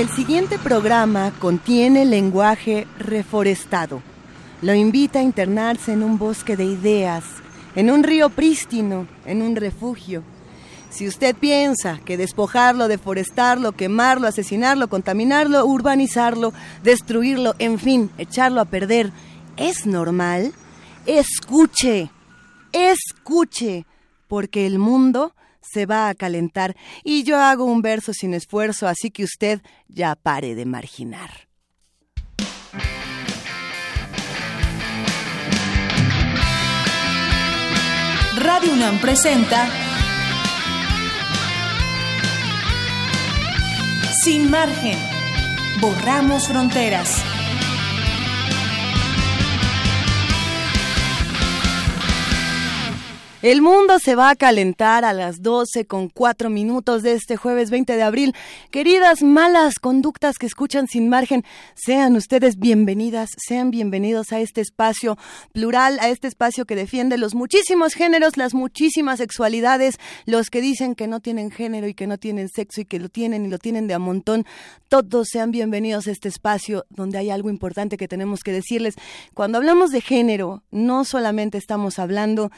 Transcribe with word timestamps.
El 0.00 0.08
siguiente 0.08 0.58
programa 0.58 1.30
contiene 1.38 2.06
lenguaje 2.06 2.86
reforestado. 2.98 4.00
Lo 4.62 4.72
invita 4.72 5.18
a 5.18 5.22
internarse 5.22 5.92
en 5.92 6.02
un 6.02 6.16
bosque 6.16 6.56
de 6.56 6.64
ideas, 6.64 7.22
en 7.76 7.90
un 7.90 8.02
río 8.02 8.30
prístino, 8.30 9.06
en 9.26 9.42
un 9.42 9.56
refugio. 9.56 10.22
Si 10.88 11.06
usted 11.06 11.36
piensa 11.36 12.00
que 12.02 12.16
despojarlo, 12.16 12.88
deforestarlo, 12.88 13.72
quemarlo, 13.72 14.26
asesinarlo, 14.26 14.88
contaminarlo, 14.88 15.66
urbanizarlo, 15.66 16.54
destruirlo, 16.82 17.54
en 17.58 17.78
fin, 17.78 18.10
echarlo 18.16 18.62
a 18.62 18.64
perder, 18.64 19.12
es 19.58 19.84
normal, 19.84 20.54
escuche, 21.04 22.10
escuche, 22.72 23.84
porque 24.28 24.66
el 24.66 24.78
mundo 24.78 25.34
se 25.70 25.86
va 25.86 26.08
a 26.08 26.14
calentar 26.14 26.76
y 27.04 27.22
yo 27.22 27.38
hago 27.38 27.64
un 27.64 27.82
verso 27.82 28.12
sin 28.12 28.34
esfuerzo, 28.34 28.88
así 28.88 29.10
que 29.10 29.24
usted 29.24 29.60
ya 29.88 30.14
pare 30.16 30.54
de 30.54 30.66
marginar. 30.66 31.48
Radio 38.36 38.72
UNAM 38.72 38.98
presenta 39.00 39.68
Sin 44.22 44.50
margen. 44.50 44.98
Borramos 45.80 46.48
fronteras. 46.48 47.39
El 53.42 53.62
mundo 53.62 53.98
se 53.98 54.16
va 54.16 54.28
a 54.28 54.36
calentar 54.36 55.02
a 55.02 55.14
las 55.14 55.40
12 55.40 55.86
con 55.86 56.10
4 56.10 56.50
minutos 56.50 57.02
de 57.02 57.14
este 57.14 57.38
jueves 57.38 57.70
20 57.70 57.96
de 57.96 58.02
abril. 58.02 58.34
Queridas 58.70 59.22
malas 59.22 59.78
conductas 59.78 60.36
que 60.36 60.44
escuchan 60.44 60.88
sin 60.88 61.08
margen, 61.08 61.42
sean 61.74 62.16
ustedes 62.16 62.58
bienvenidas, 62.58 63.30
sean 63.38 63.70
bienvenidos 63.70 64.34
a 64.34 64.40
este 64.40 64.60
espacio 64.60 65.16
plural, 65.52 65.98
a 66.00 66.10
este 66.10 66.28
espacio 66.28 66.66
que 66.66 66.76
defiende 66.76 67.16
los 67.16 67.34
muchísimos 67.34 67.94
géneros, 67.94 68.36
las 68.36 68.52
muchísimas 68.52 69.16
sexualidades, 69.20 69.94
los 70.26 70.50
que 70.50 70.60
dicen 70.60 70.94
que 70.94 71.06
no 71.06 71.20
tienen 71.20 71.50
género 71.50 71.88
y 71.88 71.94
que 71.94 72.06
no 72.06 72.18
tienen 72.18 72.50
sexo 72.50 72.82
y 72.82 72.84
que 72.84 72.98
lo 72.98 73.08
tienen 73.08 73.46
y 73.46 73.48
lo 73.48 73.56
tienen 73.56 73.86
de 73.86 73.94
a 73.94 73.98
montón. 73.98 74.44
Todos 74.88 75.28
sean 75.30 75.50
bienvenidos 75.50 76.08
a 76.08 76.10
este 76.10 76.28
espacio 76.28 76.84
donde 76.90 77.16
hay 77.16 77.30
algo 77.30 77.48
importante 77.48 77.96
que 77.96 78.06
tenemos 78.06 78.40
que 78.40 78.52
decirles. 78.52 78.96
Cuando 79.32 79.56
hablamos 79.56 79.92
de 79.92 80.02
género, 80.02 80.62
no 80.70 81.06
solamente 81.06 81.56
estamos 81.56 81.98
hablando 81.98 82.50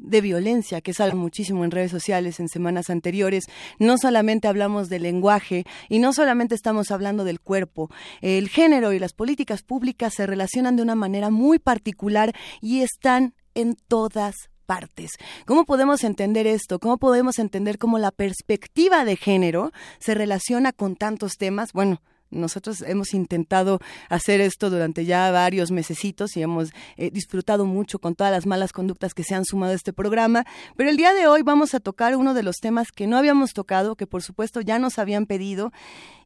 de 0.00 0.20
violencia, 0.20 0.80
que 0.80 0.90
es 0.90 1.00
algo 1.00 1.16
muchísimo 1.16 1.64
en 1.64 1.70
redes 1.70 1.90
sociales 1.90 2.40
en 2.40 2.48
semanas 2.48 2.90
anteriores. 2.90 3.44
No 3.78 3.98
solamente 3.98 4.48
hablamos 4.48 4.88
del 4.88 5.02
lenguaje 5.02 5.64
y 5.88 5.98
no 5.98 6.12
solamente 6.12 6.54
estamos 6.54 6.90
hablando 6.90 7.24
del 7.24 7.40
cuerpo. 7.40 7.90
El 8.20 8.48
género 8.48 8.92
y 8.92 8.98
las 8.98 9.12
políticas 9.12 9.62
públicas 9.62 10.14
se 10.14 10.26
relacionan 10.26 10.76
de 10.76 10.82
una 10.82 10.94
manera 10.94 11.30
muy 11.30 11.58
particular 11.58 12.34
y 12.60 12.80
están 12.80 13.34
en 13.54 13.76
todas 13.88 14.34
partes. 14.66 15.12
¿Cómo 15.46 15.64
podemos 15.64 16.04
entender 16.04 16.46
esto? 16.46 16.78
¿Cómo 16.78 16.98
podemos 16.98 17.38
entender 17.38 17.76
cómo 17.76 17.98
la 17.98 18.12
perspectiva 18.12 19.04
de 19.04 19.16
género 19.16 19.72
se 19.98 20.14
relaciona 20.14 20.72
con 20.72 20.94
tantos 20.94 21.32
temas? 21.38 21.72
Bueno, 21.72 22.00
nosotros 22.30 22.82
hemos 22.82 23.14
intentado 23.14 23.80
hacer 24.08 24.40
esto 24.40 24.70
durante 24.70 25.04
ya 25.04 25.30
varios 25.30 25.70
mesecitos 25.70 26.36
y 26.36 26.42
hemos 26.42 26.70
eh, 26.96 27.10
disfrutado 27.10 27.66
mucho 27.66 27.98
con 27.98 28.14
todas 28.14 28.32
las 28.32 28.46
malas 28.46 28.72
conductas 28.72 29.14
que 29.14 29.24
se 29.24 29.34
han 29.34 29.44
sumado 29.44 29.72
a 29.72 29.76
este 29.76 29.92
programa, 29.92 30.44
pero 30.76 30.90
el 30.90 30.96
día 30.96 31.12
de 31.12 31.26
hoy 31.26 31.42
vamos 31.42 31.74
a 31.74 31.80
tocar 31.80 32.16
uno 32.16 32.34
de 32.34 32.42
los 32.42 32.56
temas 32.56 32.92
que 32.92 33.06
no 33.06 33.16
habíamos 33.16 33.52
tocado, 33.52 33.96
que 33.96 34.06
por 34.06 34.22
supuesto 34.22 34.60
ya 34.60 34.78
nos 34.78 34.98
habían 34.98 35.26
pedido 35.26 35.72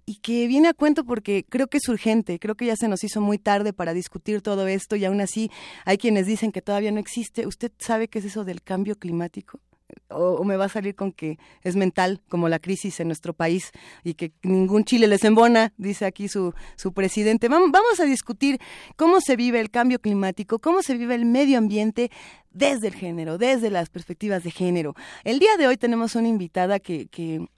y 0.07 0.17
que 0.17 0.47
viene 0.47 0.69
a 0.69 0.75
cuento 0.75 1.05
porque 1.05 1.45
creo 1.49 1.69
que 1.69 1.79
es 1.79 1.89
urgente, 1.89 2.39
creo 2.39 2.57
que 2.57 2.67
ya 2.67 2.77
se 2.77 2.89
nos 2.89 3.05
hizo 3.05 3.21
muy 3.21 3.39
tarde 3.39 3.73
para 3.73 3.95
discutir 3.95 4.43
todo 4.43 4.67
esto 4.67 4.97
y 4.97 5.05
aún 5.05 5.21
así 5.21 5.51
hay 5.85 5.99
quienes 5.99 6.27
dicen 6.27 6.53
que 6.53 6.63
todavía 6.63 6.93
no 6.93 7.01
existe. 7.01 7.47
¿Usted 7.47 7.73
sabe 7.79 8.09
qué 8.09 8.19
es 8.19 8.27
eso 8.27 8.45
del 8.45 8.63
cambio 8.63 8.97
climático? 8.97 9.61
O, 10.09 10.45
me 10.45 10.57
va 10.57 10.67
a 10.67 10.69
salir 10.69 10.95
con 10.95 11.13
que 11.13 11.39
es 11.63 11.77
mental, 11.77 12.21
como 12.29 12.49
la 12.49 12.59
crisis 12.59 13.01
en 13.01 13.09
nuestro 13.09 13.33
país, 13.33 13.73
y 14.03 14.15
que 14.15 14.33
ningún 14.43 14.85
chile 14.85 15.07
les 15.07 15.25
embona, 15.25 15.73
dice 15.77 16.07
aquí 16.07 16.29
su, 16.29 16.55
su 16.77 16.93
presidente. 16.93 17.49
Vamos, 17.49 17.71
vamos 17.71 18.01
a 18.01 18.05
discutir 18.05 18.61
cómo 18.97 19.21
se 19.21 19.37
vive 19.37 19.61
el 19.61 19.71
cambio 19.71 20.01
climático, 20.01 20.59
cómo 20.59 20.83
se 20.83 20.97
vive 20.97 21.15
el 21.15 21.25
medio 21.25 21.59
ambiente 21.59 22.11
desde 22.55 22.87
el 22.87 22.95
género, 22.95 23.37
desde 23.37 23.69
las 23.69 23.91
perspectivas 23.91 24.45
de 24.45 24.51
género. 24.51 24.95
El 25.25 25.41
día 25.41 25.57
de 25.59 25.67
hoy 25.67 25.77
tenemos 25.77 26.15
una 26.15 26.29
invitada 26.29 26.79
que, 26.79 27.09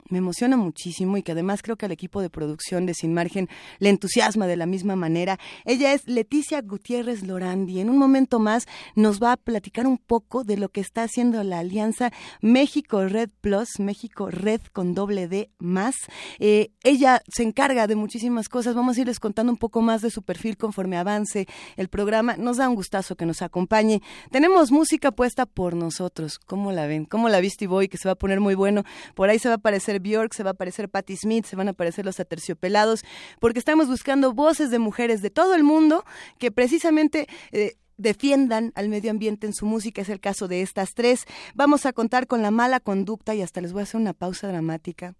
me 0.08 0.18
emociona 0.18 0.56
muchísimo 0.56 1.16
y 1.16 1.22
que 1.24 1.32
además 1.32 1.62
creo 1.62 1.74
que 1.74 1.84
al 1.84 1.90
equipo 1.90 2.22
de 2.22 2.30
producción 2.30 2.86
de 2.86 2.94
Sin 2.94 3.12
Margen 3.12 3.48
le 3.80 3.88
entusiasma 3.88 4.46
de 4.46 4.56
la 4.56 4.64
misma 4.64 4.94
manera. 4.94 5.36
Ella 5.64 5.92
es 5.94 6.06
Leticia 6.06 6.62
Gutiérrez 6.62 7.24
Lorandi. 7.24 7.80
En 7.80 7.90
un 7.90 7.98
momento 7.98 8.38
más 8.38 8.68
nos 8.94 9.20
va 9.20 9.32
a 9.32 9.36
platicar 9.36 9.84
un 9.84 9.98
poco 9.98 10.44
de 10.44 10.58
lo 10.58 10.68
que 10.68 10.80
está 10.80 11.02
haciendo 11.02 11.42
la 11.42 11.58
alianza 11.58 12.12
México 12.40 13.04
Red 13.04 13.30
Plus, 13.40 13.80
México 13.80 14.30
Red 14.30 14.60
con 14.72 14.94
doble 14.94 15.26
D 15.26 15.50
más. 15.58 15.96
Eh, 16.38 16.70
ella 16.84 17.20
se 17.26 17.42
encarga 17.42 17.88
de 17.88 17.96
muchísimas 17.96 18.48
cosas. 18.48 18.76
Vamos 18.76 18.96
a 18.96 19.00
irles 19.00 19.18
contando 19.18 19.50
un 19.50 19.58
poco 19.58 19.82
más 19.82 20.02
de 20.02 20.10
su 20.10 20.22
perfil 20.22 20.56
conforme 20.56 20.98
avance 20.98 21.48
el 21.76 21.88
programa. 21.88 22.36
Nos 22.36 22.58
da 22.58 22.68
un 22.68 22.76
gustazo 22.76 23.16
que 23.16 23.26
nos 23.26 23.42
acompañe. 23.42 24.02
Tenemos 24.30 24.70
música 24.70 24.85
puesta 25.14 25.46
por 25.46 25.74
nosotros. 25.74 26.38
¿Cómo 26.38 26.72
la 26.72 26.86
ven? 26.86 27.04
¿Cómo 27.04 27.28
la 27.28 27.40
viste 27.40 27.66
Boy? 27.66 27.88
Que 27.88 27.98
se 27.98 28.08
va 28.08 28.12
a 28.12 28.16
poner 28.16 28.40
muy 28.40 28.54
bueno. 28.54 28.84
Por 29.14 29.28
ahí 29.28 29.38
se 29.38 29.48
va 29.48 29.54
a 29.54 29.56
aparecer 29.56 30.00
Bjork, 30.00 30.32
se 30.34 30.42
va 30.42 30.50
a 30.50 30.52
aparecer 30.52 30.88
Patti 30.88 31.16
Smith, 31.16 31.46
se 31.46 31.56
van 31.56 31.68
a 31.68 31.72
aparecer 31.72 32.04
los 32.04 32.20
aterciopelados, 32.20 33.04
porque 33.40 33.58
estamos 33.58 33.88
buscando 33.88 34.32
voces 34.32 34.70
de 34.70 34.78
mujeres 34.78 35.22
de 35.22 35.30
todo 35.30 35.54
el 35.54 35.64
mundo 35.64 36.04
que 36.38 36.50
precisamente... 36.50 37.26
Eh, 37.52 37.76
defiendan 37.98 38.72
al 38.74 38.90
medio 38.90 39.10
ambiente 39.10 39.46
en 39.46 39.54
su 39.54 39.64
música, 39.64 40.02
es 40.02 40.10
el 40.10 40.20
caso 40.20 40.48
de 40.48 40.60
estas 40.60 40.92
tres. 40.92 41.24
Vamos 41.54 41.86
a 41.86 41.94
contar 41.94 42.26
con 42.26 42.42
la 42.42 42.50
mala 42.50 42.78
conducta 42.78 43.34
y 43.34 43.40
hasta 43.40 43.62
les 43.62 43.72
voy 43.72 43.80
a 43.80 43.82
hacer 43.84 43.98
una 43.98 44.12
pausa 44.12 44.48
dramática. 44.48 45.14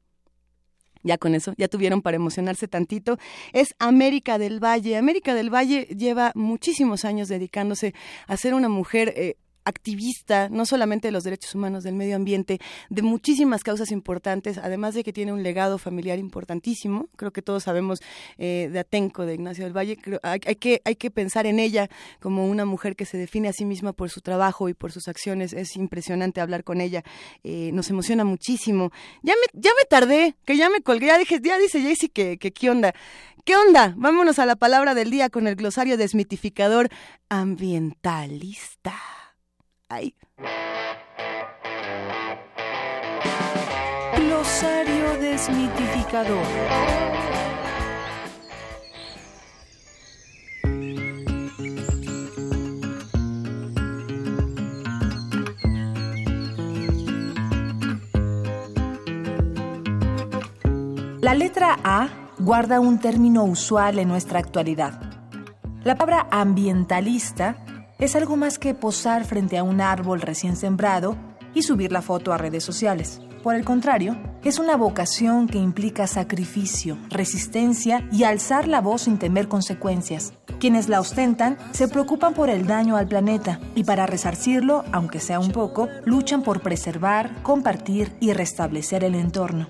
Ya 1.06 1.18
con 1.18 1.34
eso, 1.34 1.54
ya 1.56 1.68
tuvieron 1.68 2.02
para 2.02 2.16
emocionarse 2.16 2.66
tantito. 2.66 3.16
Es 3.52 3.74
América 3.78 4.38
del 4.38 4.62
Valle. 4.62 4.96
América 4.96 5.34
del 5.34 5.54
Valle 5.54 5.86
lleva 5.96 6.32
muchísimos 6.34 7.04
años 7.04 7.28
dedicándose 7.28 7.94
a 8.26 8.36
ser 8.36 8.54
una 8.54 8.68
mujer 8.68 9.14
eh, 9.16 9.36
activista, 9.66 10.48
no 10.48 10.64
solamente 10.64 11.08
de 11.08 11.12
los 11.12 11.24
derechos 11.24 11.54
humanos, 11.54 11.84
del 11.84 11.94
medio 11.94 12.16
ambiente, 12.16 12.58
de 12.88 13.02
muchísimas 13.02 13.62
causas 13.62 13.90
importantes, 13.90 14.58
además 14.58 14.94
de 14.94 15.04
que 15.04 15.12
tiene 15.12 15.32
un 15.32 15.42
legado 15.42 15.76
familiar 15.76 16.18
importantísimo. 16.18 17.08
Creo 17.16 17.32
que 17.32 17.42
todos 17.42 17.64
sabemos 17.64 18.00
eh, 18.38 18.70
de 18.72 18.78
Atenco, 18.78 19.26
de 19.26 19.34
Ignacio 19.34 19.64
del 19.64 19.76
Valle. 19.76 19.98
hay, 20.22 20.38
que, 20.38 20.80
hay 20.84 20.96
que 20.96 21.10
pensar 21.10 21.46
en 21.46 21.58
ella 21.58 21.90
como 22.20 22.46
una 22.46 22.64
mujer 22.64 22.96
que 22.96 23.04
se 23.04 23.18
define 23.18 23.48
a 23.48 23.52
sí 23.52 23.64
misma 23.64 23.92
por 23.92 24.08
su 24.08 24.20
trabajo 24.20 24.68
y 24.68 24.74
por 24.74 24.92
sus 24.92 25.08
acciones. 25.08 25.52
Es 25.52 25.76
impresionante 25.76 26.40
hablar 26.40 26.64
con 26.64 26.80
ella. 26.80 27.02
Eh, 27.44 27.70
nos 27.72 27.90
emociona 27.90 28.24
muchísimo. 28.24 28.92
Ya 29.22 29.34
me, 29.34 29.60
ya 29.60 29.70
me 29.76 29.84
tardé, 29.84 30.36
que 30.44 30.56
ya 30.56 30.70
me 30.70 30.80
colgué. 30.80 31.06
Ya, 31.06 31.18
dije, 31.18 31.40
ya 31.42 31.58
dice 31.58 31.82
Jaycee 31.82 32.08
que 32.08 32.38
qué 32.38 32.70
onda. 32.70 32.94
¿Qué 33.44 33.56
onda? 33.56 33.94
Vámonos 33.96 34.40
a 34.40 34.46
la 34.46 34.56
palabra 34.56 34.94
del 34.94 35.10
día 35.10 35.30
con 35.30 35.46
el 35.46 35.54
glosario 35.54 35.96
desmitificador 35.96 36.88
ambientalista. 37.28 38.94
Ay. 39.88 40.14
Glosario 44.16 45.16
desmitificador. 45.20 46.44
La 61.20 61.34
letra 61.34 61.78
A 61.84 62.08
guarda 62.40 62.80
un 62.80 62.98
término 62.98 63.44
usual 63.44 64.00
en 64.00 64.08
nuestra 64.08 64.40
actualidad. 64.40 65.00
La 65.84 65.94
palabra 65.94 66.26
ambientalista 66.32 67.56
es 67.98 68.16
algo 68.16 68.36
más 68.36 68.58
que 68.58 68.74
posar 68.74 69.24
frente 69.24 69.58
a 69.58 69.62
un 69.62 69.80
árbol 69.80 70.20
recién 70.20 70.56
sembrado 70.56 71.16
y 71.54 71.62
subir 71.62 71.92
la 71.92 72.02
foto 72.02 72.32
a 72.32 72.38
redes 72.38 72.64
sociales. 72.64 73.20
Por 73.42 73.54
el 73.54 73.64
contrario, 73.64 74.16
es 74.42 74.58
una 74.58 74.76
vocación 74.76 75.46
que 75.46 75.58
implica 75.58 76.06
sacrificio, 76.06 76.98
resistencia 77.10 78.06
y 78.10 78.24
alzar 78.24 78.66
la 78.66 78.80
voz 78.80 79.02
sin 79.02 79.18
temer 79.18 79.46
consecuencias. 79.48 80.32
Quienes 80.58 80.88
la 80.88 81.00
ostentan 81.00 81.56
se 81.70 81.86
preocupan 81.86 82.34
por 82.34 82.50
el 82.50 82.66
daño 82.66 82.96
al 82.96 83.06
planeta 83.06 83.60
y 83.74 83.84
para 83.84 84.06
resarcirlo, 84.06 84.84
aunque 84.92 85.20
sea 85.20 85.38
un 85.38 85.52
poco, 85.52 85.88
luchan 86.04 86.42
por 86.42 86.60
preservar, 86.60 87.42
compartir 87.42 88.12
y 88.20 88.32
restablecer 88.32 89.04
el 89.04 89.14
entorno. 89.14 89.68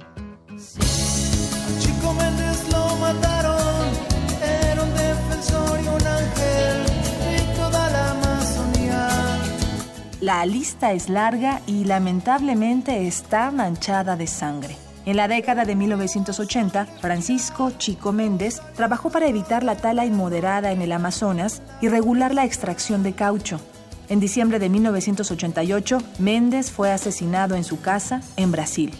La 10.26 10.44
lista 10.44 10.92
es 10.92 11.08
larga 11.08 11.62
y 11.68 11.84
lamentablemente 11.84 13.06
está 13.06 13.52
manchada 13.52 14.16
de 14.16 14.26
sangre. 14.26 14.76
En 15.04 15.16
la 15.16 15.28
década 15.28 15.64
de 15.64 15.76
1980, 15.76 16.84
Francisco 17.00 17.70
Chico 17.78 18.10
Méndez 18.10 18.60
trabajó 18.74 19.08
para 19.08 19.28
evitar 19.28 19.62
la 19.62 19.76
tala 19.76 20.04
inmoderada 20.04 20.72
en 20.72 20.82
el 20.82 20.90
Amazonas 20.90 21.62
y 21.80 21.86
regular 21.86 22.34
la 22.34 22.44
extracción 22.44 23.04
de 23.04 23.12
caucho. 23.12 23.60
En 24.08 24.18
diciembre 24.18 24.58
de 24.58 24.68
1988, 24.68 25.98
Méndez 26.18 26.72
fue 26.72 26.90
asesinado 26.90 27.54
en 27.54 27.62
su 27.62 27.80
casa 27.80 28.20
en 28.36 28.50
Brasil. 28.50 28.92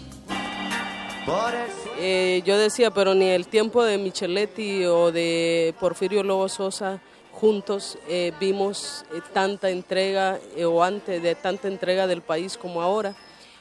Eh, 1.99 2.41
yo 2.45 2.57
decía, 2.57 2.91
pero 2.91 3.15
ni 3.15 3.25
el 3.25 3.49
tiempo 3.49 3.83
de 3.83 3.97
Micheletti 3.97 4.85
o 4.85 5.11
de 5.11 5.75
Porfirio 5.77 6.23
Lobo 6.23 6.47
Sosa 6.47 7.01
juntos 7.37 7.99
eh, 8.07 8.33
vimos 8.39 9.05
eh, 9.13 9.21
tanta 9.31 9.69
entrega 9.69 10.39
o 10.65 10.83
antes 10.83 11.21
de 11.21 11.35
tanta 11.35 11.67
entrega 11.67 12.07
del 12.07 12.21
país 12.21 12.57
como 12.57 12.81
ahora. 12.81 13.13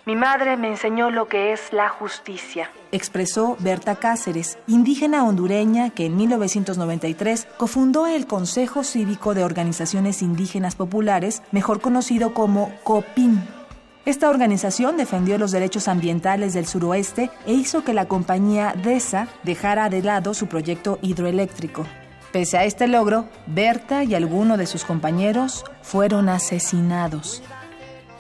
Mi 0.07 0.15
madre 0.15 0.57
me 0.57 0.69
enseñó 0.69 1.11
lo 1.11 1.27
que 1.27 1.53
es 1.53 1.73
la 1.73 1.89
justicia, 1.89 2.71
expresó 2.93 3.57
Berta 3.59 3.97
Cáceres, 3.97 4.57
indígena 4.69 5.25
hondureña 5.25 5.91
que 5.91 6.07
en 6.07 6.17
1993 6.17 7.49
cofundó 7.57 8.07
el 8.07 8.29
Consejo 8.29 8.85
Cívico 8.85 9.35
de 9.35 9.43
Organizaciones 9.43 10.23
Indígenas 10.23 10.77
Populares, 10.77 11.43
mejor 11.51 11.81
conocido 11.81 12.35
como 12.35 12.73
COPIN. 12.85 13.43
Esta 14.05 14.31
organización 14.31 14.97
defendió 14.97 15.39
los 15.39 15.51
derechos 15.51 15.89
ambientales 15.89 16.55
del 16.55 16.67
suroeste 16.67 17.29
e 17.45 17.55
hizo 17.55 17.83
que 17.83 17.93
la 17.93 18.07
compañía 18.07 18.75
DESA 18.81 19.27
dejara 19.43 19.89
de 19.89 20.03
lado 20.03 20.33
su 20.35 20.47
proyecto 20.47 21.01
hidroeléctrico. 21.03 21.85
Pese 22.33 22.59
a 22.59 22.65
este 22.65 22.87
logro, 22.87 23.27
Berta 23.47 24.05
y 24.05 24.15
algunos 24.15 24.59
de 24.59 24.67
sus 24.67 24.85
compañeros 24.85 25.65
fueron 25.83 26.29
asesinados. 26.29 27.43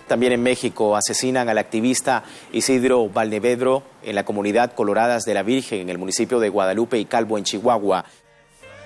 También 0.06 0.32
en 0.32 0.42
México 0.42 0.96
asesinan 0.96 1.48
al 1.48 1.58
activista 1.58 2.22
Isidro 2.52 3.08
Valdevedro 3.08 3.82
en 4.02 4.14
la 4.14 4.24
comunidad 4.24 4.72
Coloradas 4.72 5.24
de 5.24 5.34
la 5.34 5.42
Virgen 5.42 5.80
en 5.80 5.88
el 5.90 5.98
municipio 5.98 6.38
de 6.38 6.48
Guadalupe 6.48 6.98
y 6.98 7.04
Calvo 7.06 7.38
en 7.38 7.44
Chihuahua. 7.44 8.04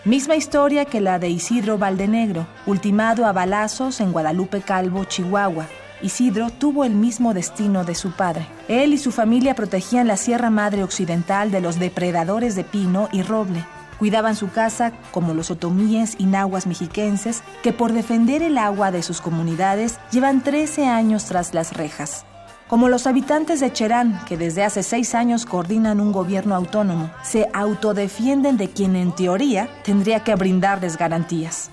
Misma 0.06 0.34
historia 0.34 0.87
que 0.87 1.02
la 1.02 1.19
de 1.19 1.28
Isidro 1.28 1.76
Valdenegro, 1.76 2.46
ultimado 2.64 3.26
a 3.26 3.32
balazos 3.32 4.00
en 4.00 4.12
Guadalupe 4.12 4.62
Calvo, 4.62 5.05
Chihuahua. 5.05 5.67
Isidro 6.00 6.49
tuvo 6.49 6.84
el 6.84 6.94
mismo 6.94 7.34
destino 7.34 7.84
de 7.84 7.94
su 7.94 8.12
padre. 8.12 8.46
Él 8.69 8.94
y 8.94 8.99
su 8.99 9.12
familia 9.12 9.55
protegían 9.55 10.08
la 10.08 10.17
Sierra 10.17 10.49
Madre 10.49 10.82
Occidental 10.82 11.50
de 11.50 11.61
los 11.61 11.78
depredadores 11.78 12.56
de 12.56 12.64
pino 12.64 13.11
y 13.12 13.20
roble. 13.20 13.62
Cuidaban 14.00 14.35
su 14.35 14.50
casa 14.50 14.93
como 15.12 15.35
los 15.35 15.50
otomíes 15.50 16.14
y 16.17 16.25
nahuas 16.25 16.67
mexiquenses 16.67 17.43
que 17.62 17.75
por 17.75 17.93
defender 17.93 18.43
el 18.43 18.56
agua 18.56 18.91
de 18.91 19.02
sus 19.02 19.20
comunidades 19.20 19.99
llevan 20.11 20.43
13 20.43 20.87
años 20.87 21.26
tras 21.26 21.52
las 21.52 21.75
rejas. 21.75 22.25
Como 22.67 22.88
los 22.88 23.06
habitantes 23.06 23.61
de 23.61 23.70
Cherán, 23.70 24.25
que 24.25 24.38
desde 24.38 24.64
hace 24.64 24.82
seis 24.82 25.14
años 25.14 25.44
coordinan 25.44 26.00
un 26.00 26.12
gobierno 26.12 26.55
autónomo, 26.55 27.11
se 27.23 27.50
autodefienden 27.52 28.56
de 28.56 28.70
quien 28.70 28.97
en 28.97 29.14
teoría 29.14 29.69
tendría 29.85 30.25
que 30.25 30.35
brindarles 30.35 30.96
garantías. 30.96 31.70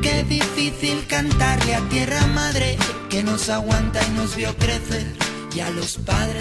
Qué 0.00 0.24
difícil 0.24 1.06
cantarle 1.06 1.74
a 1.74 1.80
tierra 1.90 2.26
madre 2.28 2.78
que 3.10 3.22
nos 3.22 3.50
aguanta 3.50 4.00
y 4.08 4.16
nos 4.16 4.36
vio 4.36 4.56
crecer 4.56 5.31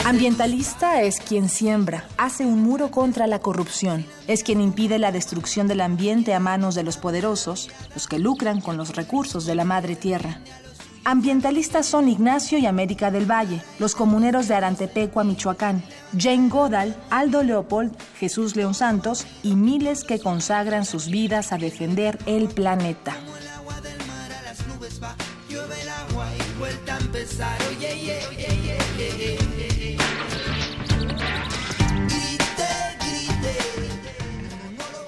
Ambientalista 0.06 1.02
es 1.02 1.20
quien 1.20 1.50
siembra, 1.50 2.08
hace 2.18 2.46
un 2.46 2.64
muro 2.64 2.92
contra 2.92 3.28
la 3.28 3.40
corrupción, 3.40 4.06
es 4.28 4.44
quien 4.44 4.62
impide 4.62 5.00
la 5.00 5.12
destrucción 5.12 5.68
del 5.68 5.82
ambiente 5.82 6.34
a 6.34 6.40
manos 6.40 6.76
de 6.76 6.84
los 6.84 6.98
poderosos, 6.98 7.70
los 7.94 8.08
que 8.08 8.20
lucran 8.20 8.62
con 8.62 8.78
los 8.78 8.96
recursos 8.96 9.46
de 9.46 9.56
la 9.56 9.66
madre 9.66 9.96
tierra. 9.96 10.40
Ambientalistas 11.04 11.88
son 11.88 12.08
Ignacio 12.08 12.60
y 12.60 12.68
América 12.68 13.10
del 13.10 13.30
Valle, 13.30 13.62
los 13.80 13.96
comuneros 13.96 14.48
de 14.48 14.56
Arantepecua, 14.56 15.24
Michoacán, 15.24 15.84
Jane 16.18 16.48
Goodall, 16.48 16.96
Aldo 17.10 17.42
Leopold, 17.42 17.92
Jesús 18.20 18.56
León 18.56 18.76
Santos 18.76 19.26
y 19.42 19.56
miles 19.56 20.04
que 20.04 20.20
consagran 20.20 20.86
sus 20.86 21.10
vidas 21.10 21.52
a 21.52 21.58
defender 21.58 22.20
el 22.28 22.50
planeta. 22.50 23.16
yeah. 29.18 29.41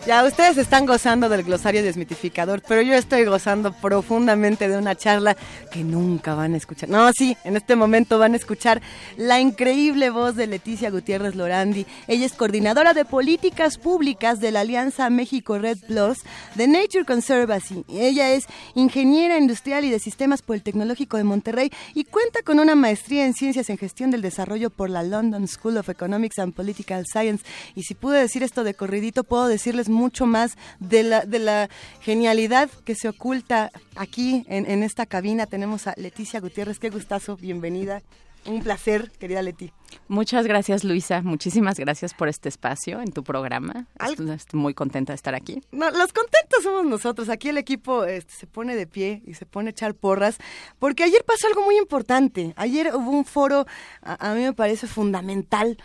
Ya 0.06 0.22
ustedes 0.26 0.58
están 0.58 0.86
gozando 0.86 1.30
del 1.30 1.44
glosario 1.44 1.82
desmitificador, 1.82 2.62
pero 2.68 2.82
yo 2.82 2.94
estoy 2.94 3.24
gozando 3.24 3.72
profundamente 3.72 4.68
de 4.68 4.78
una 4.78 4.96
charla 4.96 5.38
que 5.72 5.82
nunca 5.86 6.36
van 6.36 6.54
a 6.54 6.58
escuchar. 6.58 6.90
No, 6.90 7.10
sí, 7.14 7.38
en 7.46 7.56
este 7.56 7.78
momento 7.78 8.20
van 8.20 8.34
a 8.34 8.36
escuchar 8.36 8.82
la 9.16 9.40
increíble 9.40 10.10
voz 10.10 10.36
de 10.36 10.48
Leticia 10.48 10.92
Gutiérrez 10.92 11.36
Lorandi. 11.36 11.86
Ella 12.10 12.26
es 12.26 12.34
coordinadora 12.34 12.94
de 12.94 13.06
políticas 13.06 13.78
públicas 13.78 14.42
de 14.42 14.52
la 14.52 14.60
Alianza 14.60 15.10
México 15.10 15.58
Red 15.58 15.78
Plus 15.88 16.18
de 16.56 16.68
Nature 16.68 17.06
Conservancy. 17.06 17.86
Ella 17.88 18.34
es 18.34 18.48
ingeniera 18.76 19.38
industrial 19.38 19.86
y 19.86 19.90
de 19.90 20.00
sistemas 20.00 20.42
por 20.42 20.58
el 20.58 20.64
Tecnológico 20.64 21.16
de 21.16 21.24
Monterrey 21.24 21.72
y 21.94 22.04
cuenta 22.04 22.42
con 22.42 22.60
una 22.60 22.76
maestría 22.76 23.26
en 23.26 23.34
ciencias 23.34 23.70
en 23.70 23.78
gestión 23.78 24.12
del 24.12 24.22
desarrollo 24.22 24.70
por 24.70 24.90
la 24.90 25.02
London 25.02 25.48
School 25.48 25.78
of 25.78 25.88
Economics 25.88 26.40
and 26.40 26.54
Political 26.54 27.06
Science. 27.06 27.46
Y 27.74 27.84
si 27.84 27.96
pude 27.96 28.20
decir 28.20 28.44
esto 28.44 28.66
de 28.66 28.74
corridito, 28.74 29.24
puedo 29.24 29.48
decirles 29.48 29.88
mucho 29.94 30.26
más 30.26 30.58
de 30.80 31.04
la, 31.04 31.22
de 31.22 31.40
la 31.40 31.70
genialidad 32.02 32.70
que 32.84 32.96
se 32.96 33.08
oculta 33.08 33.72
aquí 33.96 34.44
en, 34.48 34.70
en 34.70 34.84
esta 34.84 35.06
cabina. 35.06 35.46
Tenemos 35.46 35.88
a 35.88 35.94
Leticia 35.96 36.40
Gutiérrez, 36.40 36.80
qué 36.80 36.90
gustazo, 36.90 37.38
bienvenida. 37.38 38.02
Un 38.46 38.62
placer, 38.62 39.12
querida 39.20 39.42
Leti. 39.42 39.72
Muchas 40.08 40.48
gracias, 40.48 40.84
Luisa. 40.84 41.22
Muchísimas 41.22 41.80
gracias 41.80 42.14
por 42.14 42.28
este 42.28 42.50
espacio 42.50 43.02
en 43.02 43.12
tu 43.12 43.24
programa. 43.24 43.88
Estoy 44.00 44.60
muy 44.60 44.74
contenta 44.74 45.14
de 45.14 45.16
estar 45.16 45.36
aquí. 45.36 45.62
No, 45.72 45.90
los 45.92 46.14
contentos 46.14 46.64
somos 46.64 46.86
nosotros. 46.86 47.30
Aquí 47.30 47.50
el 47.50 47.58
equipo 47.58 48.06
este, 48.06 48.34
se 48.34 48.48
pone 48.48 48.76
de 48.76 48.88
pie 48.88 49.22
y 49.26 49.34
se 49.34 49.46
pone 49.46 49.70
a 49.70 49.72
echar 49.72 49.96
porras, 49.96 50.38
porque 50.80 51.04
ayer 51.04 51.24
pasó 51.26 51.48
algo 51.48 51.64
muy 51.64 51.78
importante. 51.78 52.54
Ayer 52.56 52.92
hubo 52.96 53.12
un 53.12 53.26
foro, 53.26 53.66
a, 54.02 54.34
mí 54.34 54.42
me 54.42 54.54
parece 54.54 54.88
fundamental, 54.88 55.78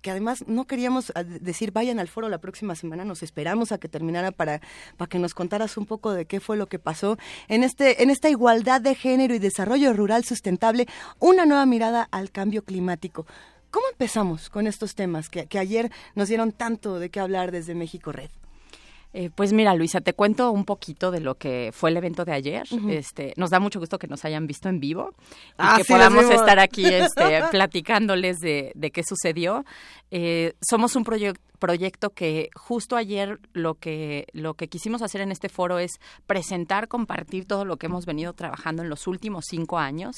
que 0.00 0.10
además 0.10 0.44
no 0.46 0.66
queríamos 0.66 1.12
decir 1.40 1.72
vayan 1.72 1.98
al 1.98 2.08
foro 2.08 2.28
la 2.28 2.38
próxima 2.38 2.74
semana, 2.74 3.04
nos 3.04 3.22
esperamos 3.22 3.72
a 3.72 3.78
que 3.78 3.88
terminara 3.88 4.30
para, 4.32 4.60
para 4.96 5.08
que 5.08 5.18
nos 5.18 5.34
contaras 5.34 5.76
un 5.76 5.86
poco 5.86 6.12
de 6.12 6.26
qué 6.26 6.40
fue 6.40 6.56
lo 6.56 6.66
que 6.66 6.78
pasó 6.78 7.18
en, 7.48 7.64
este, 7.64 8.02
en 8.02 8.10
esta 8.10 8.28
igualdad 8.28 8.80
de 8.80 8.94
género 8.94 9.34
y 9.34 9.38
desarrollo 9.38 9.92
rural 9.92 10.24
sustentable, 10.24 10.86
una 11.18 11.46
nueva 11.46 11.66
mirada 11.66 12.08
al 12.10 12.30
cambio 12.30 12.64
climático. 12.64 13.17
¿Cómo 13.70 13.86
empezamos 13.90 14.48
con 14.48 14.66
estos 14.66 14.94
temas 14.94 15.28
que, 15.28 15.46
ayer 15.58 15.90
nos 16.14 16.28
dieron 16.28 16.52
tanto 16.52 16.98
de 16.98 17.10
qué 17.10 17.20
hablar 17.20 17.52
desde 17.52 17.74
México 17.74 18.12
Red? 18.12 18.30
Eh, 19.20 19.30
pues 19.34 19.52
mira, 19.52 19.74
Luisa, 19.74 20.00
te 20.00 20.12
cuento 20.12 20.52
un 20.52 20.64
poquito 20.64 21.10
de 21.10 21.18
lo 21.18 21.34
que 21.34 21.70
fue 21.74 21.90
el 21.90 21.96
evento 21.96 22.24
de 22.24 22.32
ayer. 22.32 22.68
Este, 22.88 23.34
nos 23.36 23.50
da 23.50 23.58
mucho 23.58 23.80
gusto 23.80 23.98
que 23.98 24.06
nos 24.06 24.24
hayan 24.24 24.46
visto 24.46 24.68
en 24.68 24.78
vivo 24.78 25.10
y 25.10 25.54
ah, 25.58 25.74
que 25.76 25.84
podamos 25.84 26.30
estar 26.30 26.60
aquí 26.60 26.86
este, 26.86 27.42
platicándoles 27.50 28.38
de, 28.38 28.70
de, 28.76 28.92
qué 28.92 29.02
sucedió. 29.02 29.64
Eh, 30.12 30.54
somos 30.60 30.94
un 30.94 31.02
proyecto 31.02 31.42
proyecto 31.58 32.10
que 32.10 32.50
justo 32.54 32.96
ayer 32.96 33.40
lo 33.52 33.74
que 33.74 34.26
lo 34.32 34.54
que 34.54 34.68
quisimos 34.68 35.02
hacer 35.02 35.20
en 35.20 35.32
este 35.32 35.48
foro 35.48 35.78
es 35.78 36.00
presentar, 36.26 36.88
compartir 36.88 37.46
todo 37.46 37.64
lo 37.64 37.76
que 37.76 37.86
hemos 37.86 38.06
venido 38.06 38.32
trabajando 38.32 38.82
en 38.82 38.88
los 38.88 39.06
últimos 39.06 39.46
cinco 39.48 39.78
años 39.78 40.16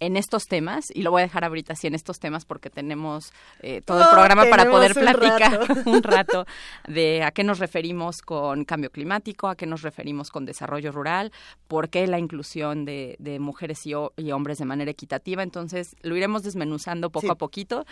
en 0.00 0.16
estos 0.16 0.44
temas. 0.44 0.86
Y 0.94 1.02
lo 1.02 1.10
voy 1.10 1.22
a 1.22 1.24
dejar 1.24 1.44
ahorita 1.44 1.72
así 1.72 1.86
en 1.86 1.94
estos 1.94 2.18
temas 2.18 2.44
porque 2.44 2.70
tenemos 2.70 3.32
eh, 3.60 3.80
todo 3.84 4.02
el 4.02 4.10
programa 4.10 4.44
para 4.50 4.70
poder 4.70 4.94
platicar 4.94 5.66
un 5.86 6.02
rato 6.02 6.46
de 6.86 7.22
a 7.22 7.30
qué 7.30 7.44
nos 7.44 7.58
referimos 7.58 8.20
con 8.20 8.41
cambio 8.64 8.90
climático, 8.90 9.48
a 9.48 9.56
qué 9.56 9.66
nos 9.66 9.82
referimos 9.82 10.30
con 10.30 10.44
desarrollo 10.44 10.92
rural, 10.92 11.32
por 11.68 11.88
qué 11.88 12.06
la 12.06 12.18
inclusión 12.18 12.84
de, 12.84 13.16
mujeres 13.40 13.80
y, 13.84 13.94
hombres 14.32 14.58
de 14.58 14.64
manera 14.64 14.90
equitativa. 14.90 15.42
Entonces 15.42 15.96
lo 16.02 16.16
iremos 16.16 16.42
desmenuzando 16.42 17.10
poco 17.10 17.32
a 17.32 17.36
poquito. 17.36 17.84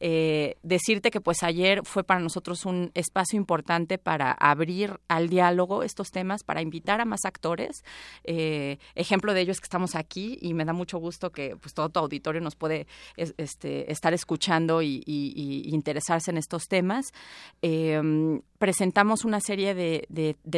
Eh, 0.00 0.56
decirte 0.62 1.10
que 1.10 1.20
pues 1.20 1.42
ayer 1.42 1.82
fue 1.84 2.04
para 2.04 2.20
nosotros 2.20 2.64
un 2.66 2.90
espacio 2.94 3.36
importante 3.36 3.98
para 3.98 4.32
abrir 4.32 5.00
al 5.08 5.28
diálogo 5.28 5.82
estos 5.82 6.10
temas, 6.10 6.44
para 6.44 6.62
invitar 6.62 7.00
a 7.00 7.04
más 7.04 7.24
actores. 7.24 7.84
Eh, 8.24 8.78
ejemplo 8.94 9.34
de 9.34 9.40
ello 9.42 9.52
es 9.52 9.60
que 9.60 9.66
estamos 9.66 9.94
aquí 9.94 10.38
y 10.40 10.54
me 10.54 10.64
da 10.64 10.72
mucho 10.72 10.98
gusto 10.98 11.30
que 11.30 11.56
pues, 11.56 11.74
todo 11.74 11.88
tu 11.88 12.00
auditorio 12.00 12.40
nos 12.40 12.56
puede 12.56 12.86
este, 13.16 13.90
estar 13.90 14.14
escuchando 14.14 14.82
y, 14.82 15.02
interesarse 15.06 16.30
en 16.30 16.38
estos 16.38 16.68
temas. 16.68 17.06
Em, 17.62 18.40
presentamos 18.58 19.24
una 19.24 19.40
serie 19.40 19.74
de, 19.74 19.85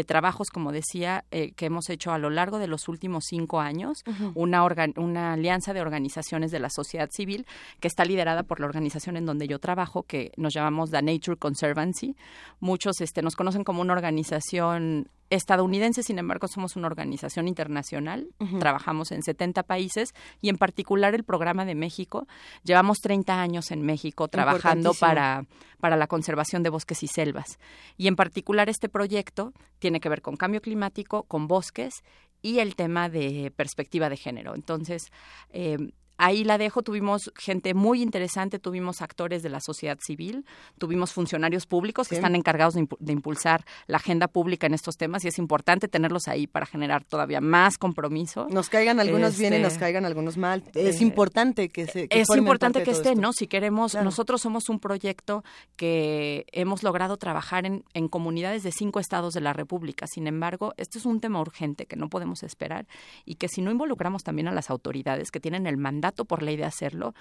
trabajos, 0.07 0.51
como 0.51 0.73
decía, 0.73 1.25
eh, 1.31 1.53
que 1.53 1.67
hemos 1.67 1.89
hecho 1.91 2.13
a 2.13 2.19
lo 2.19 2.31
largo 2.31 2.59
de 2.59 2.67
los 2.67 2.89
últimos 2.89 3.25
cinco 3.29 3.61
años, 3.61 4.03
una, 4.35 4.65
una 4.97 5.33
alianza 5.33 5.73
de 5.73 5.81
organizaciones 5.81 6.51
de 6.51 6.61
la 6.61 6.71
sociedad 6.71 7.09
civil 7.11 7.47
que 7.81 7.89
está 7.89 8.05
liderada 8.05 8.43
por 8.43 8.61
la 8.61 8.67
organización 8.67 9.17
en 9.17 9.27
donde 9.27 9.49
yo 9.49 9.59
trabajo, 9.59 10.03
que 10.03 10.33
nos 10.37 10.55
llamamos 10.55 10.91
The 10.91 11.03
Nature 11.03 11.37
Conservancy. 11.37 12.17
Muchos 12.61 13.01
este, 13.01 13.23
nos 13.23 13.37
conocen 13.37 13.65
como 13.65 13.83
una 13.83 13.93
organización 13.93 15.09
estadounidenses, 15.31 16.07
sin 16.07 16.19
embargo, 16.19 16.49
somos 16.49 16.77
una 16.77 16.87
organización 16.87 17.49
internacional, 17.49 18.29
trabajamos 18.59 19.13
en 19.13 19.23
70 19.23 19.63
países 19.65 20.15
y 20.41 20.49
en 20.49 20.57
particular 20.57 21.15
el 21.15 21.25
programa 21.25 21.65
de 21.65 21.75
México. 21.75 22.27
Llevamos 22.65 22.99
30 22.99 23.41
años 23.41 23.71
en 23.71 23.83
México 23.83 24.29
trabajando 24.29 24.95
para, 24.95 25.45
para 25.81 25.97
la 25.97 26.07
conservación 26.07 26.63
de 26.63 26.71
bosques 26.71 27.03
y 27.03 27.09
selvas. 27.09 27.59
Y 27.97 28.09
en 28.09 28.17
particular 28.17 28.69
este 28.69 28.89
proyecto 28.89 29.53
tiene 29.79 30.01
que 30.01 30.09
ver 30.09 30.23
con 30.23 30.37
cambio 30.37 30.61
climático, 30.61 31.25
con 31.25 31.47
bosques 31.47 32.03
y 32.43 32.61
el 32.61 32.77
tema 32.77 33.09
de 33.09 33.53
perspectiva 33.55 34.09
de 34.09 34.17
género. 34.17 34.55
Entonces, 34.55 35.11
eh, 35.51 35.77
ahí 36.19 36.45
la 36.45 36.59
dejo. 36.59 36.83
Tuvimos 36.83 37.33
gente 37.37 37.73
muy 37.73 38.03
interesante, 38.03 38.59
tuvimos 38.59 39.01
actores 39.01 39.43
de 39.43 39.49
la 39.49 39.61
sociedad 39.61 39.99
civil, 40.01 40.45
tuvimos 40.77 41.13
funcionarios 41.13 41.67
públicos 41.67 42.09
que 42.09 42.17
están 42.17 42.35
encargados 42.35 42.75
de, 42.75 43.13
impulsar 43.13 43.65
la 43.87 43.97
agenda 43.97 44.29
pública 44.29 44.67
en 44.67 44.75
estos 44.75 44.97
temas 44.97 45.25
y 45.25 45.29
es 45.29 45.39
importante 45.39 45.89
tenerlos 45.89 46.29
ahí 46.29 46.47
para 46.47 46.67
generar 46.67 47.05
todavía 47.05 47.41
más 47.41 47.79
compromiso. 47.79 48.47
Nos 48.51 48.69
caigan 48.69 49.01
algunos 49.01 49.39
bien 49.39 49.55
y 49.55 49.59
nos 49.59 49.73
este, 49.73 49.81
caigan 49.81 50.05
algunos 50.05 50.37
mal. 50.37 50.65
Es 50.75 51.01
eh, 51.01 51.05
importante 51.05 51.69
que 51.69 51.87
se 51.87 52.09
Es 52.11 52.29
importante 52.37 52.83
que 52.83 52.91
estén, 52.91 53.21
¿no? 53.21 53.33
Si 53.33 53.47
queremos, 53.47 53.95
nosotros 53.95 54.43
somos 54.43 54.69
un 54.69 54.81
proyecto 54.81 55.45
que 55.77 56.47
hemos 56.53 56.83
logrado 56.83 57.17
trabajar 57.17 57.65
en, 57.65 57.85
en 57.95 58.09
comunidades 58.09 58.63
de 58.63 58.73
cinco 58.73 59.01
estados 59.01 59.35
de 59.35 59.41
la 59.41 59.53
República. 59.53 60.07
Sin 60.07 60.27
embargo, 60.27 60.75
esto 60.77 60.99
es 60.99 61.07
un 61.07 61.21
tema 61.21 61.41
urgente 61.41 61.87
que 61.87 61.97
no 61.97 62.09
podemos 62.09 62.43
esperar 62.43 62.87
y 63.25 63.37
que 63.37 63.49
si 63.49 63.63
no 63.63 63.71
involucramos 63.71 64.25
también 64.25 64.49
a 64.49 64.53
las 64.53 64.71
autoridades 64.71 65.31
que 65.31 65.41
tienen 65.41 65.67
el 65.67 65.77
mandato 65.77 66.08
por 66.13 66.43
ley 66.43 66.57
de 66.57 66.65
hacerlo, 66.65 67.15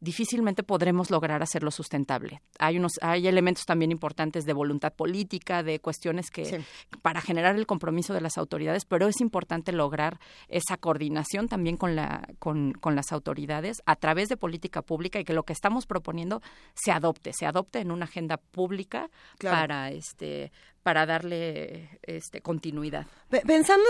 difícilmente 0.00 0.62
podremos 0.62 1.10
lograr 1.10 1.42
hacerlo 1.42 1.70
sustentable. 1.70 2.40
Hay 2.58 2.78
unos, 2.78 2.92
hay 3.02 3.26
elementos 3.26 3.64
también 3.64 3.90
importantes 3.90 4.44
de 4.44 4.52
voluntad 4.52 4.92
política, 4.92 5.62
de 5.62 5.80
cuestiones 5.80 6.30
que 6.30 6.64
para 7.02 7.20
generar 7.20 7.56
el 7.56 7.66
compromiso 7.66 8.14
de 8.14 8.20
las 8.20 8.38
autoridades, 8.38 8.84
pero 8.84 9.08
es 9.08 9.20
importante 9.20 9.72
lograr 9.72 10.20
esa 10.48 10.76
coordinación 10.76 11.48
también 11.48 11.76
con 11.76 11.96
la, 11.96 12.28
con, 12.38 12.72
con 12.72 12.94
las 12.94 13.12
autoridades 13.12 13.82
a 13.86 13.96
través 13.96 14.28
de 14.28 14.36
política 14.36 14.82
pública 14.82 15.18
y 15.18 15.24
que 15.24 15.32
lo 15.32 15.42
que 15.42 15.52
estamos 15.52 15.86
proponiendo 15.86 16.42
se 16.74 16.92
adopte, 16.92 17.32
se 17.32 17.46
adopte 17.46 17.80
en 17.80 17.90
una 17.90 18.04
agenda 18.04 18.36
pública 18.36 19.10
para 19.40 19.90
este 19.90 20.52
para 20.88 21.04
darle 21.04 22.00
este, 22.02 22.40
continuidad. 22.40 23.04
Pensando, 23.46 23.84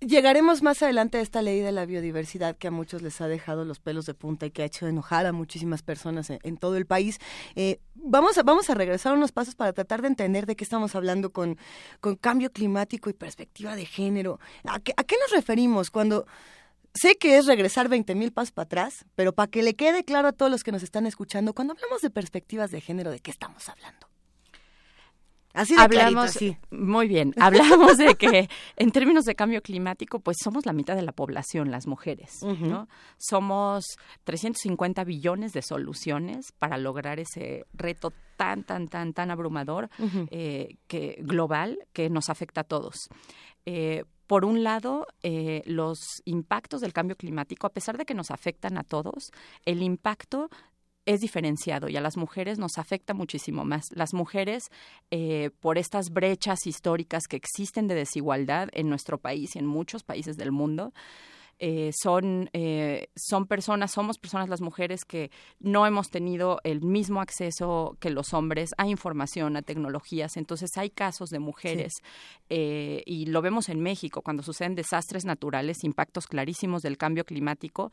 llegaremos 0.00 0.60
más 0.60 0.82
adelante 0.82 1.18
a 1.18 1.20
esta 1.20 1.40
ley 1.40 1.60
de 1.60 1.70
la 1.70 1.86
biodiversidad 1.86 2.56
que 2.56 2.66
a 2.66 2.72
muchos 2.72 3.00
les 3.00 3.20
ha 3.20 3.28
dejado 3.28 3.64
los 3.64 3.78
pelos 3.78 4.06
de 4.06 4.14
punta 4.14 4.44
y 4.44 4.50
que 4.50 4.62
ha 4.62 4.64
hecho 4.64 4.88
enojar 4.88 5.24
a 5.26 5.32
muchísimas 5.32 5.84
personas 5.84 6.30
en, 6.30 6.56
todo 6.56 6.76
el 6.76 6.84
país. 6.84 7.20
Eh, 7.54 7.78
vamos, 7.94 8.38
a, 8.38 8.42
vamos 8.42 8.68
a 8.70 8.74
regresar 8.74 9.14
unos 9.14 9.30
pasos 9.30 9.54
para 9.54 9.72
tratar 9.72 10.02
de 10.02 10.08
entender 10.08 10.46
de 10.46 10.56
qué 10.56 10.64
estamos 10.64 10.96
hablando 10.96 11.30
con, 11.30 11.58
con 12.00 12.16
cambio 12.16 12.50
climático 12.50 13.08
y 13.08 13.12
perspectiva 13.12 13.76
de 13.76 13.86
género. 13.86 14.40
¿A 14.64 14.80
qué, 14.80 14.94
a 14.96 15.04
qué 15.04 15.14
nos 15.22 15.30
referimos 15.30 15.92
cuando... 15.92 16.26
Sé 16.92 17.18
que 17.18 17.38
es 17.38 17.46
regresar 17.46 17.88
20 17.88 18.16
mil 18.16 18.32
pasos 18.32 18.50
para 18.50 18.64
atrás, 18.64 19.04
pero 19.14 19.32
para 19.32 19.48
que 19.48 19.62
le 19.62 19.76
quede 19.76 20.02
claro 20.02 20.26
a 20.26 20.32
todos 20.32 20.50
los 20.50 20.64
que 20.64 20.72
nos 20.72 20.82
están 20.82 21.06
escuchando, 21.06 21.54
cuando 21.54 21.74
hablamos 21.74 22.02
de 22.02 22.10
perspectivas 22.10 22.72
de 22.72 22.80
género, 22.80 23.12
¿de 23.12 23.20
qué 23.20 23.30
estamos 23.30 23.68
hablando? 23.68 24.08
Así 25.56 25.74
de 25.74 25.80
hablamos, 25.80 26.32
sí. 26.32 26.56
Muy 26.70 27.08
bien, 27.08 27.32
hablamos 27.40 27.96
de 27.96 28.14
que 28.14 28.48
en 28.76 28.90
términos 28.92 29.24
de 29.24 29.34
cambio 29.34 29.62
climático, 29.62 30.20
pues 30.20 30.36
somos 30.42 30.66
la 30.66 30.72
mitad 30.72 30.94
de 30.94 31.02
la 31.02 31.12
población, 31.12 31.70
las 31.70 31.86
mujeres, 31.86 32.30
¿no? 32.42 32.88
Somos 33.16 33.84
350 34.24 35.02
billones 35.04 35.52
de 35.52 35.62
soluciones 35.62 36.52
para 36.58 36.76
lograr 36.76 37.18
ese 37.18 37.64
reto 37.72 38.12
tan, 38.36 38.64
tan, 38.64 38.88
tan, 38.88 39.14
tan 39.14 39.30
abrumador 39.30 39.88
eh, 40.30 40.76
que 40.86 41.16
global 41.22 41.78
que 41.92 42.10
nos 42.10 42.28
afecta 42.28 42.60
a 42.60 42.64
todos. 42.64 43.08
Eh, 43.64 44.04
por 44.26 44.44
un 44.44 44.64
lado, 44.64 45.06
eh, 45.22 45.62
los 45.66 45.98
impactos 46.24 46.80
del 46.80 46.92
cambio 46.92 47.16
climático, 47.16 47.66
a 47.66 47.72
pesar 47.72 47.96
de 47.96 48.04
que 48.04 48.14
nos 48.14 48.30
afectan 48.30 48.76
a 48.76 48.82
todos, 48.82 49.30
el 49.64 49.82
impacto 49.82 50.50
es 51.06 51.20
diferenciado 51.20 51.88
y 51.88 51.96
a 51.96 52.00
las 52.00 52.16
mujeres 52.16 52.58
nos 52.58 52.78
afecta 52.78 53.14
muchísimo 53.14 53.64
más. 53.64 53.86
Las 53.94 54.12
mujeres, 54.12 54.70
eh, 55.10 55.50
por 55.60 55.78
estas 55.78 56.10
brechas 56.10 56.66
históricas 56.66 57.28
que 57.28 57.36
existen 57.36 57.86
de 57.86 57.94
desigualdad 57.94 58.68
en 58.72 58.90
nuestro 58.90 59.18
país 59.18 59.54
y 59.54 59.60
en 59.60 59.66
muchos 59.66 60.02
países 60.02 60.36
del 60.36 60.52
mundo, 60.52 60.92
eh, 61.58 61.90
son, 61.98 62.50
eh, 62.52 63.08
son 63.16 63.46
personas, 63.46 63.90
somos 63.92 64.18
personas 64.18 64.50
las 64.50 64.60
mujeres 64.60 65.06
que 65.06 65.30
no 65.58 65.86
hemos 65.86 66.10
tenido 66.10 66.60
el 66.64 66.82
mismo 66.82 67.22
acceso 67.22 67.96
que 67.98 68.10
los 68.10 68.34
hombres 68.34 68.70
a 68.76 68.86
información, 68.86 69.56
a 69.56 69.62
tecnologías. 69.62 70.36
Entonces 70.36 70.70
hay 70.76 70.90
casos 70.90 71.30
de 71.30 71.38
mujeres 71.38 71.94
eh, 72.50 73.02
y 73.06 73.26
lo 73.26 73.40
vemos 73.40 73.70
en 73.70 73.80
México 73.80 74.20
cuando 74.20 74.42
suceden 74.42 74.74
desastres 74.74 75.24
naturales, 75.24 75.82
impactos 75.82 76.26
clarísimos 76.26 76.82
del 76.82 76.98
cambio 76.98 77.24
climático, 77.24 77.90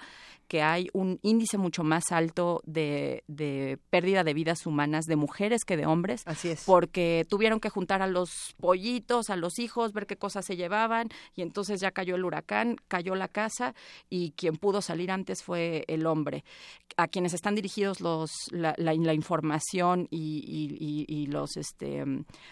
que 0.49 0.61
hay 0.61 0.89
un 0.91 1.19
índice 1.21 1.57
mucho 1.57 1.85
más 1.85 2.11
alto 2.11 2.61
de, 2.65 3.23
de 3.27 3.79
pérdida 3.89 4.25
de 4.25 4.33
vidas 4.33 4.65
humanas 4.65 5.05
de 5.05 5.15
mujeres 5.15 5.63
que 5.63 5.77
de 5.77 5.85
hombres. 5.85 6.23
Así 6.25 6.49
es. 6.49 6.63
Porque 6.65 7.25
tuvieron 7.29 7.61
que 7.61 7.69
juntar 7.69 8.01
a 8.01 8.07
los 8.07 8.55
pollitos, 8.59 9.29
a 9.29 9.37
los 9.37 9.57
hijos, 9.57 9.93
ver 9.93 10.05
qué 10.05 10.17
cosas 10.17 10.45
se 10.45 10.57
llevaban 10.57 11.07
y 11.33 11.43
entonces 11.43 11.79
ya 11.79 11.91
cayó 11.91 12.15
el 12.15 12.25
huracán, 12.25 12.75
cayó 12.89 13.15
la 13.15 13.29
casa 13.29 13.52
y 14.09 14.31
quien 14.31 14.55
pudo 14.55 14.81
salir 14.81 15.11
antes 15.11 15.43
fue 15.43 15.85
el 15.87 16.05
hombre. 16.05 16.43
A 16.97 17.07
quienes 17.07 17.33
están 17.33 17.55
dirigidos 17.55 18.01
los, 18.01 18.31
la, 18.51 18.93
información 18.93 20.07
y, 20.11 21.27
los, 21.27 21.57
este, 21.57 22.03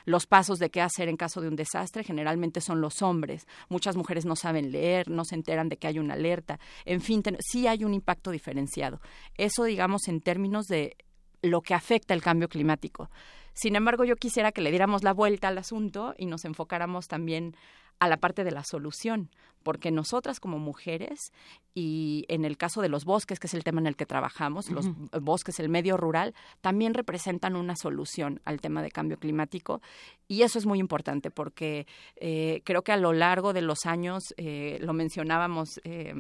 los 0.06 0.26
pasos 0.26 0.60
de 0.60 0.70
qué 0.70 0.82
hacer 0.82 1.10
en 1.10 1.18
caso 1.18 1.42
de 1.42 1.48
un 1.48 1.56
desastre 1.56 2.04
generalmente 2.04 2.62
son 2.62 2.82
los 2.82 3.02
hombres. 3.02 3.46
Muchas 3.70 3.96
mujeres 3.96 4.26
no 4.26 4.36
saben 4.36 4.72
leer, 4.72 5.10
no 5.10 5.26
se 5.26 5.36
enteran 5.36 5.70
de 5.70 5.78
que 5.78 5.88
hay 5.88 6.00
una 6.00 6.16
alerta. 6.16 6.60
En 6.86 7.02
fin, 7.02 7.24
sí 7.40 7.68
hay 7.68 7.84
un 7.84 7.94
impacto 7.94 8.32
diferenciado. 8.32 9.00
Eso, 9.38 9.64
digamos, 9.64 10.08
en 10.08 10.22
términos 10.22 10.66
de 10.66 10.96
lo 11.42 11.62
que 11.62 11.74
afecta 11.74 12.14
el 12.14 12.22
cambio 12.22 12.50
climático. 12.50 13.10
Sin 13.54 13.76
embargo, 13.76 14.04
yo 14.04 14.16
quisiera 14.16 14.52
que 14.52 14.62
le 14.62 14.70
diéramos 14.70 15.04
la 15.04 15.14
vuelta 15.14 15.50
al 15.50 15.58
asunto 15.58 16.14
y 16.18 16.26
nos 16.26 16.46
enfocáramos 16.46 17.08
también 17.08 17.56
a 18.02 18.08
la 18.08 18.18
parte 18.18 18.44
de 18.44 18.50
la 18.50 18.64
solución, 18.64 19.30
porque 19.62 19.92
nosotras 19.92 20.40
como 20.40 20.58
mujeres, 20.58 21.32
y 21.76 22.26
en 22.30 22.46
el 22.46 22.58
caso 22.58 22.82
de 22.82 22.90
los 22.90 23.06
bosques, 23.06 23.40
que 23.40 23.46
es 23.46 23.54
el 23.54 23.64
tema 23.64 23.80
en 23.80 23.86
el 23.86 23.96
que 23.96 24.08
trabajamos, 24.08 24.72
los 24.72 24.88
bosques, 25.22 25.60
el 25.60 25.70
medio 25.70 25.98
rural, 25.98 26.34
también 26.62 26.96
representan 26.96 27.56
una 27.56 27.76
solución 27.76 28.42
al 28.44 28.60
tema 28.60 28.82
de 28.82 28.90
cambio 28.90 29.18
climático, 29.18 29.82
y 30.28 30.42
eso 30.42 30.58
es 30.58 30.66
muy 30.66 30.80
importante, 30.80 31.30
porque 31.30 31.86
eh, 32.16 32.64
creo 32.66 32.82
que 32.82 32.92
a 32.92 32.98
lo 32.98 33.14
largo 33.14 33.54
de 33.54 33.62
los 33.62 33.86
años, 33.86 34.34
eh, 34.38 34.80
lo 34.82 34.94
mencionábamos, 34.94 35.80
eh, 35.84 36.16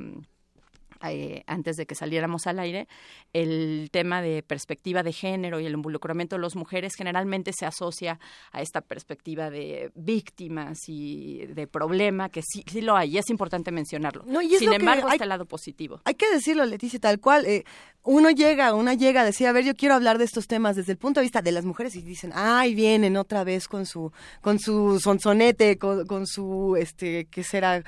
eh, 1.03 1.43
antes 1.47 1.75
de 1.75 1.85
que 1.85 1.95
saliéramos 1.95 2.47
al 2.47 2.59
aire, 2.59 2.87
el 3.33 3.89
tema 3.91 4.21
de 4.21 4.43
perspectiva 4.43 5.03
de 5.03 5.13
género 5.13 5.59
y 5.59 5.65
el 5.65 5.73
involucramiento 5.73 6.35
de 6.35 6.41
las 6.41 6.55
mujeres 6.55 6.93
generalmente 6.95 7.53
se 7.53 7.65
asocia 7.65 8.19
a 8.51 8.61
esta 8.61 8.81
perspectiva 8.81 9.49
de 9.49 9.91
víctimas 9.95 10.79
y 10.87 11.45
de 11.47 11.67
problema, 11.67 12.29
que 12.29 12.41
sí, 12.41 12.63
sí 12.67 12.81
lo 12.81 12.95
hay, 12.95 13.15
y 13.15 13.17
es 13.17 13.29
importante 13.29 13.71
mencionarlo. 13.71 14.25
Sin 14.59 14.73
embargo, 14.73 15.09
está 15.09 15.23
el 15.23 15.29
lado 15.29 15.45
positivo. 15.45 16.01
Hay 16.05 16.15
que 16.15 16.29
decirlo, 16.31 16.65
Leticia, 16.65 16.99
tal 16.99 17.19
cual. 17.19 17.45
Eh, 17.45 17.63
uno 18.03 18.31
llega, 18.31 18.73
una 18.73 18.95
llega 18.95 19.21
a 19.21 19.25
decir, 19.25 19.45
a 19.45 19.51
ver, 19.51 19.63
yo 19.63 19.75
quiero 19.75 19.93
hablar 19.93 20.17
de 20.17 20.23
estos 20.23 20.47
temas 20.47 20.75
desde 20.75 20.91
el 20.91 20.97
punto 20.97 21.19
de 21.19 21.25
vista 21.25 21.43
de 21.43 21.51
las 21.51 21.65
mujeres 21.65 21.95
y 21.95 22.01
dicen, 22.01 22.31
ay, 22.33 22.73
vienen 22.73 23.15
otra 23.15 23.43
vez 23.43 23.67
con 23.67 23.85
su, 23.85 24.11
con 24.41 24.59
su 24.59 24.99
sonsonete, 24.99 25.77
con, 25.77 26.25
su, 26.25 26.75
este, 26.79 27.25
¿qué 27.25 27.43
será? 27.43 27.83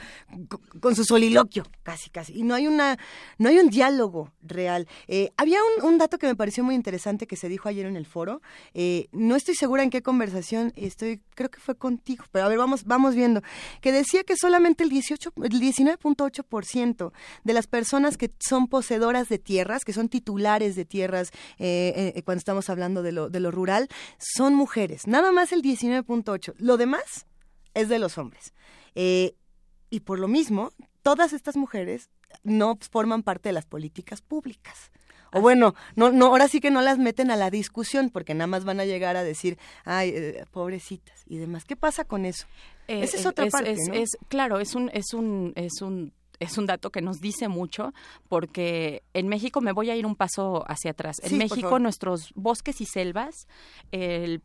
Con, 0.79 0.95
su 0.95 1.03
soliloquio, 1.03 1.65
casi, 1.81 2.11
casi. 2.11 2.37
Y 2.37 2.43
no 2.43 2.53
hay 2.53 2.67
una, 2.67 2.99
no 3.37 3.49
hay 3.49 3.59
un 3.59 3.69
diálogo 3.69 4.31
real. 4.41 4.87
Eh, 5.07 5.31
había 5.37 5.59
un, 5.83 5.97
dato 5.97 6.17
que 6.17 6.27
me 6.27 6.35
pareció 6.35 6.63
muy 6.63 6.75
interesante 6.75 7.27
que 7.27 7.35
se 7.35 7.49
dijo 7.49 7.69
ayer 7.69 7.85
en 7.85 7.95
el 7.95 8.05
foro. 8.05 8.41
Eh, 8.73 9.07
no 9.11 9.35
estoy 9.35 9.55
segura 9.55 9.83
en 9.83 9.89
qué 9.89 10.01
conversación, 10.01 10.73
estoy, 10.75 11.21
creo 11.35 11.49
que 11.49 11.59
fue 11.59 11.75
contigo, 11.75 12.25
pero 12.31 12.45
a 12.45 12.47
ver, 12.47 12.57
vamos, 12.57 12.85
vamos 12.85 13.15
viendo. 13.15 13.41
Que 13.81 13.91
decía 13.91 14.23
que 14.23 14.35
solamente 14.35 14.83
el 14.83 14.89
18, 14.89 15.33
el 15.43 15.61
19.8% 15.61 17.11
de 17.43 17.53
las 17.53 17.67
personas 17.67 18.17
que 18.17 18.31
son 18.39 18.67
poseedoras 18.67 19.29
de 19.29 19.39
tierras, 19.39 19.83
que 19.85 19.93
son 19.93 20.09
titulares 20.09 20.75
de 20.75 20.85
tierras 20.85 21.31
eh, 21.59 22.21
cuando 22.25 22.39
estamos 22.39 22.69
hablando 22.69 23.03
de 23.03 23.11
lo, 23.11 23.51
rural, 23.51 23.87
son 24.17 24.55
mujeres. 24.55 25.07
Nada 25.07 25.31
más 25.31 25.51
el 25.51 25.61
19.8. 25.61 26.55
Lo 26.57 26.77
demás 26.77 27.25
es 27.73 27.89
de 27.89 27.99
los 27.99 28.17
hombres. 28.17 28.53
Y 29.93 29.99
por 29.99 30.17
lo 30.17 30.27
mismo, 30.27 30.71
todas 31.03 31.33
estas 31.33 31.55
mujeres 31.55 32.09
no 32.43 32.77
forman 32.91 33.23
parte 33.23 33.49
de 33.49 33.53
las 33.53 33.65
políticas 33.65 34.21
públicas. 34.21 34.91
O 35.33 35.41
bueno, 35.41 35.73
no, 35.95 36.11
no, 36.11 36.27
ahora 36.27 36.47
sí 36.47 36.59
que 36.59 36.69
no 36.69 36.81
las 36.81 36.99
meten 36.99 37.31
a 37.31 37.35
la 37.35 37.49
discusión 37.49 38.11
porque 38.11 38.35
nada 38.35 38.47
más 38.47 38.65
van 38.65 38.79
a 38.79 38.85
llegar 38.85 39.15
a 39.15 39.23
decir, 39.23 39.57
ay, 39.83 40.35
pobrecitas 40.51 41.23
y 41.25 41.37
demás. 41.37 41.65
¿Qué 41.65 41.75
pasa 41.75 42.05
con 42.05 42.25
eso? 42.25 42.45
Esa 42.87 43.17
es 43.17 43.25
otra 43.25 43.47
parte, 43.47 43.71
es, 43.71 44.17
claro, 44.27 44.59
es 44.59 44.75
un, 44.75 44.91
es 44.93 45.13
un, 45.13 45.53
es 45.55 45.81
un 45.81 46.13
es 46.43 46.57
un 46.57 46.65
dato 46.65 46.91
que 46.91 47.01
nos 47.01 47.19
dice 47.19 47.47
mucho 47.47 47.93
porque 48.29 49.03
en 49.13 49.27
México 49.27 49.61
me 49.61 49.71
voy 49.71 49.89
a 49.89 49.95
ir 49.95 50.05
un 50.05 50.15
paso 50.15 50.63
hacia 50.67 50.91
atrás. 50.91 51.17
En 51.23 51.37
México 51.37 51.79
nuestros 51.79 52.31
bosques 52.35 52.81
y 52.81 52.85
selvas, 52.85 53.47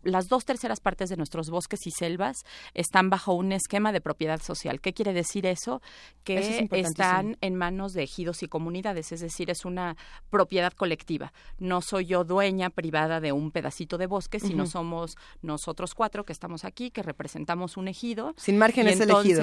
las 0.02 0.28
dos 0.28 0.44
terceras 0.44 0.80
partes 0.80 1.08
de 1.08 1.16
nuestros 1.16 1.50
bosques 1.50 1.86
y 1.86 1.90
selvas 1.90 2.44
están 2.74 3.10
bajo 3.10 3.34
un 3.34 3.52
esquema 3.52 3.92
de 3.92 4.00
propiedad 4.00 4.40
social. 4.40 4.80
¿Qué 4.80 4.92
quiere 4.92 5.12
decir 5.12 5.46
eso? 5.46 5.82
Que 6.24 6.68
están 6.72 7.36
en 7.40 7.54
manos 7.54 7.92
de 7.92 8.02
ejidos 8.02 8.42
y 8.42 8.48
comunidades, 8.48 9.12
es 9.12 9.20
decir, 9.20 9.50
es 9.50 9.64
una 9.64 9.96
propiedad 10.30 10.72
colectiva. 10.72 11.32
No 11.58 11.80
soy 11.80 12.06
yo 12.06 12.24
dueña 12.24 12.70
privada 12.70 13.20
de 13.20 13.32
un 13.32 13.50
pedacito 13.50 13.98
de 13.98 14.06
bosque, 14.06 14.40
sino 14.40 14.66
somos 14.66 15.16
nosotros 15.42 15.94
cuatro 15.94 16.24
que 16.24 16.32
estamos 16.32 16.64
aquí, 16.64 16.90
que 16.90 17.02
representamos 17.02 17.76
un 17.76 17.88
ejido. 17.88 18.34
Sin 18.36 18.58
márgenes 18.58 19.00
elegido. 19.00 19.42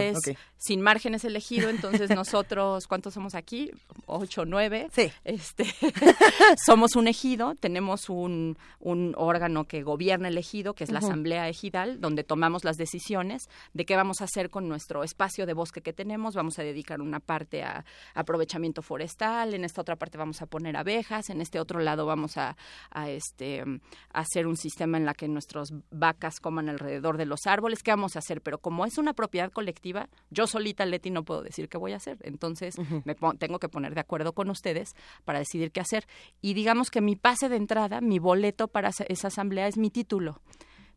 Sin 0.58 0.82
márgenes 0.82 1.26
elegido, 1.26 1.70
entonces 1.70 2.10
nosotros, 2.10 2.45
¿cuántos 2.88 3.14
somos 3.14 3.36
aquí? 3.36 3.72
Ocho, 4.06 4.46
nueve. 4.46 4.88
Sí. 4.92 5.12
Este, 5.24 5.66
somos 6.66 6.96
un 6.96 7.08
ejido, 7.08 7.56
tenemos 7.56 8.10
un, 8.10 8.58
un 8.80 9.14
órgano 9.18 9.66
que 9.66 9.84
gobierna 9.84 10.28
el 10.28 10.38
ejido, 10.38 10.74
que 10.74 10.84
es 10.84 10.92
la 10.92 11.00
Asamblea 11.00 11.48
Ejidal, 11.50 12.00
donde 12.02 12.24
tomamos 12.24 12.64
las 12.64 12.78
decisiones 12.78 13.50
de 13.74 13.86
qué 13.86 13.96
vamos 13.96 14.22
a 14.22 14.26
hacer 14.26 14.50
con 14.50 14.68
nuestro 14.68 15.04
espacio 15.04 15.46
de 15.46 15.54
bosque 15.54 15.82
que 15.82 15.94
tenemos. 15.94 16.36
Vamos 16.36 16.60
a 16.60 16.64
dedicar 16.64 17.02
una 17.02 17.20
parte 17.20 17.64
a 17.64 17.86
aprovechamiento 18.14 18.82
forestal, 18.82 19.54
en 19.54 19.64
esta 19.64 19.82
otra 19.82 19.96
parte 19.96 20.18
vamos 20.18 20.42
a 20.42 20.46
poner 20.46 20.78
abejas, 20.78 21.30
en 21.30 21.42
este 21.42 21.60
otro 21.60 21.80
lado 21.80 22.06
vamos 22.06 22.38
a, 22.38 22.56
a 22.92 23.10
este, 23.10 23.64
hacer 24.12 24.48
un 24.48 24.58
sistema 24.58 24.98
en 24.98 25.06
la 25.06 25.14
que 25.14 25.28
nuestras 25.28 25.74
vacas 25.92 26.40
coman 26.40 26.70
alrededor 26.70 27.18
de 27.18 27.26
los 27.26 27.46
árboles. 27.46 27.84
¿Qué 27.84 27.92
vamos 27.92 28.16
a 28.16 28.20
hacer? 28.20 28.42
Pero 28.42 28.60
como 28.60 28.86
es 28.86 28.98
una 28.98 29.14
propiedad 29.14 29.52
colectiva, 29.52 30.10
yo 30.30 30.48
solita, 30.48 30.86
Leti, 30.86 31.12
no 31.12 31.24
puedo 31.24 31.42
decir 31.42 31.70
qué 31.70 31.78
voy 31.78 31.94
a 31.94 31.98
hacer. 31.98 32.18
Entonces, 32.36 32.76
me 33.06 33.16
tengo 33.40 33.60
que 33.60 33.70
poner 33.70 33.96
de 33.96 34.02
acuerdo 34.02 34.34
con 34.34 34.50
ustedes 34.50 34.94
para 35.24 35.40
decidir 35.40 35.72
qué 35.72 35.80
hacer. 35.80 36.06
Y 36.42 36.54
digamos 36.54 36.92
que 36.92 37.00
mi 37.00 37.16
pase 37.16 37.48
de 37.48 37.56
entrada, 37.56 38.02
mi 38.02 38.20
boleto 38.20 38.68
para 38.68 38.90
esa 38.90 39.28
asamblea 39.28 39.68
es 39.68 39.78
mi 39.78 39.90
título 39.90 40.42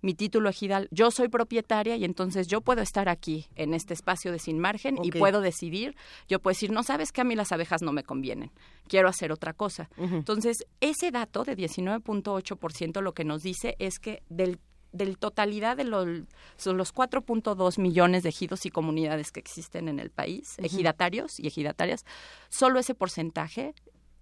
mi 0.00 0.14
título 0.14 0.48
ejidal, 0.48 0.88
yo 0.90 1.10
soy 1.10 1.28
propietaria 1.28 1.96
y 1.96 2.04
entonces 2.04 2.46
yo 2.46 2.60
puedo 2.60 2.82
estar 2.82 3.08
aquí 3.08 3.46
en 3.56 3.74
este 3.74 3.94
espacio 3.94 4.32
de 4.32 4.38
sin 4.38 4.58
margen 4.58 4.96
y 5.02 5.10
puedo 5.10 5.40
decidir, 5.40 5.96
yo 6.28 6.40
puedo 6.40 6.52
decir, 6.52 6.70
no 6.70 6.82
sabes 6.82 7.12
que 7.12 7.20
a 7.20 7.24
mí 7.24 7.34
las 7.34 7.52
abejas 7.52 7.82
no 7.82 7.92
me 7.92 8.04
convienen, 8.04 8.52
quiero 8.86 9.08
hacer 9.08 9.32
otra 9.32 9.52
cosa. 9.52 9.90
Entonces, 9.96 10.66
ese 10.80 11.10
dato 11.10 11.44
de 11.44 11.56
19.8% 11.56 13.00
lo 13.00 13.12
que 13.12 13.24
nos 13.24 13.42
dice 13.42 13.74
es 13.78 13.98
que 13.98 14.22
del 14.28 14.58
del 14.92 15.18
totalidad 15.18 15.76
de 15.76 15.84
los, 15.84 16.06
los 16.06 16.94
4.2 16.94 17.78
millones 17.78 18.22
de 18.22 18.30
ejidos 18.30 18.66
y 18.66 18.70
comunidades 18.70 19.32
que 19.32 19.40
existen 19.40 19.88
en 19.88 19.98
el 20.00 20.10
país, 20.10 20.58
ejidatarios 20.58 21.38
y 21.38 21.46
ejidatarias, 21.46 22.04
solo 22.48 22.78
ese 22.78 22.94
porcentaje 22.94 23.74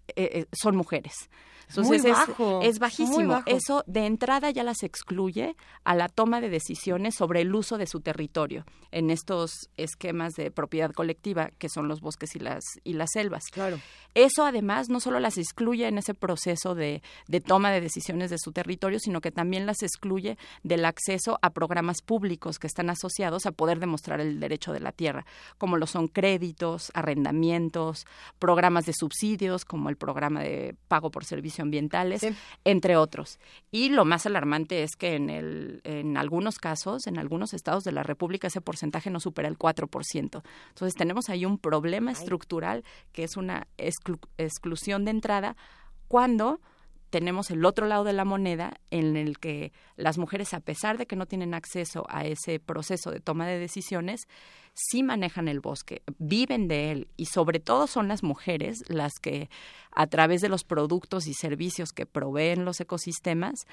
eh, 0.08 0.14
eh, 0.16 0.46
son 0.52 0.76
mujeres. 0.76 1.30
Entonces 1.68 2.04
es, 2.62 2.78
bajísimo. 2.78 3.42
Eso 3.46 3.82
de 3.86 4.06
entrada 4.06 4.50
ya 4.50 4.62
las 4.62 4.82
excluye 4.82 5.56
a 5.84 5.94
la 5.94 6.08
toma 6.08 6.40
de 6.40 6.48
decisiones 6.48 7.14
sobre 7.14 7.40
el 7.40 7.54
uso 7.54 7.78
de 7.78 7.86
su 7.86 8.00
territorio 8.00 8.64
en 8.92 9.10
estos 9.10 9.68
esquemas 9.76 10.34
de 10.34 10.50
propiedad 10.50 10.92
colectiva 10.92 11.50
que 11.58 11.68
son 11.68 11.88
los 11.88 12.00
bosques 12.00 12.36
y 12.36 12.38
las 12.38 12.64
y 12.84 12.94
las 12.94 13.10
selvas. 13.12 13.44
Claro. 13.50 13.80
Eso 14.14 14.44
además 14.44 14.88
no 14.88 15.00
solo 15.00 15.20
las 15.20 15.36
excluye 15.38 15.86
en 15.88 15.98
ese 15.98 16.14
proceso 16.14 16.74
de, 16.74 17.02
de 17.28 17.40
toma 17.40 17.70
de 17.70 17.80
decisiones 17.80 18.30
de 18.30 18.38
su 18.38 18.52
territorio, 18.52 18.98
sino 18.98 19.20
que 19.20 19.30
también 19.30 19.66
las 19.66 19.82
excluye 19.82 20.38
del 20.62 20.84
acceso 20.84 21.38
a 21.42 21.50
programas 21.50 22.00
públicos 22.00 22.58
que 22.58 22.66
están 22.66 22.90
asociados 22.90 23.44
a 23.44 23.52
poder 23.52 23.78
demostrar 23.78 24.20
el 24.20 24.40
derecho 24.40 24.72
de 24.72 24.80
la 24.80 24.92
tierra, 24.92 25.26
como 25.58 25.76
lo 25.76 25.86
son 25.86 26.08
créditos, 26.08 26.90
arrendamientos, 26.94 28.06
programas 28.38 28.86
de 28.86 28.94
subsidios 28.94 29.64
como 29.64 29.90
el 29.90 29.96
programa 29.96 30.40
de 30.40 30.74
pago 30.88 31.10
por 31.10 31.24
servicios 31.24 31.55
ambientales, 31.60 32.26
entre 32.64 32.96
otros. 32.96 33.38
Y 33.70 33.90
lo 33.90 34.04
más 34.04 34.26
alarmante 34.26 34.82
es 34.82 34.96
que 34.96 35.14
en, 35.14 35.30
el, 35.30 35.80
en 35.84 36.16
algunos 36.16 36.58
casos, 36.58 37.06
en 37.06 37.18
algunos 37.18 37.54
estados 37.54 37.84
de 37.84 37.92
la 37.92 38.02
República, 38.02 38.48
ese 38.48 38.60
porcentaje 38.60 39.10
no 39.10 39.20
supera 39.20 39.48
el 39.48 39.58
4%. 39.58 40.42
Entonces 40.68 40.94
tenemos 40.94 41.28
ahí 41.28 41.44
un 41.44 41.58
problema 41.58 42.12
estructural 42.12 42.84
que 43.12 43.24
es 43.24 43.36
una 43.36 43.66
exclusión 43.76 45.04
de 45.04 45.10
entrada 45.10 45.56
cuando 46.08 46.60
tenemos 47.10 47.50
el 47.50 47.64
otro 47.64 47.86
lado 47.86 48.04
de 48.04 48.12
la 48.12 48.24
moneda 48.24 48.74
en 48.90 49.16
el 49.16 49.38
que 49.38 49.72
las 49.96 50.18
mujeres, 50.18 50.54
a 50.54 50.60
pesar 50.60 50.98
de 50.98 51.06
que 51.06 51.16
no 51.16 51.26
tienen 51.26 51.54
acceso 51.54 52.04
a 52.08 52.24
ese 52.24 52.58
proceso 52.60 53.10
de 53.10 53.20
toma 53.20 53.46
de 53.46 53.58
decisiones, 53.58 54.28
sí 54.74 55.02
manejan 55.02 55.48
el 55.48 55.60
bosque, 55.60 56.02
viven 56.18 56.68
de 56.68 56.90
él 56.92 57.08
y 57.16 57.26
sobre 57.26 57.60
todo 57.60 57.86
son 57.86 58.08
las 58.08 58.22
mujeres 58.22 58.84
las 58.88 59.14
que 59.20 59.48
a 59.90 60.06
través 60.06 60.42
de 60.42 60.50
los 60.50 60.64
productos 60.64 61.26
y 61.26 61.34
servicios 61.34 61.92
que 61.92 62.04
proveen 62.04 62.64
los 62.64 62.80
ecosistemas, 62.80 63.66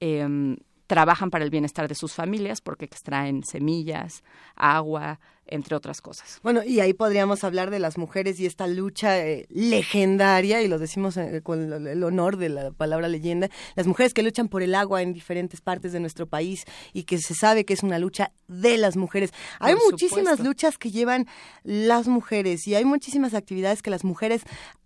em, 0.00 0.58
trabajan 0.90 1.30
para 1.30 1.44
el 1.44 1.50
bienestar 1.50 1.86
de 1.86 1.94
sus 1.94 2.14
familias 2.14 2.60
porque 2.60 2.84
extraen 2.84 3.44
semillas, 3.44 4.24
agua, 4.56 5.20
entre 5.46 5.76
otras 5.76 6.00
cosas. 6.00 6.40
Bueno, 6.42 6.64
y 6.64 6.80
ahí 6.80 6.94
podríamos 6.94 7.44
hablar 7.44 7.70
de 7.70 7.78
las 7.78 7.96
mujeres 7.96 8.40
y 8.40 8.46
esta 8.46 8.66
lucha 8.66 9.24
eh, 9.24 9.46
legendaria, 9.50 10.62
y 10.62 10.66
lo 10.66 10.80
decimos 10.80 11.16
eh, 11.16 11.42
con 11.44 11.86
el 11.86 12.02
honor 12.02 12.38
de 12.38 12.48
la 12.48 12.72
palabra 12.72 13.06
leyenda, 13.06 13.50
las 13.76 13.86
mujeres 13.86 14.12
que 14.12 14.24
luchan 14.24 14.48
por 14.48 14.62
el 14.62 14.74
agua 14.74 15.00
en 15.00 15.12
diferentes 15.12 15.60
partes 15.60 15.92
de 15.92 16.00
nuestro 16.00 16.26
país 16.26 16.64
y 16.92 17.04
que 17.04 17.18
se 17.18 17.34
sabe 17.34 17.64
que 17.64 17.74
es 17.74 17.84
una 17.84 18.00
lucha 18.00 18.32
de 18.48 18.76
las 18.76 18.96
mujeres. 18.96 19.32
Hay 19.60 19.76
muchísimas 19.76 20.40
luchas 20.40 20.76
que 20.76 20.90
llevan 20.90 21.28
las 21.62 22.08
mujeres 22.08 22.66
y 22.66 22.74
hay 22.74 22.84
muchísimas 22.84 23.34
actividades 23.34 23.80
que 23.80 23.90
las 23.90 24.02
mujeres 24.02 24.42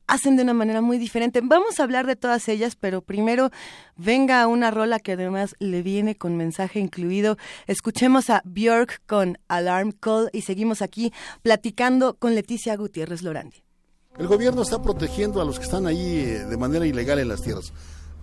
hacen 0.06 0.36
de 0.36 0.42
una 0.42 0.54
manera 0.54 0.80
muy 0.80 0.98
diferente. 0.98 1.40
Vamos 1.42 1.80
a 1.80 1.82
hablar 1.82 2.06
de 2.06 2.16
todas 2.16 2.48
ellas, 2.48 2.76
pero 2.76 3.02
primero 3.02 3.50
venga 3.96 4.46
una 4.46 4.70
rola 4.70 4.98
que 4.98 5.12
además 5.12 5.54
le 5.58 5.82
viene 5.82 6.16
con 6.16 6.36
mensaje 6.36 6.80
incluido. 6.80 7.36
Escuchemos 7.66 8.30
a 8.30 8.42
Björk 8.44 9.02
con 9.06 9.38
Alarm 9.48 9.92
Call 9.92 10.30
y 10.32 10.42
seguimos 10.42 10.82
aquí 10.82 11.12
platicando 11.42 12.14
con 12.14 12.34
Leticia 12.34 12.76
Gutiérrez 12.76 13.22
Lorandi. 13.22 13.62
El 14.18 14.28
gobierno 14.28 14.62
está 14.62 14.80
protegiendo 14.80 15.40
a 15.40 15.44
los 15.44 15.58
que 15.58 15.64
están 15.64 15.86
ahí 15.86 16.18
eh, 16.18 16.44
de 16.44 16.56
manera 16.56 16.86
ilegal 16.86 17.18
en 17.18 17.28
las 17.28 17.42
tierras. 17.42 17.72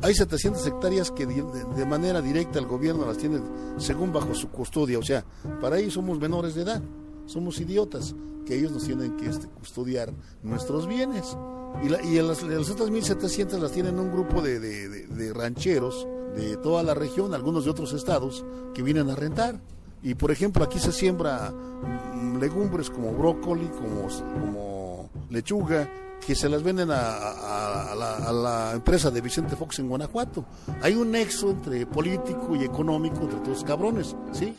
Hay 0.04 0.15
700 0.15 0.65
hectáreas 0.65 1.12
que 1.12 1.28
de, 1.28 1.86
manera 1.86 2.22
directa 2.22 2.58
el 2.58 2.65
gobierno 2.65 3.06
las 3.06 3.17
tiene 3.17 3.39
según 3.78 4.12
bajo 4.12 4.34
su 4.34 4.50
custodia. 4.50 4.98
O 4.98 5.04
sea, 5.04 5.24
para 5.62 5.78
ellos 5.78 5.94
somos 5.94 6.17
menores 6.17 6.56
de 6.56 6.63
edad, 6.63 6.82
somos 7.28 7.60
idiotas, 7.60 8.15
que 8.46 8.58
ellos 8.58 8.72
nos 8.72 8.86
tienen 8.86 9.15
que 9.17 9.28
este, 9.28 9.48
custodiar 9.48 10.12
nuestros 10.41 10.88
bienes. 10.88 11.38
Y, 11.84 11.89
las, 11.89 12.43
otras 12.43 12.89
1.700 12.89 13.60
las 13.60 13.71
tienen 13.71 13.99
un 13.99 14.12
grupo 14.12 14.41
de, 14.41 15.31
rancheros 15.34 16.07
de 16.36 16.57
toda 16.57 16.84
la 16.84 16.93
región, 16.93 17.34
algunos 17.34 17.65
de 17.65 17.71
otros 17.71 17.93
estados, 17.93 18.45
que 18.73 18.84
vienen 18.84 19.10
a 19.10 19.15
rentar. 19.15 19.60
Y 20.03 20.15
por 20.15 20.31
ejemplo, 20.31 20.63
aquí 20.63 20.79
se 20.79 20.91
siembra 20.91 21.51
mm, 21.51 22.38
legumbres 22.38 22.89
como 22.89 23.12
brócoli, 23.13 23.67
como, 23.67 24.07
como 24.07 25.10
lechuga, 25.29 25.89
que 26.25 26.36
se 26.36 26.47
las 26.49 26.62
venden 26.63 26.89
a, 26.91 27.93
la, 27.93 28.71
empresa 28.73 29.10
de 29.10 29.21
Vicente 29.21 29.55
Fox 29.55 29.79
en 29.79 29.89
Guanajuato. 29.89 30.45
Hay 30.81 30.95
un 30.95 31.12
nexo 31.12 31.49
entre 31.49 31.86
político 31.86 32.55
y 32.55 32.63
económico 32.63 33.21
entre 33.21 33.39
todos 33.39 33.47
los 33.47 33.63
cabrones, 33.63 34.15
¿sí? 34.31 34.55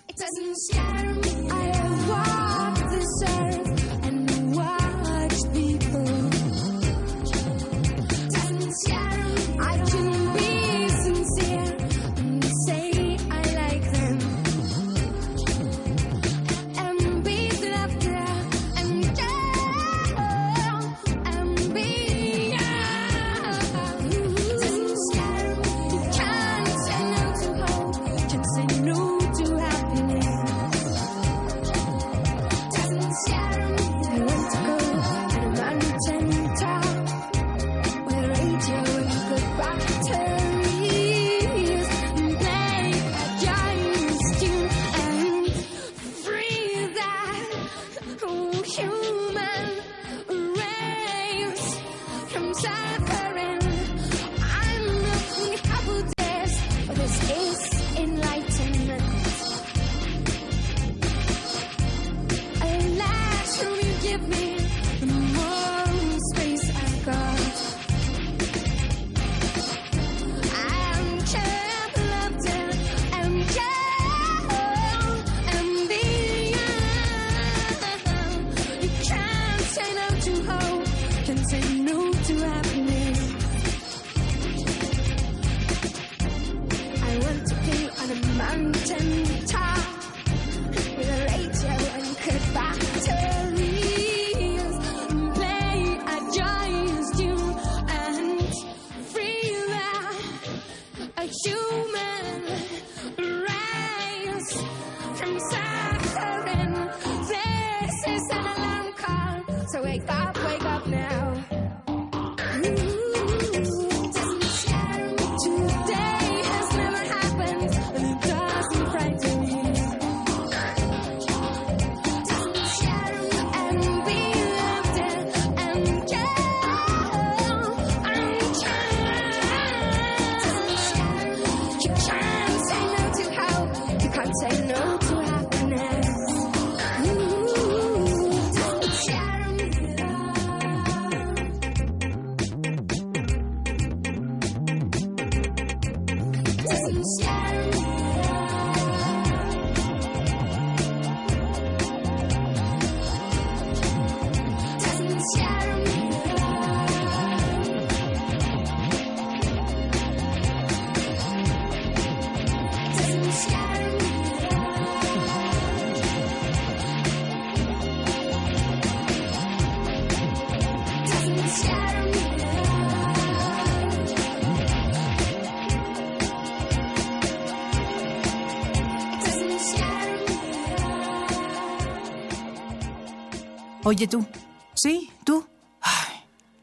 Oye 183.93 184.07
tú. 184.07 184.25
Sí, 184.73 185.11
tú. 185.23 185.45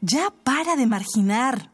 ya 0.00 0.32
para 0.42 0.74
de 0.74 0.86
marginar. 0.86 1.70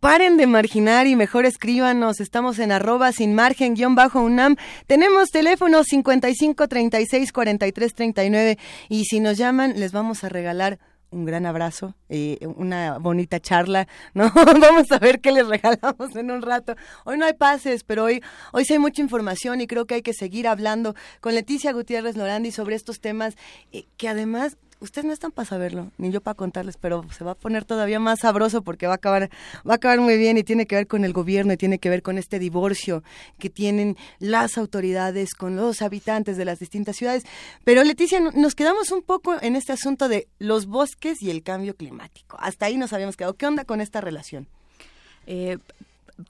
Paren 0.00 0.36
de 0.36 0.48
marginar 0.48 1.06
y 1.06 1.14
mejor 1.14 1.46
escríbanos. 1.46 2.18
Estamos 2.18 2.58
en 2.58 2.72
arroba 2.72 3.12
sin 3.12 3.32
margen 3.32 3.74
guion 3.74 3.94
bajo 3.94 4.20
UNAM. 4.20 4.56
Tenemos 4.88 5.28
teléfono 5.28 5.84
55 5.84 6.66
36 6.66 7.32
43 7.32 7.94
39 7.94 8.58
y 8.88 9.04
si 9.04 9.20
nos 9.20 9.38
llaman 9.38 9.78
les 9.78 9.92
vamos 9.92 10.24
a 10.24 10.28
regalar 10.28 10.80
un 11.10 11.24
gran 11.24 11.46
abrazo, 11.46 11.94
eh, 12.08 12.38
una 12.56 12.98
bonita 12.98 13.40
charla, 13.40 13.88
¿no? 14.14 14.30
Vamos 14.34 14.90
a 14.92 14.98
ver 14.98 15.20
qué 15.20 15.32
les 15.32 15.46
regalamos 15.46 16.14
en 16.14 16.30
un 16.30 16.42
rato. 16.42 16.76
Hoy 17.04 17.18
no 17.18 17.24
hay 17.24 17.34
pases, 17.34 17.84
pero 17.84 18.04
hoy, 18.04 18.22
hoy 18.52 18.64
sí 18.64 18.74
hay 18.74 18.78
mucha 18.78 19.02
información 19.02 19.60
y 19.60 19.66
creo 19.66 19.86
que 19.86 19.96
hay 19.96 20.02
que 20.02 20.14
seguir 20.14 20.46
hablando 20.48 20.94
con 21.20 21.34
Leticia 21.34 21.72
Gutiérrez 21.72 22.16
Lorandi 22.16 22.52
sobre 22.52 22.76
estos 22.76 23.00
temas 23.00 23.36
eh, 23.72 23.86
que 23.96 24.08
además 24.08 24.56
ustedes 24.80 25.04
no 25.04 25.12
están 25.12 25.30
para 25.30 25.46
saberlo, 25.46 25.90
ni 25.98 26.10
yo 26.10 26.20
para 26.20 26.34
contarles, 26.34 26.76
pero 26.76 27.04
se 27.16 27.24
va 27.24 27.32
a 27.32 27.34
poner 27.34 27.64
todavía 27.64 28.00
más 28.00 28.20
sabroso 28.20 28.62
porque 28.62 28.86
va 28.86 28.94
a 28.94 28.96
acabar, 28.96 29.30
va 29.68 29.74
a 29.74 29.76
acabar 29.76 30.00
muy 30.00 30.16
bien 30.16 30.38
y 30.38 30.42
tiene 30.42 30.66
que 30.66 30.76
ver 30.76 30.86
con 30.86 31.04
el 31.04 31.12
gobierno 31.12 31.52
y 31.52 31.56
tiene 31.56 31.78
que 31.78 31.90
ver 31.90 32.02
con 32.02 32.18
este 32.18 32.38
divorcio 32.38 33.02
que 33.38 33.50
tienen 33.50 33.96
las 34.18 34.58
autoridades 34.58 35.34
con 35.34 35.56
los 35.56 35.82
habitantes 35.82 36.36
de 36.36 36.44
las 36.44 36.58
distintas 36.58 36.96
ciudades. 36.96 37.24
Pero 37.64 37.84
Leticia, 37.84 38.20
nos 38.20 38.54
quedamos 38.54 38.90
un 38.90 39.02
poco 39.02 39.36
en 39.40 39.56
este 39.56 39.72
asunto 39.72 40.08
de 40.08 40.28
los 40.38 40.66
bosques 40.66 41.22
y 41.22 41.30
el 41.30 41.42
cambio 41.42 41.74
climático. 41.76 42.36
Hasta 42.40 42.66
ahí 42.66 42.76
nos 42.76 42.92
habíamos 42.92 43.16
quedado. 43.16 43.34
¿Qué 43.34 43.46
onda 43.46 43.64
con 43.64 43.80
esta 43.80 44.00
relación? 44.00 44.48
Eh, 45.26 45.58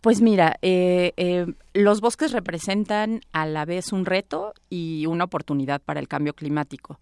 pues 0.00 0.20
mira, 0.20 0.56
eh, 0.62 1.12
eh, 1.16 1.46
los 1.74 2.00
bosques 2.00 2.32
representan 2.32 3.20
a 3.32 3.46
la 3.46 3.64
vez 3.64 3.92
un 3.92 4.04
reto 4.04 4.54
y 4.68 5.06
una 5.06 5.24
oportunidad 5.24 5.80
para 5.80 6.00
el 6.00 6.08
cambio 6.08 6.34
climático. 6.34 6.98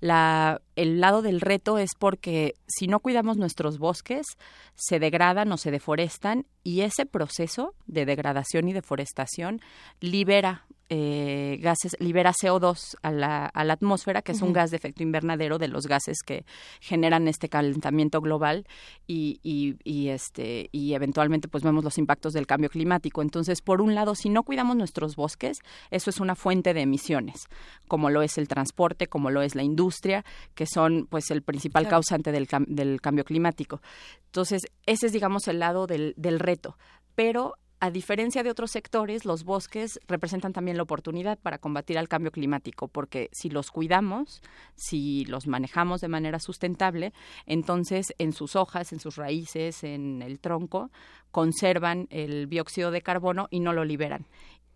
el 0.00 1.00
lado 1.00 1.22
del 1.22 1.40
reto 1.40 1.78
es 1.78 1.90
porque 1.98 2.54
si 2.66 2.86
no 2.86 3.00
cuidamos 3.00 3.36
nuestros 3.36 3.78
bosques, 3.78 4.26
se 4.74 4.98
degradan 4.98 5.50
o 5.52 5.56
se 5.56 5.70
deforestan 5.70 6.46
y 6.62 6.82
ese 6.82 7.06
proceso 7.06 7.74
de 7.86 8.06
degradación 8.06 8.68
y 8.68 8.72
deforestación 8.72 9.60
libera 10.00 10.66
eh, 10.90 11.58
gases, 11.60 11.96
libera 11.98 12.32
CO2 12.32 12.96
a 13.02 13.12
la, 13.12 13.46
a 13.46 13.64
la 13.64 13.74
atmósfera, 13.74 14.22
que 14.22 14.32
es 14.32 14.42
un 14.42 14.52
gas 14.52 14.70
de 14.70 14.78
efecto 14.78 15.02
invernadero 15.02 15.58
de 15.58 15.68
los 15.68 15.86
gases 15.86 16.18
que 16.24 16.44
generan 16.80 17.28
este 17.28 17.48
calentamiento 17.48 18.20
global 18.20 18.66
y, 19.06 19.38
y, 19.42 19.76
y, 19.84 20.08
este, 20.08 20.68
y 20.72 20.94
eventualmente 20.94 21.48
pues 21.48 21.62
vemos 21.62 21.84
los 21.84 21.98
impactos 21.98 22.32
del 22.32 22.46
cambio 22.46 22.70
climático. 22.70 23.22
Entonces, 23.22 23.60
por 23.60 23.82
un 23.82 23.94
lado, 23.94 24.14
si 24.14 24.30
no 24.30 24.42
cuidamos 24.42 24.76
nuestros 24.76 25.14
bosques, 25.16 25.58
eso 25.90 26.10
es 26.10 26.20
una 26.20 26.34
fuente 26.34 26.72
de 26.72 26.82
emisiones, 26.82 27.48
como 27.86 28.10
lo 28.10 28.22
es 28.22 28.38
el 28.38 28.48
transporte, 28.48 29.06
como 29.06 29.30
lo 29.30 29.42
es 29.42 29.54
la 29.54 29.62
industria, 29.62 30.24
que 30.54 30.66
son 30.66 31.06
pues 31.08 31.30
el 31.30 31.42
principal 31.42 31.88
causante 31.88 32.32
del, 32.32 32.48
del 32.66 33.00
cambio 33.00 33.24
climático. 33.24 33.82
Entonces, 34.26 34.62
ese 34.86 35.06
es, 35.06 35.12
digamos, 35.12 35.48
el 35.48 35.58
lado 35.58 35.86
del, 35.86 36.14
del 36.16 36.38
reto. 36.38 36.76
Pero 37.14 37.56
a 37.80 37.90
diferencia 37.90 38.42
de 38.42 38.50
otros 38.50 38.72
sectores, 38.72 39.24
los 39.24 39.44
bosques 39.44 40.00
representan 40.08 40.52
también 40.52 40.76
la 40.76 40.82
oportunidad 40.82 41.38
para 41.38 41.58
combatir 41.58 41.96
al 41.96 42.08
cambio 42.08 42.32
climático, 42.32 42.88
porque 42.88 43.28
si 43.32 43.50
los 43.50 43.70
cuidamos, 43.70 44.42
si 44.74 45.24
los 45.26 45.46
manejamos 45.46 46.00
de 46.00 46.08
manera 46.08 46.40
sustentable, 46.40 47.12
entonces 47.46 48.14
en 48.18 48.32
sus 48.32 48.56
hojas, 48.56 48.92
en 48.92 48.98
sus 48.98 49.16
raíces, 49.16 49.84
en 49.84 50.22
el 50.22 50.40
tronco, 50.40 50.90
conservan 51.30 52.08
el 52.10 52.48
dióxido 52.48 52.90
de 52.90 53.02
carbono 53.02 53.46
y 53.50 53.60
no 53.60 53.72
lo 53.72 53.84
liberan 53.84 54.26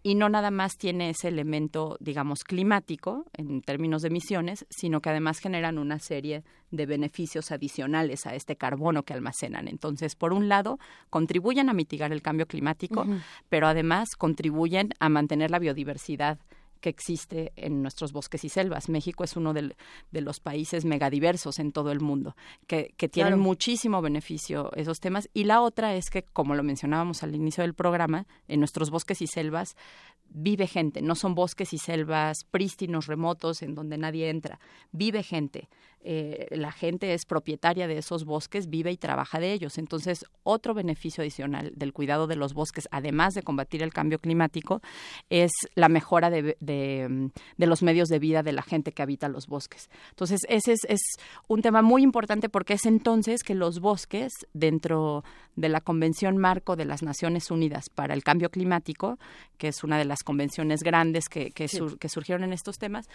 y 0.03 0.15
no 0.17 0.29
nada 0.29 0.51
más 0.51 0.77
tiene 0.77 1.11
ese 1.11 1.29
elemento, 1.29 1.97
digamos, 2.01 2.45
climático 2.45 3.25
en 3.35 3.63
términos 3.63 4.03
de 4.03 4.09
emisiones, 4.09 4.67
sino 4.69 5.01
que 5.01 5.11
además 5.11 5.39
generan 5.39 5.79
una 5.79 5.99
serie 5.99 6.43
de 6.71 6.87
beneficios 6.87 7.53
adicionales 7.53 8.27
a 8.27 8.35
este 8.35 8.57
carbono 8.57 9.05
que 9.05 9.13
almacenan. 9.13 9.69
Entonces, 9.69 10.17
por 10.17 10.33
un 10.33 10.49
lado, 10.49 10.79
contribuyen 11.11 11.69
a 11.69 11.75
mitigar 11.75 12.13
el 12.13 12.23
cambio 12.23 12.47
climático, 12.47 13.07
pero 13.49 13.69
además 13.69 14.17
contribuyen 14.17 14.91
a 14.99 15.09
mantener 15.09 15.51
la 15.51 15.59
biodiversidad 15.59 16.39
que 16.83 16.91
existe 16.91 17.53
en 17.57 17.81
nuestros 17.81 18.13
bosques 18.13 18.45
y 18.45 18.51
selvas. 18.51 18.91
México 18.91 19.25
es 19.25 19.37
uno 19.37 19.55
de, 19.55 19.75
los 20.11 20.41
países 20.41 20.85
megadiversos 20.85 21.59
en 21.59 21.73
todo 21.73 21.93
el 21.93 22.01
mundo, 22.01 22.37
que, 22.67 22.93
que 22.99 23.09
tienen 23.09 23.39
muchísimo 23.39 24.03
beneficio 24.03 24.71
esos 24.75 25.01
temas. 25.01 25.31
Y 25.33 25.45
la 25.45 25.63
otra 25.63 25.95
es 25.95 26.11
que, 26.11 26.25
como 26.25 26.55
lo 26.55 26.63
mencionábamos 26.63 27.23
al 27.23 27.35
inicio 27.35 27.63
del 27.63 27.73
programa, 27.73 28.27
en 28.49 28.59
nuestros 28.59 28.91
bosques 28.91 29.23
y 29.23 29.27
selvas 29.27 29.77
vive 30.35 30.67
gente, 30.67 31.03
no 31.03 31.15
son 31.15 31.35
bosques 31.35 31.73
y 31.73 31.79
selvas 31.79 32.45
prístinos, 32.45 33.07
remotos, 33.07 33.63
en 33.63 33.75
donde 33.75 33.99
nadie 33.99 34.31
entra, 34.31 34.59
vive 34.91 35.23
gente. 35.23 35.69
Eh, 36.05 36.49
la 36.51 36.73
gente 36.73 37.15
es 37.15 37.25
propietaria 37.25 37.87
de 37.87 37.99
esos 37.99 38.25
bosques, 38.25 38.69
vive 38.69 38.91
y 38.91 38.97
trabaja 38.97 39.39
de 39.39 39.53
ellos. 39.53 39.79
Entonces, 39.79 40.25
otro 40.43 40.75
beneficio 40.75 41.23
adicional 41.23 41.73
del 41.77 41.93
cuidado 41.93 42.27
de 42.27 42.35
los 42.37 42.55
bosques, 42.55 42.89
además 42.91 43.35
de 43.35 43.43
combatir 43.43 43.83
el 43.83 43.93
cambio 43.93 44.19
climático, 44.19 44.83
es 45.31 45.53
la 45.75 45.89
mejora 45.89 46.31
de, 46.31 46.57
de, 46.61 47.31
los 47.57 47.83
medios 47.83 48.09
de 48.09 48.19
vida 48.19 48.43
de 48.43 48.53
la 48.53 48.63
gente 48.63 48.93
que 48.93 49.03
habita 49.03 49.29
los 49.29 49.47
bosques. 49.47 49.91
Entonces, 50.11 50.41
ese 50.49 50.73
es, 50.73 50.81
es 50.89 51.01
un 51.47 51.63
tema 51.63 51.83
muy 51.83 52.03
importante 52.03 52.49
porque 52.49 52.75
es 52.75 52.87
entonces 52.87 53.43
que 53.45 53.55
los 53.55 53.79
bosques, 53.79 54.33
dentro 54.53 55.23
de 55.55 55.69
la 55.69 55.81
Convención 55.81 56.37
Marco 56.37 56.75
de 56.75 56.85
las 56.85 57.03
Naciones 57.03 57.51
Unidas 57.51 57.89
para 57.89 58.15
el 58.15 58.25
Cambio 58.25 58.51
Climático, 58.51 59.19
que 59.57 59.69
es 59.69 59.85
una 59.85 59.99
de 59.99 60.05
las 60.05 60.25
convenciones 60.25 60.83
grandes 60.83 61.29
que, 61.29 61.51
que, 61.51 61.67
que 62.01 62.09
surgieron 62.09 62.43
en 62.43 62.53
estos 62.53 62.79
temas, 62.79 63.09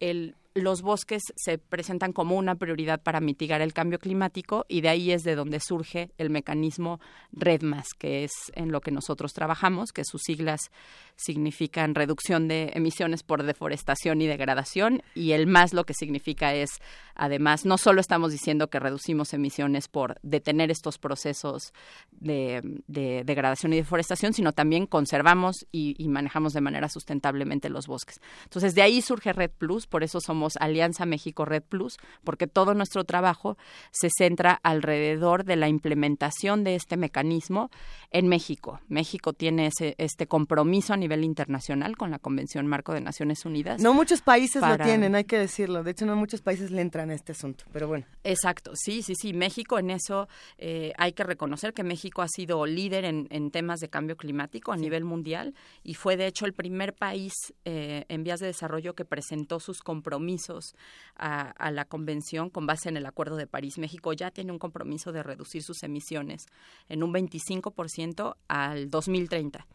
el 0.00 0.34
los 0.54 0.82
bosques 0.82 1.22
se 1.34 1.58
presentan 1.58 2.12
como 2.12 2.36
una 2.36 2.54
prioridad 2.54 3.02
para 3.02 3.20
mitigar 3.20 3.60
el 3.60 3.72
cambio 3.72 3.98
climático 3.98 4.64
y 4.68 4.82
de 4.82 4.88
ahí 4.88 5.10
es 5.10 5.24
de 5.24 5.34
donde 5.34 5.58
surge 5.58 6.10
el 6.16 6.30
mecanismo 6.30 7.00
REDMAS, 7.32 7.88
que 7.98 8.24
es 8.24 8.30
en 8.54 8.70
lo 8.70 8.80
que 8.80 8.92
nosotros 8.92 9.32
trabajamos, 9.32 9.92
que 9.92 10.04
sus 10.04 10.22
siglas 10.22 10.70
significan 11.16 11.96
reducción 11.96 12.46
de 12.46 12.70
emisiones 12.74 13.24
por 13.24 13.42
deforestación 13.42 14.22
y 14.22 14.26
degradación 14.26 15.02
y 15.14 15.32
el 15.32 15.48
más 15.48 15.74
lo 15.74 15.84
que 15.84 15.94
significa 15.94 16.54
es 16.54 16.70
Además, 17.14 17.64
no 17.64 17.78
solo 17.78 18.00
estamos 18.00 18.32
diciendo 18.32 18.68
que 18.68 18.80
reducimos 18.80 19.32
emisiones 19.34 19.88
por 19.88 20.18
detener 20.22 20.70
estos 20.70 20.98
procesos 20.98 21.72
de, 22.10 22.82
degradación 22.86 23.72
y 23.72 23.76
deforestación, 23.76 24.32
sino 24.32 24.52
también 24.52 24.86
conservamos 24.86 25.66
y, 25.70 25.94
manejamos 26.08 26.52
de 26.52 26.60
manera 26.60 26.88
sustentablemente 26.88 27.68
los 27.68 27.86
bosques. 27.86 28.20
Entonces, 28.44 28.74
de 28.74 28.82
ahí 28.82 29.02
surge 29.02 29.32
Red 29.32 29.50
Plus, 29.58 29.86
por 29.86 30.04
eso 30.04 30.20
somos 30.20 30.56
Alianza 30.60 31.06
México 31.06 31.44
Red 31.44 31.62
Plus, 31.62 31.96
porque 32.22 32.46
todo 32.46 32.74
nuestro 32.74 33.04
trabajo 33.04 33.56
se 33.90 34.10
centra 34.16 34.60
alrededor 34.62 35.44
de 35.44 35.56
la 35.56 35.68
implementación 35.68 36.62
de 36.62 36.76
este 36.76 36.96
mecanismo 36.96 37.70
en 38.10 38.28
México. 38.28 38.80
México 38.88 39.32
tiene 39.32 39.66
ese, 39.66 39.94
este 39.98 40.26
compromiso 40.26 40.92
a 40.92 40.96
nivel 40.96 41.24
internacional 41.24 41.96
con 41.96 42.10
la 42.10 42.18
Convención 42.18 42.66
Marco 42.66 42.92
de 42.92 43.00
Naciones 43.00 43.44
Unidas. 43.44 43.80
No 43.80 43.94
muchos 43.94 44.22
países 44.22 44.62
lo 44.62 44.78
tienen, 44.78 45.14
hay 45.14 45.24
que 45.24 45.38
decirlo. 45.38 45.82
De 45.82 45.90
hecho, 45.90 46.06
no 46.06 46.16
muchos 46.16 46.40
países 46.40 46.70
le 46.70 46.80
entran 46.80 47.03
a 47.10 47.14
este 47.14 47.32
asunto, 47.32 47.64
pero 47.72 47.88
bueno. 47.88 48.06
Exacto, 48.22 48.72
sí, 48.74 49.02
sí, 49.02 49.14
sí. 49.14 49.32
México 49.32 49.78
en 49.78 49.90
eso 49.90 50.28
eh, 50.58 50.92
hay 50.98 51.12
que 51.12 51.24
reconocer 51.24 51.72
que 51.72 51.82
México 51.82 52.22
ha 52.22 52.28
sido 52.28 52.66
líder 52.66 53.04
en, 53.04 53.50
temas 53.50 53.80
de 53.80 53.88
cambio 53.88 54.16
climático 54.16 54.72
a 54.72 54.76
nivel 54.76 55.04
mundial 55.04 55.54
y 55.82 55.94
fue 55.94 56.16
de 56.16 56.26
hecho 56.26 56.46
el 56.46 56.54
primer 56.54 56.94
país 56.94 57.32
eh, 57.64 58.04
en 58.08 58.24
vías 58.24 58.40
de 58.40 58.46
desarrollo 58.46 58.94
que 58.94 59.04
presentó 59.04 59.60
sus 59.60 59.80
compromisos 59.80 60.74
a, 61.16 61.50
a 61.50 61.70
la 61.70 61.84
convención 61.84 62.50
con 62.50 62.66
base 62.66 62.88
en 62.88 62.96
el 62.96 63.06
Acuerdo 63.06 63.36
de 63.36 63.46
París. 63.46 63.78
México 63.78 64.12
ya 64.12 64.30
tiene 64.30 64.52
un 64.52 64.58
compromiso 64.58 65.12
de 65.12 65.22
reducir 65.22 65.62
sus 65.62 65.82
emisiones 65.82 66.46
en 66.88 67.02
un 67.02 67.12
25% 67.12 68.36
al 68.48 68.90
2030 68.90 69.66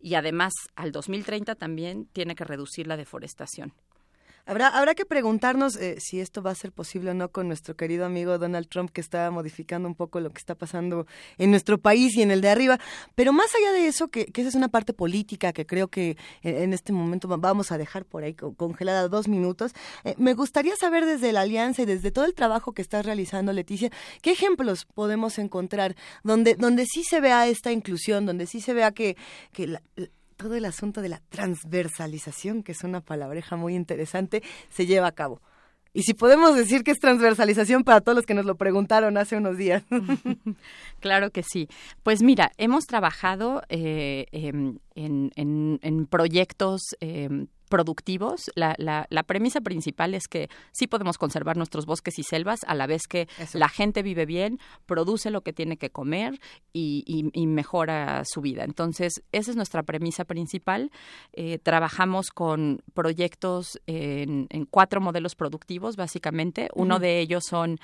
y 0.00 0.14
además 0.14 0.52
al 0.76 0.92
2030 0.92 1.54
también 1.54 2.06
tiene 2.06 2.34
que 2.34 2.44
reducir 2.44 2.86
la 2.86 2.96
deforestación. 2.96 3.72
Habrá, 4.50 4.66
habrá 4.66 4.96
que 4.96 5.06
preguntarnos 5.06 5.76
eh, 5.76 6.00
si 6.00 6.18
esto 6.18 6.42
va 6.42 6.50
a 6.50 6.56
ser 6.56 6.72
posible 6.72 7.12
o 7.12 7.14
no 7.14 7.28
con 7.28 7.46
nuestro 7.46 7.76
querido 7.76 8.04
amigo 8.04 8.36
Donald 8.36 8.66
Trump, 8.66 8.90
que 8.90 9.00
está 9.00 9.30
modificando 9.30 9.86
un 9.86 9.94
poco 9.94 10.18
lo 10.18 10.30
que 10.30 10.38
está 10.38 10.56
pasando 10.56 11.06
en 11.38 11.52
nuestro 11.52 11.78
país 11.78 12.16
y 12.16 12.22
en 12.22 12.32
el 12.32 12.40
de 12.40 12.48
arriba. 12.48 12.80
Pero 13.14 13.32
más 13.32 13.54
allá 13.54 13.70
de 13.70 13.86
eso, 13.86 14.08
que, 14.08 14.28
esa 14.34 14.48
es 14.48 14.56
una 14.56 14.66
parte 14.66 14.92
política 14.92 15.52
que 15.52 15.66
creo 15.66 15.86
que 15.86 16.16
en, 16.42 16.72
este 16.72 16.92
momento 16.92 17.28
vamos 17.28 17.70
a 17.70 17.78
dejar 17.78 18.04
por 18.04 18.24
ahí 18.24 18.34
congelada 18.34 19.06
dos 19.06 19.28
minutos, 19.28 19.72
eh, 20.02 20.16
me 20.18 20.34
gustaría 20.34 20.74
saber 20.74 21.06
desde 21.06 21.30
la 21.30 21.42
Alianza 21.42 21.82
y 21.82 21.86
desde 21.86 22.10
todo 22.10 22.24
el 22.24 22.34
trabajo 22.34 22.72
que 22.72 22.82
estás 22.82 23.06
realizando, 23.06 23.52
Leticia, 23.52 23.90
¿qué 24.20 24.32
ejemplos 24.32 24.84
podemos 24.84 25.38
encontrar 25.38 25.94
donde, 26.24 26.56
donde 26.56 26.86
sí 26.86 27.04
se 27.04 27.20
vea 27.20 27.46
esta 27.46 27.70
inclusión, 27.70 28.26
donde 28.26 28.48
sí 28.48 28.60
se 28.60 28.74
vea 28.74 28.90
que, 28.90 29.16
que 29.52 29.68
la, 29.68 29.82
todo 30.40 30.54
el 30.54 30.64
asunto 30.64 31.02
de 31.02 31.10
la 31.10 31.20
transversalización, 31.28 32.62
que 32.62 32.72
es 32.72 32.82
una 32.82 33.02
palabreja 33.02 33.56
muy 33.56 33.74
interesante, 33.74 34.42
se 34.70 34.86
lleva 34.86 35.06
a 35.06 35.12
cabo. 35.12 35.42
Y 35.92 36.02
si 36.04 36.14
podemos 36.14 36.56
decir 36.56 36.82
que 36.82 36.92
es 36.92 36.98
transversalización 36.98 37.82
para 37.82 38.00
todos 38.00 38.16
los 38.16 38.24
que 38.24 38.32
nos 38.32 38.46
lo 38.46 38.54
preguntaron 38.54 39.18
hace 39.18 39.36
unos 39.36 39.58
días. 39.58 39.82
claro 41.00 41.30
que 41.30 41.42
sí. 41.42 41.68
Pues 42.02 42.22
mira, 42.22 42.52
hemos 42.58 42.86
trabajado 42.86 43.62
eh, 43.68 44.26
em, 44.30 44.78
en, 44.94 46.06
proyectos 46.06 46.80
em, 47.00 47.48
productivos. 47.70 48.50
La, 48.54 48.74
la, 48.76 49.06
la, 49.08 49.22
premisa 49.22 49.62
principal 49.62 50.14
es 50.14 50.28
que 50.28 50.50
sí 50.72 50.86
podemos 50.86 51.16
conservar 51.16 51.56
nuestros 51.56 51.86
bosques 51.86 52.18
y 52.18 52.22
selvas 52.22 52.60
a 52.66 52.74
la 52.74 52.86
vez 52.86 53.06
que 53.08 53.28
la 53.54 53.70
gente 53.70 54.02
vive 54.02 54.26
bien, 54.26 54.58
produce 54.84 55.30
lo 55.30 55.40
que 55.40 55.54
tiene 55.54 55.78
que 55.78 55.88
comer 55.88 56.38
y, 56.74 57.04
y, 57.06 57.46
mejora 57.46 58.22
su 58.26 58.42
vida. 58.42 58.64
Entonces, 58.64 59.22
esa 59.32 59.50
es 59.50 59.56
nuestra 59.56 59.82
premisa 59.82 60.24
principal. 60.24 60.90
Eh, 61.32 61.58
trabajamos 61.58 62.30
con 62.30 62.82
proyectos 62.92 63.80
en, 63.86 64.46
en, 64.50 64.66
cuatro 64.66 65.00
modelos 65.00 65.34
productivos, 65.34 65.96
básicamente. 65.96 66.68
Uno 66.74 66.98
de 66.98 67.20
ellos 67.20 67.44
son 67.48 67.78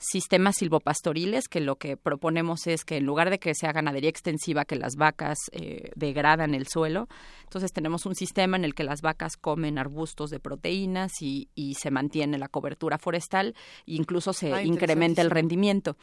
sistemas 0.00 0.56
silvopastoriles, 0.56 1.46
que 1.46 1.60
lo 1.60 1.76
que 1.76 1.96
proponemos 1.98 2.66
es 2.66 2.84
que 2.84 2.96
en 2.96 3.04
lugar 3.04 3.28
de 3.28 3.38
que 3.38 3.54
sea 3.54 3.72
ganadería 3.72 4.08
extensiva, 4.08 4.64
que 4.64 4.74
las 4.74 4.96
vacas 4.96 5.38
eh, 5.52 5.90
degradan 5.94 6.54
el 6.54 6.66
suelo, 6.66 7.06
entonces 7.44 7.70
tenemos 7.72 8.06
un 8.06 8.14
sistema 8.14 8.56
en 8.56 8.64
el 8.64 8.74
que 8.74 8.82
las 8.82 9.02
vacas 9.02 9.36
comen 9.36 9.78
arbustos 9.78 10.30
de 10.30 10.40
proteínas 10.40 11.12
y, 11.20 11.48
se 11.78 11.90
mantiene 11.90 12.38
la 12.38 12.48
cobertura 12.48 12.98
forestal 12.98 13.54
e 13.86 13.94
incluso 13.94 14.32
se 14.32 14.52
ah, 14.52 14.62
incrementa 14.62 15.22
el 15.22 15.30
rendimiento. 15.30 15.96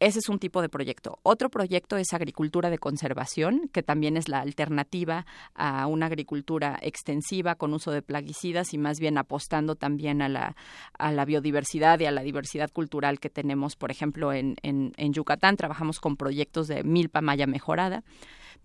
Ese 0.00 0.20
es 0.20 0.28
un 0.28 0.38
tipo 0.38 0.62
de 0.62 0.68
proyecto. 0.68 1.18
Otro 1.24 1.50
proyecto 1.50 1.96
es 1.96 2.12
agricultura 2.12 2.70
de 2.70 2.78
conservación, 2.78 3.68
que 3.72 3.82
también 3.82 4.16
es 4.16 4.28
la 4.28 4.40
alternativa 4.40 5.26
a 5.54 5.88
una 5.88 6.06
agricultura 6.06 6.78
extensiva 6.82 7.56
con 7.56 7.74
uso 7.74 7.90
de 7.90 8.00
plaguicidas 8.00 8.74
y 8.74 8.78
más 8.78 9.00
bien 9.00 9.18
apostando 9.18 9.74
también 9.74 10.22
a 10.22 10.28
la, 10.28 11.24
biodiversidad 11.24 11.98
y 11.98 12.06
a 12.06 12.12
la 12.12 12.22
diversidad 12.22 12.70
cultural 12.70 13.18
que 13.18 13.28
tenemos, 13.28 13.74
por 13.74 13.90
ejemplo, 13.90 14.32
en, 14.32 14.54
en, 14.62 14.92
en 14.96 15.12
Yucatán. 15.12 15.56
Trabajamos 15.56 15.98
con 15.98 16.16
proyectos 16.16 16.68
de 16.68 16.84
milpa 16.84 17.20
maya 17.20 17.48
mejorada. 17.48 18.04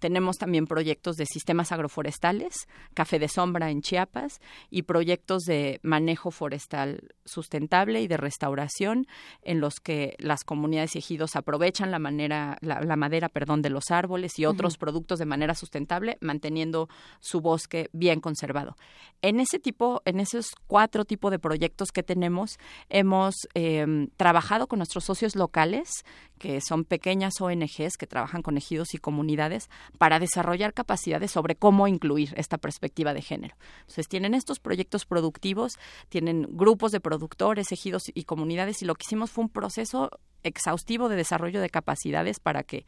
Tenemos 0.04 0.38
también 0.38 0.68
proyectos 0.68 1.16
de 1.16 1.26
sistemas 1.26 1.72
agroforestales, 1.72 2.68
café 2.94 3.20
de 3.20 3.30
sombra 3.30 3.72
en 3.72 3.82
Chiapas 3.82 4.42
y 4.70 4.82
proyectos 4.82 5.44
de 5.44 5.80
manejo 5.82 6.30
forestal 6.30 7.13
sustentable 7.24 8.02
y 8.02 8.10
de 8.10 8.18
restauración 8.18 9.08
en 9.44 9.62
los 9.62 9.76
que 9.76 10.18
las 10.20 10.44
comunidades 10.44 10.96
y 10.96 11.00
ejidos 11.00 11.38
aprovechan 11.38 11.89
la, 11.89 12.00
manera, 12.00 12.58
la, 12.60 12.98
madera 12.98 13.30
perdón, 13.30 13.62
de 13.62 13.70
los 13.70 13.92
árboles 13.92 14.38
y 14.38 14.46
otros 14.46 14.78
productos 14.78 15.20
de 15.20 15.26
manera 15.26 15.56
sustentable, 15.56 16.18
manteniendo 16.20 16.89
su 17.22 17.39
bosque 17.39 17.89
bien 17.94 18.20
conservado. 18.20 18.76
En 19.22 19.39
ese 19.39 19.58
tipo, 19.58 20.02
en 20.04 20.20
esos 20.20 20.48
cuatro 20.68 21.06
tipos 21.06 21.32
de 21.32 21.39
proyectos 21.39 21.94
que 21.94 22.04
tenemos, 22.04 22.60
hemos 22.89 23.36
em, 23.54 24.10
trabajado 24.18 24.68
con 24.68 24.80
nuestros 24.80 25.06
socios 25.06 25.38
locales, 25.38 26.04
que 26.39 26.60
son 26.60 26.84
pequeñas 26.84 27.39
ONGs 27.39 27.96
que 27.98 28.06
trabajan 28.06 28.42
con 28.42 28.58
ejidos 28.58 28.94
y 28.94 28.98
comunidades, 28.98 29.70
para 29.97 30.19
desarrollar 30.19 30.73
capacidades 30.73 31.32
sobre 31.32 31.56
cómo 31.56 31.88
incluir 31.88 32.34
esta 32.36 32.58
perspectiva 32.58 33.13
de 33.13 33.21
género. 33.21 33.56
Entonces, 33.82 34.08
tienen 34.08 34.34
estos 34.34 34.60
proyectos 34.60 35.06
productivos, 35.06 35.77
tienen 36.10 36.47
grupos 36.51 36.91
de 36.91 36.99
productores, 36.99 37.71
ejidos 37.71 38.03
y 38.13 38.23
comunidades, 38.23 38.82
y 38.82 38.86
lo 38.86 38.95
que 38.95 39.03
hicimos 39.06 39.32
fue 39.32 39.43
un 39.43 39.49
proceso 39.49 40.10
exhaustivo 40.43 41.10
de 41.10 41.15
desarrollo 41.15 41.62
de 41.62 41.69
capacidades 41.69 42.39
para 42.39 42.63
que 42.63 42.86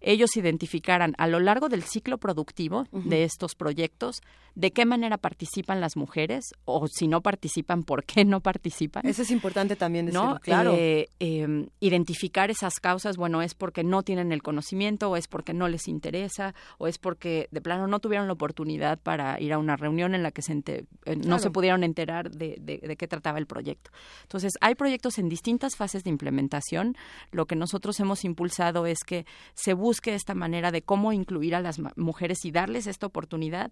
ellos 0.00 0.36
identificaran 0.36 1.14
a 1.18 1.26
lo 1.26 1.40
largo 1.40 1.68
del 1.68 1.82
ciclo 1.82 2.18
productivo 2.18 2.86
de 2.92 3.24
estos 3.24 3.54
proyectos 3.54 4.20
de 4.54 4.70
qué 4.70 4.84
manera 4.84 5.18
participan 5.18 5.80
las 5.80 5.96
mujeres 5.96 6.54
o 6.64 6.86
si 6.86 7.08
no 7.08 7.22
participan, 7.22 7.82
por 7.82 8.04
qué 8.04 8.24
no 8.24 8.40
participan. 8.40 9.04
Eso 9.04 9.22
es 9.22 9.30
importante 9.30 9.74
también 9.74 10.06
decirlo, 10.06 10.38
claro. 10.42 10.74
Eh, 10.76 11.08
em, 11.18 11.68
identificar 11.80 12.50
esas 12.50 12.74
causas, 12.78 13.16
bueno, 13.16 13.42
es 13.42 13.54
porque 13.54 13.82
no 13.82 14.02
tienen 14.02 14.30
el 14.30 14.42
conocimiento 14.42 15.10
o 15.10 15.16
es 15.16 15.26
porque 15.26 15.54
no 15.54 15.68
les 15.68 15.88
interesa 15.88 16.54
o 16.78 16.86
es 16.86 16.98
porque 16.98 17.48
de 17.50 17.60
plano 17.60 17.88
no 17.88 17.98
tuvieron 17.98 18.28
la 18.28 18.34
oportunidad 18.34 18.98
para 19.00 19.40
ir 19.40 19.52
a 19.52 19.58
una 19.58 19.76
reunión 19.76 20.14
en 20.14 20.22
la 20.22 20.30
que 20.30 20.42
se 20.42 20.54
eh, 20.66 21.16
no 21.16 21.40
se 21.40 21.50
pudieron 21.50 21.82
enterar 21.82 22.30
de, 22.30 22.56
de 22.60 22.96
qué 22.96 23.08
trataba 23.08 23.38
el 23.38 23.46
proyecto. 23.46 23.90
Entonces, 24.22 24.52
hay 24.60 24.76
proyectos 24.76 25.18
en 25.18 25.28
distintas 25.28 25.74
fases 25.74 26.04
de 26.04 26.10
implementación. 26.10 26.93
Lo 27.30 27.46
que 27.46 27.56
nosotros 27.56 27.98
hemos 28.00 28.24
impulsado 28.24 28.86
es 28.86 29.04
que 29.04 29.26
se 29.54 29.74
busque 29.74 30.14
esta 30.14 30.34
manera 30.34 30.70
de 30.70 30.82
cómo 30.82 31.12
incluir 31.12 31.54
a 31.54 31.60
las 31.60 31.80
mujeres 31.96 32.44
y 32.44 32.50
darles 32.50 32.86
esta 32.86 33.06
oportunidad 33.06 33.70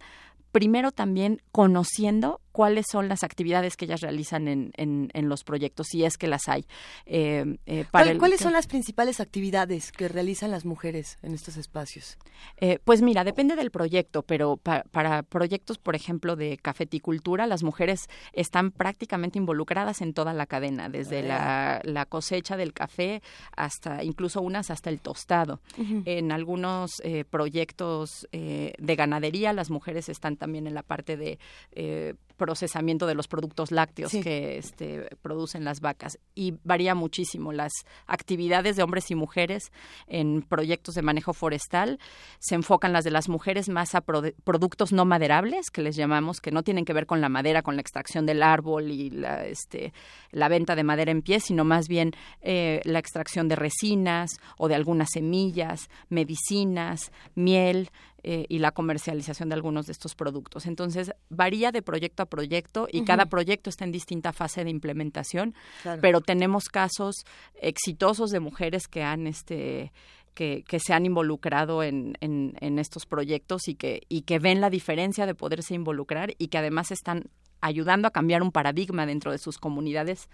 primero 0.52 0.92
también 0.92 1.42
conociendo 1.50 2.40
cuáles 2.52 2.87
son 2.90 3.08
las 3.08 3.24
actividades 3.24 3.76
que 3.76 3.87
ellas 3.87 4.02
realizan 4.02 4.46
en, 4.46 4.72
en, 4.76 5.28
los 5.28 5.42
proyectos, 5.42 5.87
si 5.90 6.04
es 6.04 6.18
que 6.18 6.26
las 6.26 6.48
hay. 6.48 6.66
Eh, 7.06 7.56
eh, 7.64 7.87
¿Cuáles 7.90 8.40
son 8.40 8.52
las 8.52 8.66
principales 8.66 9.20
actividades 9.20 9.90
que 9.90 10.08
realizan 10.08 10.50
las 10.50 10.66
mujeres 10.66 11.18
en 11.22 11.32
estos 11.32 11.56
espacios? 11.56 12.18
Eh, 12.58 12.78
pues 12.85 13.00
mira, 13.00 13.24
depende 13.24 13.56
del 13.56 13.70
proyecto, 13.70 14.22
pero 14.22 14.58
para 14.58 15.22
proyectos, 15.22 15.78
por 15.78 15.96
ejemplo, 15.96 16.37
de 16.37 16.58
cafeticultura, 16.58 17.46
las 17.46 17.62
mujeres 17.62 18.08
están 18.35 18.70
prácticamente 18.70 19.38
involucradas 19.38 20.02
en 20.02 20.12
toda 20.12 20.35
la 20.35 20.44
cadena, 20.44 20.90
desde 20.90 21.22
la, 21.22 21.80
la, 21.85 22.04
cosecha 22.04 22.58
del 22.58 22.74
café 22.74 23.12
hasta 23.57 24.05
incluso 24.05 24.40
unas 24.40 24.70
hasta 24.70 24.90
el 24.90 25.01
tostado. 25.01 25.61
En 26.05 26.33
algunos 26.33 27.03
proyectos 27.31 28.29
de 28.31 28.96
ganadería, 28.96 29.53
las 29.53 29.70
mujeres 29.70 30.09
están 30.09 30.37
también 30.37 30.66
en 30.66 30.75
la 30.75 30.83
parte 30.83 31.16
de 31.16 31.38
eh, 31.72 32.14
procesamiento 32.42 33.07
de 33.07 33.14
los 33.14 33.28
productos 33.28 33.70
lácteos 33.70 34.11
que 34.11 34.59
este, 34.59 35.09
producen 35.22 35.64
las 35.64 35.81
vacas. 35.81 36.18
Y 36.35 36.55
varía 36.64 36.96
muchísimo 36.96 37.52
las 37.52 37.70
actividades 38.09 38.74
de 38.74 38.83
hombres 38.83 39.12
y 39.12 39.14
mujeres 39.14 39.70
en 40.09 40.42
proyectos 40.42 40.96
de 40.96 41.02
manejo 41.02 41.35
forestal. 41.35 42.00
Se 42.40 42.57
enfocan 42.57 42.92
las 42.92 43.05
de 43.05 43.12
las 43.12 43.28
mujeres 43.28 43.68
más 43.68 43.94
a 43.94 44.00
productos 44.00 44.92
no 44.92 45.05
maderables 45.05 45.70
que 45.70 45.83
les 45.83 45.94
llamamos 45.94 46.40
que 46.40 46.50
no 46.50 46.64
tienen 46.64 46.85
que 46.85 46.92
ver 46.92 47.07
con 47.07 47.20
la 47.20 47.28
madera 47.28 47.62
con 47.62 47.76
la 47.76 47.81
extracción 47.81 48.26
del 48.26 48.42
árbol 48.42 48.90
y 48.90 49.11
la 49.11 49.46
este 49.46 49.92
la 50.33 50.48
venta 50.48 50.74
de 50.74 50.83
madera 50.83 51.12
en 51.12 51.22
pie 51.22 51.38
sino 51.38 51.64
más 51.64 51.87
bien 51.87 52.11
eh, 52.40 52.81
la 52.85 52.98
extracción 52.98 53.46
de 53.46 53.55
resinas 53.55 54.40
o 54.59 54.66
de 54.66 54.74
algunas 54.74 55.11
semillas 55.12 55.88
medicinas 56.09 57.12
miel 57.37 57.90
eh, 58.24 58.46
y 58.48 58.58
la 58.58 58.70
comercialización 58.70 59.48
de 59.48 59.56
algunos 59.56 59.87
de 59.87 59.92
estos 59.92 60.14
productos. 60.14 60.66
Entonces, 60.66 61.12
varía 61.28 61.72
de 61.72 61.82
proyecto 61.82 62.22
a 62.22 62.26
proyecto 62.26 62.87
y 62.90 63.04
cada 63.04 63.26
proyecto 63.26 63.68
está 63.68 63.85
en 63.85 63.92
distinta 63.92 64.32
fase 64.32 64.62
de 64.62 64.70
implementación, 64.70 65.54
pero 66.00 66.20
tenemos 66.20 66.64
casos 66.64 67.24
exitosos 67.54 68.30
de 68.30 68.38
mujeres 68.40 68.87
que 68.87 69.02
han 69.02 69.26
este 69.26 69.92
que, 70.35 70.64
que, 70.66 70.78
se 70.78 70.94
han 70.94 71.04
involucrado 71.04 71.82
en, 71.82 72.16
en, 72.20 72.54
en, 72.61 72.78
estos 72.78 73.04
proyectos 73.04 73.68
y 73.68 73.74
que, 73.74 74.02
y 74.08 74.22
que 74.22 74.38
ven 74.38 74.62
la 74.62 74.70
diferencia 74.70 75.26
de 75.26 75.35
poderse 75.35 75.74
involucrar 75.74 76.32
y 76.38 76.48
que 76.48 76.56
además 76.56 76.90
están 76.90 77.28
ayudando 77.61 78.08
a 78.08 78.12
cambiar 78.12 78.42
un 78.42 78.50
paradigma 78.50 79.04
dentro 79.04 79.30
de 79.30 79.38
sus 79.38 79.58
comunidades, 79.58 80.30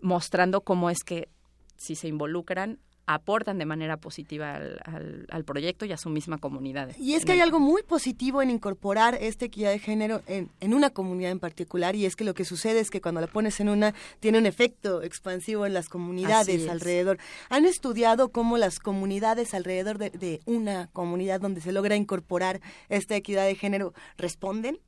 mostrando 0.00 0.60
cómo 0.60 0.90
es 0.90 0.98
que 1.04 1.28
si 1.76 1.96
se 1.96 2.08
involucran 2.08 2.78
aportan 3.06 3.58
de 3.58 3.66
manera 3.66 3.96
positiva 3.96 4.54
al, 4.54 5.26
al, 5.30 5.44
proyecto 5.44 5.84
y 5.84 5.92
a 5.92 5.96
su 5.96 6.08
misma 6.08 6.38
comunidad. 6.38 6.94
Y 6.98 7.14
es 7.14 7.24
que 7.24 7.32
hay 7.32 7.40
algo 7.40 7.58
muy 7.58 7.82
positivo 7.82 8.42
en 8.42 8.50
incorporar 8.50 9.16
esta 9.20 9.44
equidad 9.44 9.70
de 9.70 9.78
género 9.78 10.22
en, 10.26 10.50
en, 10.60 10.74
una 10.74 10.90
comunidad 10.90 11.32
en 11.32 11.40
particular 11.40 11.96
y 11.96 12.06
es 12.06 12.16
que 12.16 12.24
lo 12.24 12.34
que 12.34 12.44
sucede 12.44 12.80
es 12.80 12.90
que 12.90 13.00
cuando 13.00 13.20
la 13.20 13.26
pones 13.26 13.58
en 13.60 13.68
una 13.68 13.94
tiene 14.20 14.38
un 14.38 14.46
efecto 14.46 15.02
expansivo 15.02 15.66
en 15.66 15.74
las 15.74 15.88
comunidades 15.88 16.68
alrededor. 16.68 17.18
¿Han 17.48 17.64
estudiado 17.64 18.30
cómo 18.30 18.56
las 18.56 18.78
comunidades 18.78 19.54
alrededor 19.54 19.98
de, 19.98 20.10
de, 20.10 20.40
una 20.46 20.88
comunidad 20.92 21.40
donde 21.40 21.60
se 21.60 21.72
logra 21.72 21.96
incorporar 21.96 22.60
esta 22.88 23.16
equidad 23.16 23.46
de 23.46 23.54
género 23.54 23.94
responden? 24.16 24.78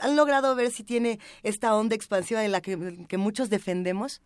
¿Han 0.00 0.16
logrado 0.16 0.54
ver 0.54 0.70
si 0.70 0.84
tiene 0.84 1.18
esta 1.42 1.74
onda 1.74 1.94
expansiva 1.94 2.40
de 2.40 2.48
la 2.48 2.60
que, 2.60 3.06
que 3.08 3.16
muchos 3.16 3.48
defendemos? 3.50 4.20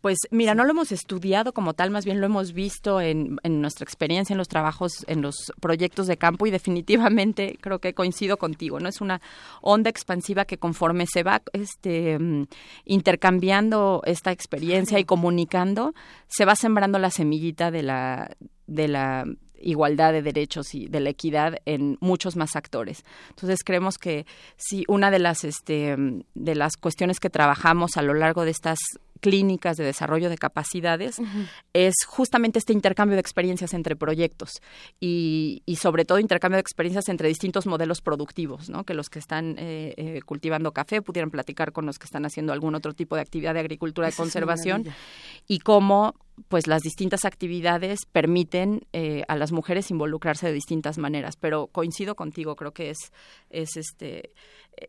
Pues 0.00 0.18
mira, 0.30 0.54
no 0.54 0.64
lo 0.64 0.70
hemos 0.70 0.92
estudiado 0.92 1.52
como 1.52 1.74
tal, 1.74 1.90
más 1.90 2.04
bien 2.04 2.20
lo 2.20 2.26
hemos 2.26 2.52
visto 2.52 3.00
en, 3.00 3.38
en, 3.42 3.60
nuestra 3.60 3.82
experiencia, 3.82 4.32
en 4.32 4.38
los 4.38 4.46
trabajos, 4.46 5.04
en 5.08 5.22
los 5.22 5.52
proyectos 5.60 6.06
de 6.06 6.16
campo 6.16 6.46
y 6.46 6.52
definitivamente 6.52 7.58
creo 7.60 7.80
que 7.80 7.94
coincido 7.94 8.36
contigo, 8.36 8.78
¿no? 8.78 8.88
Es 8.88 9.00
una 9.00 9.20
onda 9.60 9.90
expansiva 9.90 10.44
que 10.44 10.58
conforme 10.58 11.06
se 11.06 11.24
va 11.24 11.42
este, 11.52 12.16
mm, 12.18 12.46
intercambiando 12.84 14.02
esta 14.04 14.30
experiencia 14.30 15.00
y 15.00 15.04
comunicando, 15.04 15.94
se 16.28 16.44
va 16.44 16.54
sembrando 16.54 17.00
la 17.00 17.10
semillita 17.10 17.72
de 17.72 17.82
la, 17.82 18.36
de 18.66 18.88
la 18.88 19.24
igualdad 19.60 20.12
de 20.12 20.22
derechos 20.22 20.74
y 20.74 20.88
de 20.88 21.00
la 21.00 21.10
equidad 21.10 21.56
en 21.64 21.98
muchos 22.00 22.36
más 22.36 22.56
actores. 22.56 23.04
Entonces 23.30 23.60
creemos 23.64 23.98
que 23.98 24.26
si 24.56 24.84
una 24.88 25.10
de 25.10 25.18
las 25.18 25.44
este, 25.44 25.96
de 26.34 26.54
las 26.54 26.76
cuestiones 26.76 27.20
que 27.20 27.30
trabajamos 27.30 27.96
a 27.96 28.02
lo 28.02 28.14
largo 28.14 28.44
de 28.44 28.50
estas 28.50 28.78
clínicas 29.18 29.76
de 29.76 29.84
desarrollo 29.84 30.30
de 30.30 30.38
capacidades 30.38 31.16
es 31.72 31.94
justamente 32.06 32.58
este 32.58 32.72
intercambio 32.72 33.16
de 33.16 33.20
experiencias 33.20 33.74
entre 33.74 33.96
proyectos 33.96 34.60
y, 35.00 35.62
y, 35.66 35.76
sobre 35.76 36.04
todo 36.04 36.18
intercambio 36.18 36.56
de 36.56 36.62
experiencias 36.62 37.08
entre 37.08 37.28
distintos 37.28 37.66
modelos 37.66 38.00
productivos, 38.00 38.68
¿no? 38.68 38.84
que 38.84 38.94
los 38.94 39.10
que 39.10 39.18
están 39.18 39.56
eh, 39.58 39.94
eh, 39.96 40.20
cultivando 40.24 40.72
café 40.72 41.02
pudieran 41.02 41.30
platicar 41.30 41.72
con 41.72 41.86
los 41.86 41.98
que 41.98 42.04
están 42.04 42.24
haciendo 42.24 42.52
algún 42.52 42.74
otro 42.74 42.94
tipo 42.94 43.16
de 43.16 43.22
actividad 43.22 43.54
de 43.54 43.60
agricultura 43.60 44.08
de 44.08 44.14
conservación 44.14 44.84
y 45.46 45.60
cómo 45.60 46.14
pues 46.46 46.66
las 46.68 46.82
distintas 46.82 47.24
actividades 47.24 48.00
permiten 48.10 48.86
eh, 48.92 49.24
a 49.26 49.36
las 49.36 49.50
mujeres 49.50 49.90
involucrarse 49.90 50.46
de 50.46 50.52
distintas 50.52 50.96
maneras. 50.98 51.36
Pero 51.36 51.66
coincido 51.66 52.14
contigo 52.14 52.54
creo 52.54 52.72
que 52.72 52.90
es 52.90 52.98
es 53.50 53.76
este 53.76 54.30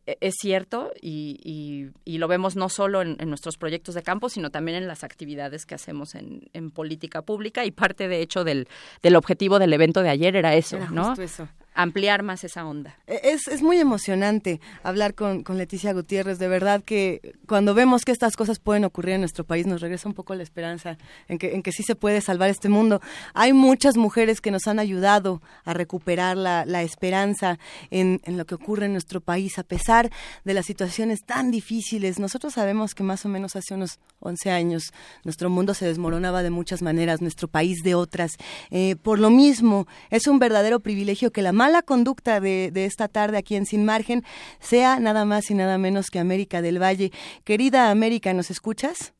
es 0.06 0.36
cierto 0.40 0.92
y, 1.02 1.92
y, 2.06 2.18
lo 2.18 2.28
vemos 2.28 2.56
no 2.56 2.70
solo 2.70 3.02
en, 3.02 3.18
nuestros 3.30 3.58
proyectos 3.58 3.96
de 3.96 4.04
campo, 4.04 4.30
sino 4.30 4.52
también 4.52 4.78
en 4.78 4.88
las 4.88 5.04
actividades 5.04 5.66
que 5.66 5.76
hacemos 5.76 6.16
en, 6.16 6.50
en 6.54 6.72
política 6.72 7.22
pública 7.22 7.66
y 7.66 7.72
parte, 7.72 8.08
de 8.08 8.22
hecho, 8.22 8.44
del, 8.44 8.68
del, 9.02 9.16
objetivo 9.16 9.58
del 9.60 9.72
evento 9.74 10.02
de 10.02 10.10
ayer 10.10 10.36
era 10.36 10.56
eso, 10.56 10.78
¿no? 10.92 11.14
Eso 11.14 11.48
ampliar 11.74 12.24
más 12.24 12.44
esa 12.44 12.66
onda. 12.66 12.98
E, 13.08 13.20
es, 13.24 13.48
es 13.48 13.62
muy 13.62 13.80
emocionante 13.80 14.60
hablar 14.84 15.14
con, 15.14 15.44
con, 15.44 15.58
Leticia 15.58 15.94
Gutiérrez, 15.94 16.40
de 16.40 16.48
verdad 16.48 16.84
que 16.84 17.36
cuando 17.48 17.74
vemos 17.74 18.06
que 18.06 18.12
estas 18.12 18.36
cosas 18.36 18.60
pueden 18.60 18.86
ocurrir 18.86 19.16
en 19.16 19.22
nuestro 19.22 19.44
país 19.44 19.66
nos 19.66 19.82
regresa 19.82 20.08
un 20.08 20.16
poco 20.16 20.36
la 20.36 20.44
esperanza 20.44 20.98
en 21.28 21.38
que, 21.38 21.56
en 21.56 21.64
que 21.64 21.72
sí 21.72 21.84
se 21.84 21.96
puede 21.96 22.22
salvar 22.22 22.50
este 22.50 22.70
mundo. 22.70 23.02
Hay 23.34 23.54
muchas 23.54 23.98
mujeres 23.98 24.42
que 24.42 24.52
nos 24.52 24.68
han 24.68 24.80
ayudado 24.80 25.42
a 25.66 25.74
recuperar 25.74 26.38
la, 26.38 26.66
la 26.66 26.82
esperanza 26.84 27.60
en, 27.92 28.22
en 28.24 28.38
lo 28.38 28.46
que 28.46 28.56
ocurre 28.56 28.86
en 28.86 28.94
nuestro 28.94 29.22
país, 29.22 29.60
a 29.60 29.64
pesar 29.64 30.10
de 30.44 30.54
las 30.54 30.66
situaciones 30.66 31.24
tan 31.26 31.52
difíciles. 31.52 32.20
Nosotros 32.20 32.54
sabemos 32.54 32.96
que 32.96 33.04
más 33.04 33.26
o 33.26 33.30
menos 33.30 33.56
hace 33.56 33.74
unos 33.74 34.00
11 34.20 34.52
años 34.52 34.94
nuestro 35.24 35.50
mundo 35.50 35.74
se 35.74 35.86
desmoronaba 35.86 36.44
de 36.44 36.50
muchas 36.50 36.82
maneras, 36.82 37.22
nuestro 37.22 37.48
país 37.48 37.84
de 37.84 37.96
otras. 37.96 38.38
Eh, 38.70 38.96
por 39.02 39.20
lo 39.20 39.30
mismo, 39.30 39.88
es 40.10 40.28
un 40.28 40.40
verdadero 40.40 40.80
privilegio 40.80 41.32
que 41.32 41.42
la 41.42 41.54
la 41.70 41.82
conducta 41.84 42.40
de, 42.40 42.72
de, 42.72 42.86
esta 42.86 43.08
tarde 43.08 43.38
aquí 43.38 43.56
en 43.56 43.66
Sin 43.66 43.86
Margen 43.86 44.24
sea 44.60 45.00
nada 45.00 45.26
más 45.26 45.52
y 45.52 45.54
nada 45.54 45.78
menos 45.78 46.10
que 46.10 46.20
América 46.20 46.62
del 46.62 46.82
Valle. 46.82 47.12
Querida 47.44 47.92
América, 47.92 48.34
¿nos 48.34 48.50
escuchas? 48.50 49.14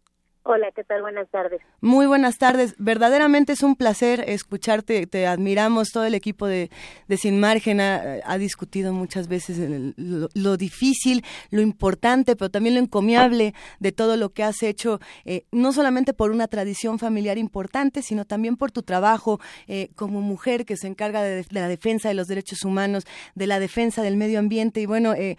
Hola, 0.52 0.72
¿qué 0.76 0.84
tal? 0.84 1.04
Buenas 1.04 1.30
tardes. 1.30 1.62
Muy 1.80 2.08
buenas 2.08 2.40
tardes. 2.40 2.74
Verdaderamente 2.80 3.54
es 3.54 3.62
un 3.62 3.76
placer 3.76 4.24
escucharte. 4.28 5.06
Te 5.06 5.28
admiramos. 5.28 5.90
Todo 5.90 6.06
el 6.06 6.16
equipo 6.16 6.48
de, 6.48 6.72
de 7.08 7.18
Sin 7.18 7.40
Margen 7.40 7.80
ha, 7.80 8.38
discutido 8.40 8.92
muchas 8.92 9.28
veces 9.28 9.60
lo, 9.96 10.58
difícil, 10.58 11.24
lo 11.52 11.62
importante, 11.62 12.36
pero 12.36 12.50
también 12.50 12.74
lo 12.74 12.82
encomiable 12.82 13.54
de 13.80 13.92
todo 13.92 14.18
lo 14.18 14.30
que 14.30 14.42
has 14.42 14.64
hecho, 14.64 15.00
eh, 15.24 15.46
no 15.52 15.72
solamente 15.72 16.16
por 16.16 16.32
una 16.32 16.48
tradición 16.48 16.98
familiar 16.98 17.38
importante, 17.38 18.02
sino 18.02 18.26
también 18.26 18.58
por 18.58 18.72
tu 18.72 18.82
trabajo 18.82 19.40
eh, 19.68 19.92
como 19.94 20.20
mujer 20.20 20.66
que 20.66 20.78
se 20.78 20.88
encarga 20.88 21.22
de, 21.22 21.44
de, 21.44 21.46
la 21.52 21.68
defensa 21.68 22.10
de 22.10 22.16
los 22.16 22.28
derechos 22.28 22.66
humanos, 22.66 23.04
de 23.36 23.46
la 23.46 23.60
defensa 23.60 24.02
del 24.02 24.18
medio 24.18 24.40
ambiente. 24.40 24.82
Y 24.82 24.88
bueno, 24.88 25.14
eh, 25.14 25.38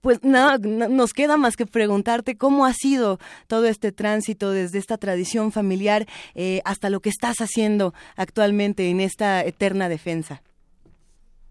pues 0.00 0.22
nada, 0.22 0.58
nos 0.58 1.12
queda 1.12 1.36
más 1.36 1.56
que 1.56 1.66
preguntarte 1.66 2.36
cómo 2.36 2.66
ha 2.66 2.72
sido 2.72 3.18
todo 3.46 3.66
este 3.66 3.92
tránsito 3.92 4.52
desde 4.52 4.78
esta 4.78 4.96
tradición 4.96 5.52
familiar 5.52 6.06
eh, 6.34 6.60
hasta 6.64 6.90
lo 6.90 7.00
que 7.00 7.08
estás 7.08 7.36
haciendo 7.40 7.92
actualmente 8.16 8.90
en 8.90 9.00
esta 9.00 9.44
eterna 9.44 9.88
defensa. 9.88 10.42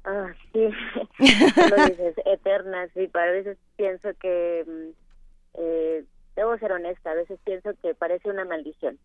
Ah, 0.05 0.33
sí, 0.53 0.60
lo 1.19 1.86
dices, 1.86 2.15
eterna, 2.25 2.88
sí, 2.93 3.10
a 3.13 3.25
veces 3.25 3.57
pienso 3.75 4.10
que, 4.21 4.63
mm, 4.65 5.60
eh, 5.60 6.05
debo 6.38 6.57
ser 6.60 6.71
honesta, 6.71 7.12
a 7.12 7.15
veces 7.15 7.38
pienso 7.43 7.71
que 7.81 7.93
parece 7.93 8.29
una 8.29 8.45
maldición, 8.45 8.97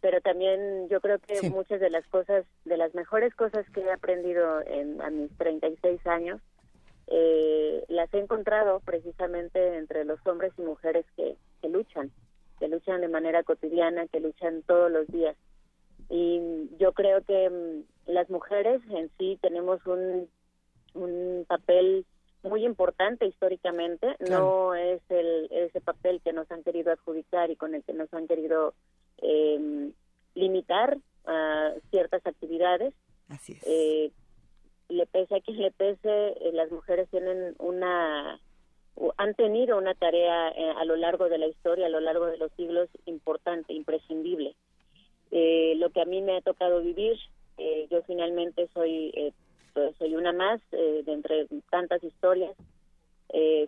pero 0.00 0.22
también 0.22 0.88
yo 0.88 1.02
creo 1.02 1.18
que 1.18 1.50
muchas 1.50 1.80
de 1.80 1.90
las 1.90 2.06
cosas, 2.06 2.46
de 2.64 2.78
las 2.78 2.94
mejores 2.94 3.34
cosas 3.34 3.68
que 3.74 3.82
he 3.82 3.92
aprendido 3.92 4.62
en, 4.66 5.02
a 5.02 5.10
mis 5.10 5.30
36 5.36 6.06
años, 6.06 6.40
eh, 7.08 7.84
las 7.88 8.12
he 8.12 8.18
encontrado 8.18 8.80
precisamente 8.80 9.76
entre 9.76 10.04
los 10.04 10.18
hombres 10.26 10.52
y 10.58 10.62
mujeres 10.62 11.06
que, 11.16 11.36
que 11.60 11.68
luchan, 11.68 12.10
que 12.58 12.68
luchan 12.68 13.00
de 13.00 13.08
manera 13.08 13.42
cotidiana, 13.42 14.06
que 14.08 14.20
luchan 14.20 14.62
todos 14.62 14.90
los 14.90 15.06
días. 15.08 15.36
Y 16.08 16.68
yo 16.78 16.92
creo 16.92 17.22
que 17.22 17.50
mm, 17.50 18.10
las 18.12 18.30
mujeres 18.30 18.80
en 18.90 19.10
sí 19.18 19.38
tenemos 19.40 19.84
un, 19.86 20.28
un 20.94 21.44
papel 21.48 22.04
muy 22.42 22.64
importante 22.64 23.26
históricamente, 23.26 24.16
no 24.30 24.74
es 24.74 25.00
el, 25.08 25.48
ese 25.50 25.80
papel 25.80 26.20
que 26.22 26.32
nos 26.32 26.50
han 26.50 26.62
querido 26.62 26.92
adjudicar 26.92 27.50
y 27.50 27.56
con 27.56 27.74
el 27.74 27.82
que 27.82 27.92
nos 27.92 28.12
han 28.14 28.28
querido 28.28 28.74
eh, 29.18 29.90
limitar 30.34 30.96
a 31.24 31.72
ciertas 31.90 32.24
actividades. 32.24 32.94
Así 33.28 33.54
es. 33.54 33.66
Eh, 33.66 34.12
le 34.88 35.06
pese 35.06 35.36
a 35.36 35.40
quien 35.40 35.58
le 35.58 35.70
pese, 35.70 36.28
eh, 36.40 36.52
las 36.52 36.70
mujeres 36.70 37.08
tienen 37.10 37.54
una 37.58 38.40
han 39.18 39.34
tenido 39.34 39.76
una 39.76 39.94
tarea 39.94 40.48
eh, 40.50 40.70
a 40.76 40.84
lo 40.84 40.96
largo 40.96 41.28
de 41.28 41.38
la 41.38 41.46
historia, 41.46 41.86
a 41.86 41.90
lo 41.90 42.00
largo 42.00 42.26
de 42.26 42.38
los 42.38 42.50
siglos 42.52 42.88
importante, 43.04 43.72
imprescindible. 43.74 44.54
Eh, 45.30 45.74
lo 45.76 45.90
que 45.90 46.00
a 46.00 46.06
mí 46.06 46.22
me 46.22 46.36
ha 46.36 46.40
tocado 46.40 46.80
vivir, 46.80 47.16
eh, 47.58 47.86
yo 47.90 48.02
finalmente 48.02 48.68
soy 48.72 49.12
eh, 49.14 49.32
pues, 49.74 49.94
soy 49.98 50.14
una 50.14 50.32
más 50.32 50.60
de 50.70 51.04
entre 51.06 51.46
tantas 51.70 52.02
historias. 52.02 52.56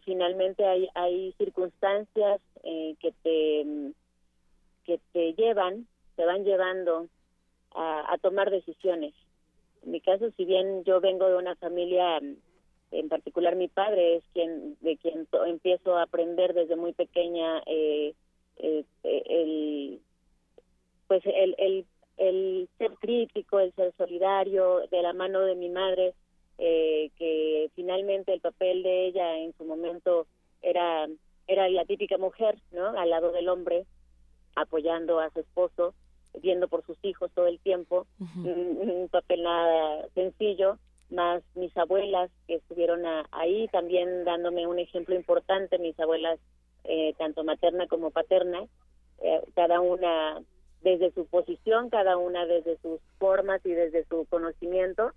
finalmente 0.04 0.64
hay 0.64 0.88
hay 0.94 1.32
circunstancias 1.36 2.40
que 2.62 3.12
te 3.22 3.66
que 4.86 4.98
te 5.12 5.34
llevan, 5.34 5.86
te 6.16 6.24
van 6.24 6.44
llevando 6.44 7.08
a, 7.74 8.10
a 8.12 8.16
tomar 8.18 8.50
decisiones 8.50 9.12
en 9.82 9.90
mi 9.90 10.00
caso, 10.00 10.30
si 10.36 10.44
bien 10.44 10.84
yo 10.84 11.00
vengo 11.00 11.28
de 11.28 11.36
una 11.36 11.56
familia, 11.56 12.20
en 12.90 13.08
particular 13.08 13.56
mi 13.56 13.68
padre 13.68 14.16
es 14.16 14.24
quien 14.32 14.76
de 14.80 14.96
quien 14.96 15.26
empiezo 15.46 15.96
a 15.96 16.02
aprender 16.02 16.54
desde 16.54 16.76
muy 16.76 16.92
pequeña 16.92 17.62
eh, 17.66 18.14
eh, 18.56 18.84
el 19.02 20.00
pues 21.06 21.22
el, 21.24 21.54
el, 21.58 21.86
el 22.18 22.68
ser 22.76 22.92
crítico, 23.00 23.60
el 23.60 23.72
ser 23.74 23.94
solidario, 23.96 24.82
de 24.90 25.02
la 25.02 25.14
mano 25.14 25.40
de 25.40 25.54
mi 25.54 25.70
madre, 25.70 26.14
eh, 26.58 27.10
que 27.16 27.70
finalmente 27.74 28.32
el 28.32 28.40
papel 28.40 28.82
de 28.82 29.06
ella 29.06 29.38
en 29.38 29.54
su 29.56 29.64
momento 29.64 30.26
era 30.60 31.08
era 31.46 31.68
la 31.70 31.86
típica 31.86 32.18
mujer, 32.18 32.58
¿no? 32.72 32.88
Al 32.88 33.08
lado 33.08 33.32
del 33.32 33.48
hombre, 33.48 33.86
apoyando 34.54 35.18
a 35.18 35.30
su 35.30 35.40
esposo 35.40 35.94
viendo 36.40 36.68
por 36.68 36.84
sus 36.84 36.96
hijos 37.02 37.30
todo 37.34 37.46
el 37.46 37.58
tiempo, 37.60 38.06
un, 38.18 39.08
papel 39.10 39.42
nada 39.42 40.06
sencillo, 40.14 40.78
más 41.10 41.42
mis 41.54 41.74
abuelas 41.76 42.30
que 42.46 42.56
estuvieron 42.56 43.02
ahí 43.30 43.68
también 43.68 44.24
dándome 44.24 44.66
un 44.66 44.78
ejemplo 44.78 45.14
importante, 45.14 45.78
mis 45.78 45.98
abuelas 45.98 46.38
eh, 46.84 47.14
tanto 47.18 47.44
materna 47.44 47.86
como 47.86 48.10
paterna, 48.10 48.64
eh, 49.20 49.42
cada 49.54 49.80
una 49.80 50.40
desde 50.82 51.10
su 51.12 51.26
posición, 51.26 51.90
cada 51.90 52.16
una 52.16 52.46
desde 52.46 52.78
sus 52.78 53.00
formas 53.18 53.60
y 53.66 53.70
desde 53.70 54.04
su 54.04 54.26
conocimiento, 54.26 55.12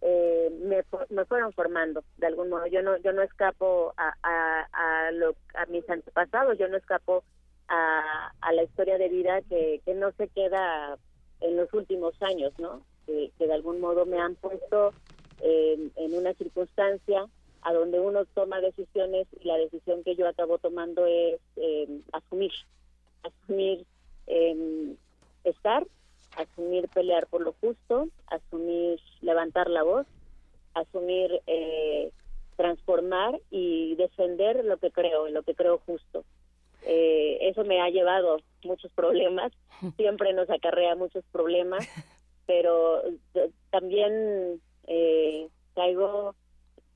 eh, 0.00 0.50
me, 0.62 0.82
me, 1.10 1.24
fueron 1.26 1.52
formando 1.52 2.02
de 2.16 2.26
algún 2.26 2.48
modo. 2.48 2.66
Yo 2.66 2.82
no 2.82 2.96
yo 2.98 3.12
no 3.12 3.22
escapo 3.22 3.92
a, 3.96 4.14
a, 4.22 4.66
a, 4.72 5.10
lo, 5.12 5.34
a 5.54 5.66
mis 5.66 5.88
antepasados, 5.88 6.58
yo 6.58 6.68
no 6.68 6.78
escapo 6.78 7.24
a, 7.72 8.52
la 8.52 8.62
historia 8.62 8.98
de 8.98 9.08
vida 9.08 9.40
que, 9.48 9.80
no 9.94 10.12
se 10.12 10.28
queda 10.28 10.98
en 11.40 11.56
los 11.56 11.72
últimos 11.72 12.14
años, 12.22 12.52
¿no? 12.58 12.82
Que, 13.06 13.32
de 13.38 13.52
algún 13.52 13.80
modo 13.80 14.06
me 14.06 14.20
han 14.20 14.34
puesto 14.36 14.92
en 15.40 16.14
una 16.14 16.32
circunstancia 16.34 17.26
a 17.62 17.72
donde 17.72 18.00
uno 18.00 18.24
toma 18.34 18.60
decisiones 18.60 19.26
y 19.40 19.46
la 19.46 19.56
decisión 19.56 20.02
que 20.02 20.16
yo 20.16 20.28
acabo 20.28 20.58
tomando 20.58 21.06
es 21.06 21.40
eh, 21.56 22.00
asumir, 22.12 22.52
asumir 23.22 23.86
eh, 24.26 24.94
estar, 25.44 25.86
asumir 26.36 26.88
pelear 26.88 27.26
por 27.28 27.42
lo 27.42 27.54
justo, 27.60 28.08
asumir 28.26 29.00
levantar 29.20 29.70
la 29.70 29.84
voz, 29.84 30.06
asumir 30.74 31.40
eh, 31.46 32.10
transformar 32.56 33.40
y 33.50 33.94
defender 33.94 34.64
lo 34.64 34.78
que 34.78 34.90
creo, 34.90 35.28
lo 35.28 35.42
que 35.42 35.54
creo 35.54 35.78
justo. 35.86 36.24
Eh, 36.84 37.38
eso 37.42 37.64
me 37.64 37.80
ha 37.80 37.88
llevado 37.90 38.38
muchos 38.64 38.90
problemas, 38.92 39.52
siempre 39.96 40.32
nos 40.32 40.50
acarrea 40.50 40.94
muchos 40.96 41.24
problemas, 41.32 41.88
pero 42.46 43.02
también 43.70 44.60
eh, 44.86 45.48
caigo 45.74 46.34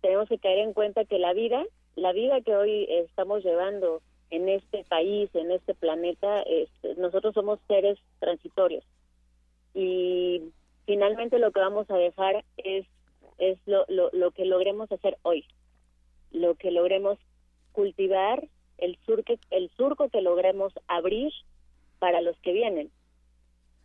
tenemos 0.01 0.28
que 0.28 0.39
caer 0.39 0.59
en 0.59 0.72
cuenta 0.72 1.05
que 1.05 1.18
la 1.18 1.32
vida, 1.32 1.64
la 1.97 2.12
vida 2.12 2.41
que 2.41 2.55
hoy 2.55 2.87
estamos 2.89 3.43
llevando 3.45 4.03
en 4.30 4.49
este 4.49 4.84
país, 4.84 5.30
en 5.34 5.51
este 5.51 5.74
planeta, 5.74 6.45
nosotros 6.97 7.34
somos 7.34 7.59
seres 7.66 7.99
transitorios. 8.20 8.84
Y 9.74 10.43
finalmente 10.84 11.39
lo 11.39 11.51
que 11.51 11.61
vamos 11.61 11.91
a 11.91 11.97
dejar 11.97 12.45
es 12.57 12.87
es 13.39 13.59
lo, 13.66 13.84
lo, 13.89 14.11
lo 14.12 14.30
que 14.30 14.45
logremos 14.45 14.91
hacer 14.91 15.18
hoy, 15.22 15.45
lo 16.30 16.55
que 16.55 16.70
logremos 16.70 17.18
cultivar, 17.72 18.49
el 18.79 18.99
surco, 19.07 19.35
el 19.51 19.70
surco 19.77 20.09
que 20.09 20.20
logremos 20.20 20.72
abrir 20.89 21.33
para 21.99 22.20
los 22.20 22.37
que 22.39 22.53
vienen. 22.53 22.91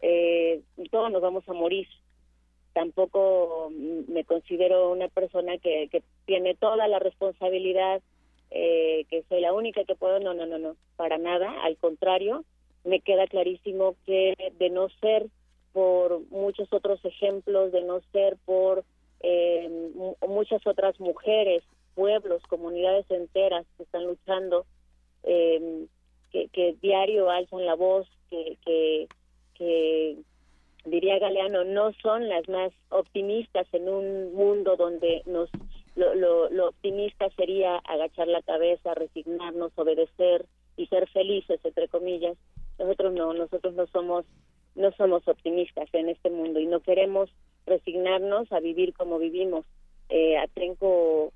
Eh, 0.02 0.62
todos 0.90 1.12
nos 1.12 1.22
vamos 1.22 1.48
a 1.48 1.54
morir, 1.54 1.88
tampoco 2.74 3.72
me 3.72 4.24
considero 4.24 4.92
una 4.92 5.08
persona 5.08 5.58
que, 5.58 5.88
que 5.92 6.04
tiene 6.26 6.56
toda 6.56 6.88
la 6.88 7.00
responsabilidad, 7.00 8.02
eh, 8.50 9.06
que 9.10 9.24
soy 9.30 9.42
la 9.42 9.54
única 9.54 9.84
que 9.84 9.96
puedo, 9.96 10.20
no, 10.20 10.34
no, 10.34 10.46
no, 10.46 10.58
no, 10.58 10.76
para 10.96 11.18
nada, 11.18 11.54
al 11.64 11.78
contrario, 11.78 12.44
me 12.84 13.00
queda 13.00 13.28
clarísimo 13.28 13.96
que 14.06 14.36
de 14.58 14.70
no 14.70 14.90
ser 15.02 15.28
por 15.72 16.22
muchos 16.30 16.72
otros 16.74 17.04
ejemplos, 17.06 17.72
de 17.72 17.82
no 17.82 18.02
ser 18.12 18.38
por 18.46 18.84
eh, 19.22 19.70
muchas 20.28 20.66
otras 20.66 21.00
mujeres, 21.00 21.64
pueblos, 21.96 22.42
comunidades 22.48 23.10
enteras 23.10 23.66
que 23.78 23.84
están 23.84 24.06
luchando, 24.06 24.66
eh, 25.24 25.86
que, 26.32 26.48
que 26.50 26.76
diario 26.82 27.30
alzan 27.30 27.66
la 27.66 27.76
voz, 27.76 28.08
que, 28.30 28.58
que, 28.66 29.08
que 29.56 30.18
diría 30.86 31.20
Galeano, 31.20 31.64
no 31.64 31.94
son 32.02 32.28
las 32.30 32.48
más 32.50 32.72
optimistas 32.90 33.68
en 33.74 33.90
un 33.90 34.34
mundo 34.34 34.76
donde 34.78 35.22
nos 35.26 35.50
lo, 35.96 36.16
lo, 36.16 36.50
lo, 36.50 36.70
optimista 36.70 37.30
sería 37.32 37.76
agachar 37.78 38.28
la 38.28 38.42
cabeza, 38.42 38.94
resignarnos, 38.94 39.74
obedecer 39.76 40.46
y 40.78 40.88
ser 40.88 41.10
felices, 41.10 41.60
entre 41.64 41.90
comillas. 41.90 42.38
Nosotros 42.80 43.14
no, 43.14 43.34
nosotros 43.34 43.74
no 43.74 43.86
somos 43.88 44.26
no 44.74 44.92
somos 44.94 45.28
optimistas 45.28 45.90
en 45.94 46.08
este 46.08 46.30
mundo 46.30 46.60
y 46.60 46.66
no 46.66 46.80
queremos 46.80 47.30
resignarnos 47.66 48.50
a 48.54 48.62
vivir 48.62 48.94
como 48.94 49.20
vivimos. 49.20 49.66
Eh, 50.08 50.38
Atrenco 50.38 51.34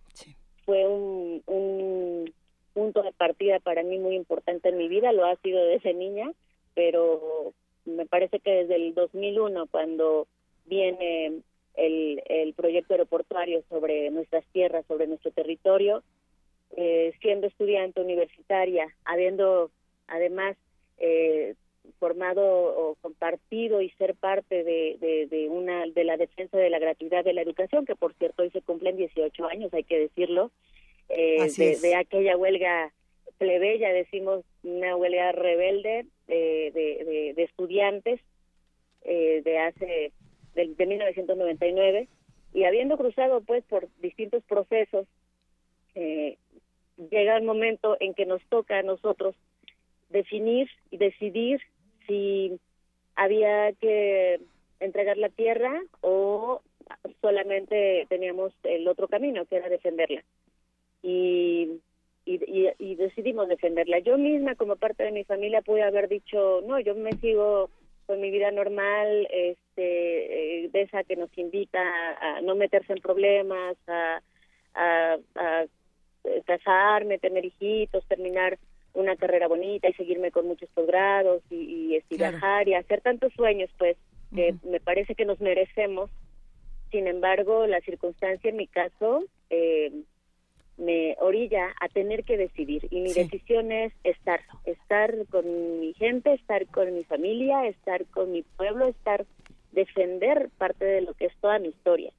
fue 0.66 0.88
un, 0.88 1.44
un 1.46 2.34
punto 2.76 3.02
de 3.02 3.14
partida 3.14 3.60
para 3.60 3.84
mí 3.84 3.98
muy 3.98 4.16
importante 4.16 4.68
en 4.70 4.78
mi 4.78 4.90
vida, 4.90 5.14
lo 5.14 5.26
ha 5.26 5.38
sido 5.38 5.64
desde 5.64 5.94
niña, 5.94 6.30
pero 6.74 7.54
me 7.86 8.06
parece 8.06 8.40
que 8.40 8.52
desde 8.52 8.76
el 8.76 8.94
2001, 8.94 9.68
cuando 9.68 10.28
viene 10.66 11.42
el, 11.76 12.22
el 12.26 12.54
proyecto 12.54 12.94
aeroportuario 12.94 13.64
sobre 13.70 14.12
nuestras 14.12 14.46
tierras, 14.52 14.86
sobre 14.88 15.08
nuestro 15.08 15.32
territorio, 15.32 16.04
eh, 16.76 17.14
siendo 17.22 17.48
estudiante 17.48 18.02
universitaria, 18.02 18.88
habiendo 19.06 19.72
además 20.08 20.58
eh, 20.98 21.56
formado 22.00 22.44
o 22.44 22.96
compartido 23.02 23.82
y 23.82 23.90
ser 23.92 24.16
parte 24.16 24.66
de, 24.66 24.98
de, 25.00 25.28
de, 25.28 25.48
una 25.48 25.86
de 25.86 26.04
la 26.04 26.18
defensa 26.18 26.58
de 26.58 26.70
la 26.70 26.80
gratuidad 26.80 27.24
de 27.24 27.34
la 27.34 27.42
educación, 27.42 27.86
que 27.86 27.96
por 27.96 28.14
cierto 28.16 28.44
hoy 28.44 28.50
se 28.50 28.62
cumplen 28.62 28.98
18 28.98 29.46
años, 29.46 29.74
hay 29.74 29.86
que 29.86 30.00
decirlo, 30.00 30.52
eh, 31.10 31.52
de, 31.56 31.78
de, 31.78 31.96
aquella 31.96 32.38
huelga 32.38 32.92
plebeya, 33.38 33.90
decimos 33.90 34.44
una 34.64 34.96
huelga 34.96 35.32
rebelde 35.32 36.06
de, 36.28 36.72
de, 36.74 37.34
de 37.36 37.44
estudiantes 37.44 38.20
eh, 39.04 39.42
de 39.44 39.60
hace 39.60 40.12
de, 40.56 40.68
de 40.68 40.86
1999 40.86 42.08
y 42.54 42.64
habiendo 42.64 42.98
cruzado 42.98 43.42
pues 43.42 43.64
por 43.66 43.88
distintos 44.00 44.44
procesos 44.46 45.06
eh, 45.94 46.38
llega 47.12 47.38
el 47.38 47.44
momento 47.44 47.98
en 48.00 48.14
que 48.14 48.26
nos 48.26 48.42
toca 48.48 48.80
a 48.80 48.84
nosotros 48.84 49.36
definir 50.10 50.70
y 50.90 50.98
decidir 50.98 51.62
si 52.08 52.60
había 53.16 53.74
que 53.74 54.40
entregar 54.80 55.18
la 55.18 55.30
tierra 55.30 55.82
o 56.02 56.62
solamente 57.22 58.06
teníamos 58.10 58.54
el 58.64 58.88
otro 58.88 59.08
camino 59.08 59.46
que 59.46 59.58
era 59.58 59.70
defenderla 59.70 60.24
y 61.06 61.82
y, 62.26 62.70
y, 62.80 62.96
decidimos 62.96 63.48
defenderla. 63.48 64.00
Yo 64.00 64.18
misma, 64.18 64.56
como 64.56 64.76
parte 64.76 65.04
de 65.04 65.12
mi 65.12 65.24
familia, 65.24 65.62
pude 65.62 65.84
haber 65.84 66.10
dicho, 66.10 66.62
no, 66.66 66.80
yo 66.80 66.96
me 66.96 67.12
sigo 67.14 67.70
con 68.08 68.20
mi 68.20 68.32
vida 68.32 68.52
normal, 68.52 69.28
este, 69.32 70.66
eh, 70.66 70.70
de 70.70 70.82
esa 70.82 71.04
que 71.04 71.16
nos 71.16 71.36
invita 71.38 71.82
a, 72.20 72.42
no 72.42 72.56
meterse 72.56 72.94
en 72.94 73.00
problemas, 73.00 73.78
a, 73.88 74.22
a, 74.74 75.18
a 75.36 75.66
casarme, 76.46 77.20
tener 77.20 77.46
hijitos, 77.46 78.06
terminar 78.08 78.58
una 78.94 79.16
carrera 79.16 79.48
bonita 79.48 79.90
y 79.90 79.94
seguirme 79.94 80.32
con 80.32 80.48
muchos 80.48 80.70
posgrados 80.70 81.44
y, 81.52 82.02
y, 82.10 82.18
viajar 82.18 82.68
y 82.68 82.74
hacer 82.74 83.02
tantos 83.02 83.34
sueños, 83.34 83.70
pues, 83.78 83.98
que 84.34 84.56
me 84.64 84.80
parece 84.80 85.14
que 85.14 85.26
nos 85.26 85.40
merecemos. 85.40 86.10
Sin 86.92 87.08
embargo, 87.08 87.68
la 87.68 87.82
circunstancia 87.82 88.50
en 88.50 88.56
mi 88.56 88.68
caso 88.68 89.24
eh, 89.50 89.92
me 90.78 91.16
orilla 91.20 91.74
a 91.80 91.88
tener 91.88 92.24
que 92.24 92.38
decidir 92.38 92.88
y 92.92 93.02
mi 93.02 93.14
decisión 93.14 93.72
es 93.72 93.94
estar, 94.04 94.42
estar 94.66 95.14
con 95.28 95.80
mi 95.80 95.94
gente, 95.94 96.34
estar 96.34 96.66
con 96.68 96.94
mi 96.94 97.04
familia, 97.04 97.68
estar 97.68 98.06
con 98.08 98.32
mi 98.32 98.44
pueblo, 98.44 98.88
estar 98.88 99.26
defender 99.72 100.50
parte 100.58 100.86
de 100.86 101.02
lo 101.02 101.14
que 101.14 101.26
es 101.26 101.36
toda 101.42 101.60
mi 101.60 101.70
historia, 101.70 102.12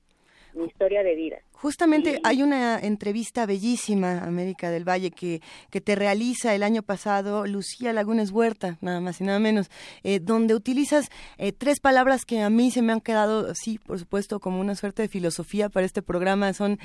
mi 0.55 0.65
historia 0.65 1.03
de 1.03 1.15
vida. 1.15 1.39
Justamente 1.57 2.21
hay 2.23 2.43
una 2.43 2.79
entrevista 2.79 3.47
bellísima, 3.47 4.19
América 4.19 4.71
del 4.71 4.87
Valle, 4.87 5.11
que, 5.11 5.41
que 5.71 5.81
te 5.81 5.95
realiza 5.95 6.55
el 6.55 6.63
año 6.63 6.83
pasado 6.83 7.47
Lucía 7.47 7.95
Lagunes 7.95 8.31
Huerta, 8.31 8.77
nada 8.83 9.01
más 9.01 9.23
y 9.23 9.25
nada 9.25 9.39
menos, 9.39 9.71
eh, 10.03 10.21
donde 10.21 10.55
utilizas 10.55 11.09
eh, 11.39 11.53
tres 11.53 11.81
palabras 11.81 12.27
que 12.27 12.43
a 12.43 12.51
mí 12.51 12.71
se 12.71 12.83
me 12.83 12.93
han 12.93 13.01
quedado, 13.01 13.55
sí, 13.55 13.79
por 13.79 13.99
supuesto, 13.99 14.39
como 14.39 14.61
una 14.61 14.75
suerte 14.75 15.01
de 15.01 15.09
filosofía 15.09 15.71
para 15.71 15.87
este 15.87 16.03
programa, 16.03 16.53
son 16.53 16.79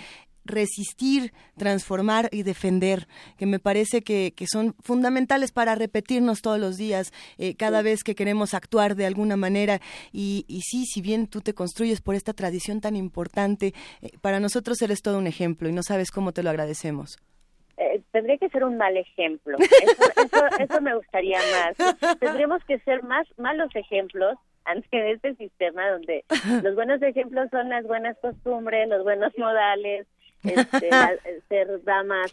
resistir, 0.43 1.33
transformar 1.55 2.27
y 2.31 2.41
defender, 2.41 3.07
que 3.37 3.45
me 3.45 3.59
parece 3.59 4.01
que, 4.01 4.33
que 4.35 4.47
son 4.47 4.73
fundamentales 4.79 5.51
para 5.51 5.75
repetirnos 5.75 6.41
todos 6.41 6.59
los 6.59 6.77
días, 6.77 7.13
eh, 7.37 7.53
cada 7.55 7.83
vez 7.83 8.03
que 8.03 8.15
queremos 8.15 8.55
actuar 8.55 8.95
de 8.95 9.05
alguna 9.05 9.37
manera. 9.37 9.81
Y, 10.11 10.45
y, 10.47 10.61
sí, 10.61 10.85
si 10.85 11.01
bien 11.01 11.27
tú 11.27 11.41
te 11.41 11.53
construyes 11.53 12.01
por 12.01 12.15
esta 12.15 12.33
tradición 12.33 12.81
tan 12.81 12.95
importante, 12.95 13.75
para 14.21 14.39
nosotros 14.39 14.60
eres 14.81 15.01
todo 15.01 15.17
un 15.17 15.27
ejemplo 15.27 15.69
y 15.69 15.71
no 15.71 15.83
sabes 15.83 16.11
cómo 16.11 16.31
te 16.31 16.43
lo 16.43 16.49
agradecemos. 16.49 17.17
Eh, 17.77 18.01
tendría 18.11 18.37
que 18.37 18.49
ser 18.49 18.63
un 18.63 18.77
mal 18.77 18.95
ejemplo. 18.97 19.57
Eso, 19.59 20.11
eso, 20.23 20.45
eso 20.59 20.81
me 20.81 20.95
gustaría 20.95 21.39
más. 21.39 22.19
Tendríamos 22.19 22.63
que 22.65 22.79
ser 22.79 23.03
más 23.03 23.27
malos 23.37 23.75
ejemplos 23.75 24.37
ante 24.65 25.11
este 25.11 25.35
sistema 25.35 25.89
donde 25.89 26.23
los 26.63 26.75
buenos 26.75 27.01
ejemplos 27.01 27.49
son 27.49 27.69
las 27.69 27.83
buenas 27.85 28.17
costumbres, 28.19 28.87
los 28.87 29.03
buenos 29.03 29.33
modales, 29.37 30.07
este, 30.43 30.89
ser 31.49 31.83
damas 31.83 32.31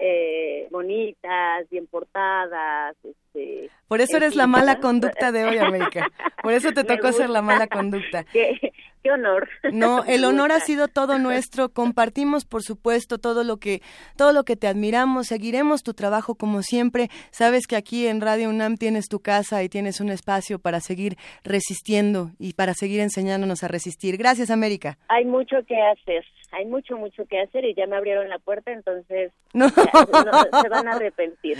eh, 0.00 0.68
bonitas, 0.70 1.68
bien 1.70 1.86
portadas. 1.86 2.96
Este, 3.04 3.70
Por 3.88 4.00
eso 4.00 4.16
eres 4.16 4.34
la 4.34 4.46
mala 4.46 4.80
conducta 4.80 5.32
de 5.32 5.44
hoy, 5.44 5.58
América. 5.58 6.08
Por 6.42 6.52
eso 6.52 6.72
te 6.72 6.84
tocó 6.84 7.12
ser 7.12 7.30
la 7.30 7.42
mala 7.42 7.66
conducta. 7.66 8.24
Qué, 8.32 8.72
qué 9.02 9.10
honor. 9.10 9.48
No, 9.72 10.04
el 10.06 10.24
honor 10.24 10.52
ha 10.52 10.60
sido 10.60 10.88
todo 10.88 11.18
nuestro. 11.18 11.68
Compartimos, 11.68 12.44
por 12.44 12.62
supuesto, 12.62 13.18
todo 13.18 13.44
lo 13.44 13.58
que 13.58 13.82
todo 14.16 14.32
lo 14.32 14.44
que 14.44 14.56
te 14.56 14.66
admiramos. 14.66 15.28
Seguiremos 15.28 15.82
tu 15.82 15.94
trabajo 15.94 16.34
como 16.34 16.62
siempre. 16.62 17.08
Sabes 17.30 17.66
que 17.66 17.76
aquí 17.76 18.06
en 18.06 18.20
Radio 18.20 18.48
UNAM 18.48 18.76
tienes 18.76 19.08
tu 19.08 19.20
casa 19.20 19.62
y 19.62 19.68
tienes 19.68 20.00
un 20.00 20.10
espacio 20.10 20.58
para 20.58 20.80
seguir 20.80 21.16
resistiendo 21.44 22.30
y 22.38 22.54
para 22.54 22.74
seguir 22.74 23.00
enseñándonos 23.00 23.62
a 23.62 23.68
resistir. 23.68 24.16
Gracias, 24.16 24.50
América. 24.50 24.98
Hay 25.08 25.24
mucho 25.24 25.56
que 25.66 25.80
hacer. 25.80 26.24
Hay 26.52 26.66
mucho, 26.66 26.96
mucho 26.96 27.24
que 27.26 27.40
hacer 27.40 27.64
y 27.64 27.74
ya 27.74 27.86
me 27.86 27.96
abrieron 27.96 28.28
la 28.28 28.38
puerta, 28.38 28.72
entonces 28.72 29.32
no. 29.54 29.68
se 29.68 30.68
van 30.68 30.88
a 30.88 30.92
arrepentir. 30.92 31.58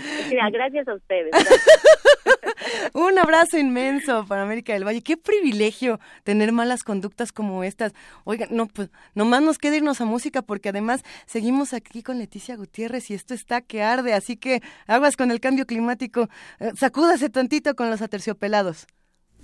gracias 0.51 0.87
a 0.87 0.93
ustedes. 0.93 1.31
Un 2.93 3.17
abrazo 3.17 3.57
inmenso 3.57 4.25
para 4.27 4.43
América 4.43 4.73
del 4.73 4.85
Valle. 4.85 5.01
Qué 5.01 5.17
privilegio 5.17 5.99
tener 6.23 6.51
malas 6.51 6.83
conductas 6.83 7.31
como 7.31 7.63
estas. 7.63 7.93
Oigan, 8.23 8.49
no, 8.51 8.67
pues 8.67 8.89
nomás 9.15 9.41
nos 9.41 9.57
queda 9.57 9.77
irnos 9.77 9.99
a 10.01 10.05
música 10.05 10.41
porque 10.41 10.69
además 10.69 11.01
seguimos 11.25 11.73
aquí 11.73 12.03
con 12.03 12.19
Leticia 12.19 12.55
Gutiérrez 12.55 13.09
y 13.09 13.15
esto 13.15 13.33
está 13.33 13.61
que 13.61 13.83
arde, 13.83 14.13
así 14.13 14.37
que 14.37 14.61
aguas 14.87 15.17
con 15.17 15.31
el 15.31 15.39
cambio 15.39 15.65
climático. 15.65 16.29
Eh, 16.59 16.71
sacúdase 16.77 17.29
tantito 17.29 17.75
con 17.75 17.89
los 17.89 18.01
aterciopelados. 18.01 18.87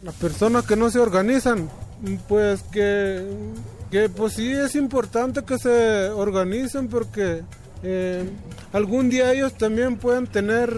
Las 0.02 0.16
personas 0.16 0.66
que 0.66 0.78
no 0.78 0.90
se 0.90 1.00
organizan, 1.00 1.70
pues 2.30 2.64
que, 2.64 3.26
que 3.92 4.10
pues 4.10 4.34
sí 4.34 4.52
es 4.52 4.76
importante 4.76 5.44
que 5.44 5.58
se 5.58 6.10
organicen 6.10 6.88
porque 6.88 7.44
eh, 7.84 8.30
algún 8.72 9.10
día 9.10 9.34
ellos 9.34 9.54
también 9.54 9.98
pueden 9.98 10.28
tener 10.28 10.72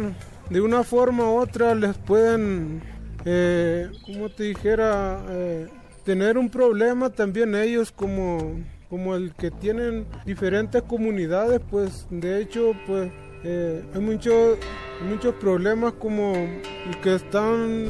de 0.50 0.62
una 0.62 0.84
forma 0.84 1.24
u 1.26 1.40
otra 1.40 1.76
les 1.76 1.98
pueden, 1.98 2.82
eh, 3.26 3.90
como 4.06 4.30
te 4.30 4.44
dijera, 4.44 5.20
eh, 5.30 5.68
tener 6.06 6.38
un 6.38 6.50
problema 6.50 7.10
también 7.10 7.56
ellos 7.56 7.92
como, 7.92 8.62
como 8.90 9.16
el 9.16 9.34
que 9.36 9.52
tienen 9.52 10.06
diferentes 10.26 10.82
comunidades, 10.84 11.62
pues 11.70 12.08
de 12.10 12.42
hecho, 12.42 12.74
pues 12.86 13.12
hay 13.44 14.00
muchos 14.00 14.60
muchos 15.10 15.34
problemas 15.36 15.94
como 15.94 16.34
que 17.02 17.16
están 17.16 17.86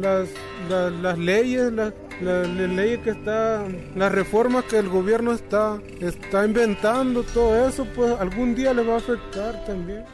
las, 0.00 0.28
las, 0.68 1.18
leyes, 1.18 1.72
las, 1.72 1.92
las, 2.22 2.48
leyes 2.48 3.00
que 3.00 3.10
están, 3.10 3.92
las 3.96 4.12
reformas 4.12 4.64
que 4.64 4.78
el 4.78 4.88
gobierno 4.88 5.32
está, 5.32 5.80
está 6.00 6.44
inventando, 6.44 7.22
todo 7.22 7.68
eso, 7.68 7.86
pues 7.94 8.12
algún 8.18 8.54
día 8.54 8.72
les 8.72 8.88
va 8.88 8.94
a 8.94 8.98
afectar 8.98 9.64
también. 9.64 10.04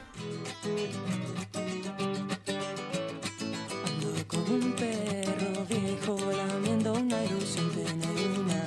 un 4.50 4.72
perro 4.72 5.64
viejo 5.68 6.16
lamiendo 6.32 6.92
una 6.94 7.22
ilusión 7.24 7.70
tener 7.70 8.38
una 8.40 8.62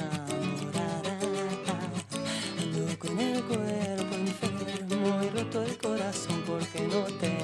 morada. 0.62 1.20
Ando 2.62 3.00
con 3.00 3.20
el 3.20 3.44
cuerpo 3.44 4.16
enfermo 4.16 5.22
y 5.24 5.30
roto 5.30 5.64
el 5.64 5.78
corazón 5.78 6.44
porque 6.46 6.82
no 6.88 7.04
tengo 7.20 7.41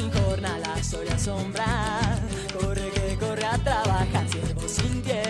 sin 0.00 0.10
jornada, 0.12 0.82
soy 0.82 1.06
la 1.06 1.18
sombra. 1.18 1.66
Corre 2.58 2.90
que 2.90 3.16
corre 3.18 3.44
a 3.44 3.58
trabajar, 3.58 4.26
ciervo 4.28 4.66
sin 4.66 5.02
tierra, 5.02 5.29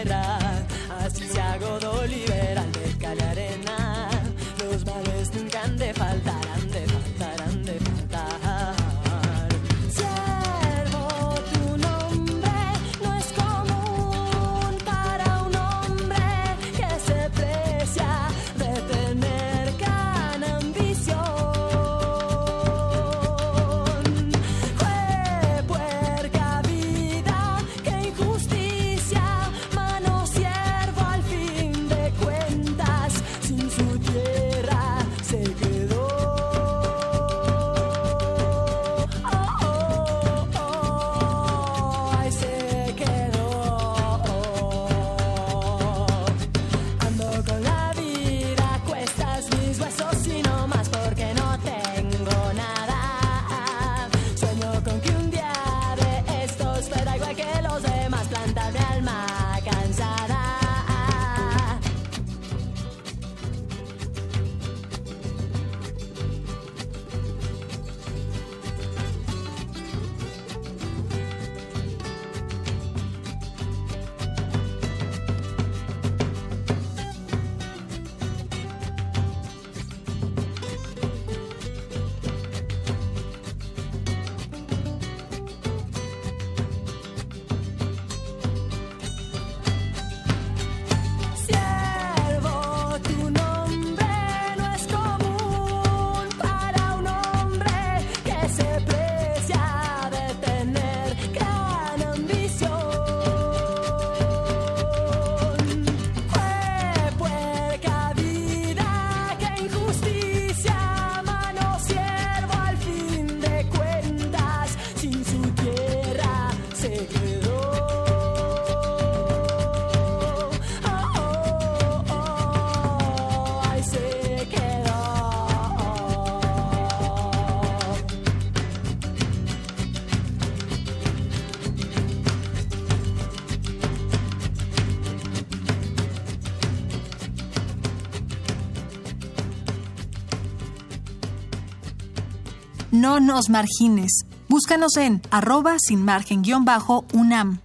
No 143.20 143.34
nos 143.34 143.50
margines. 143.50 144.24
Búscanos 144.48 144.96
en 144.96 145.20
arroba 145.30 145.76
sin 145.78 146.02
margen 146.02 146.40
guion 146.40 146.64
bajo 146.64 147.04
UNAM. 147.12 147.60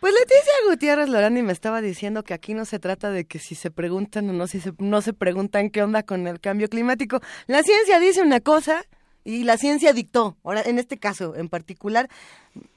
Pues 0.00 0.12
Leticia 0.12 0.52
Gutiérrez 0.68 1.08
Lorani 1.08 1.42
me 1.42 1.54
estaba 1.54 1.80
diciendo 1.80 2.24
que 2.24 2.34
aquí 2.34 2.52
no 2.52 2.66
se 2.66 2.78
trata 2.78 3.10
de 3.10 3.24
que 3.24 3.38
si 3.38 3.54
se 3.54 3.70
preguntan 3.70 4.28
o 4.28 4.34
no, 4.34 4.46
si 4.46 4.60
se, 4.60 4.74
no 4.78 5.00
se 5.00 5.14
preguntan 5.14 5.70
qué 5.70 5.82
onda 5.82 6.02
con 6.02 6.26
el 6.26 6.40
cambio 6.40 6.68
climático. 6.68 7.20
La 7.46 7.62
ciencia 7.62 7.98
dice 7.98 8.20
una 8.20 8.40
cosa 8.40 8.84
y 9.24 9.44
la 9.44 9.56
ciencia 9.56 9.94
dictó. 9.94 10.36
Ahora, 10.44 10.62
en 10.62 10.78
este 10.78 10.98
caso 10.98 11.34
en 11.34 11.48
particular, 11.48 12.10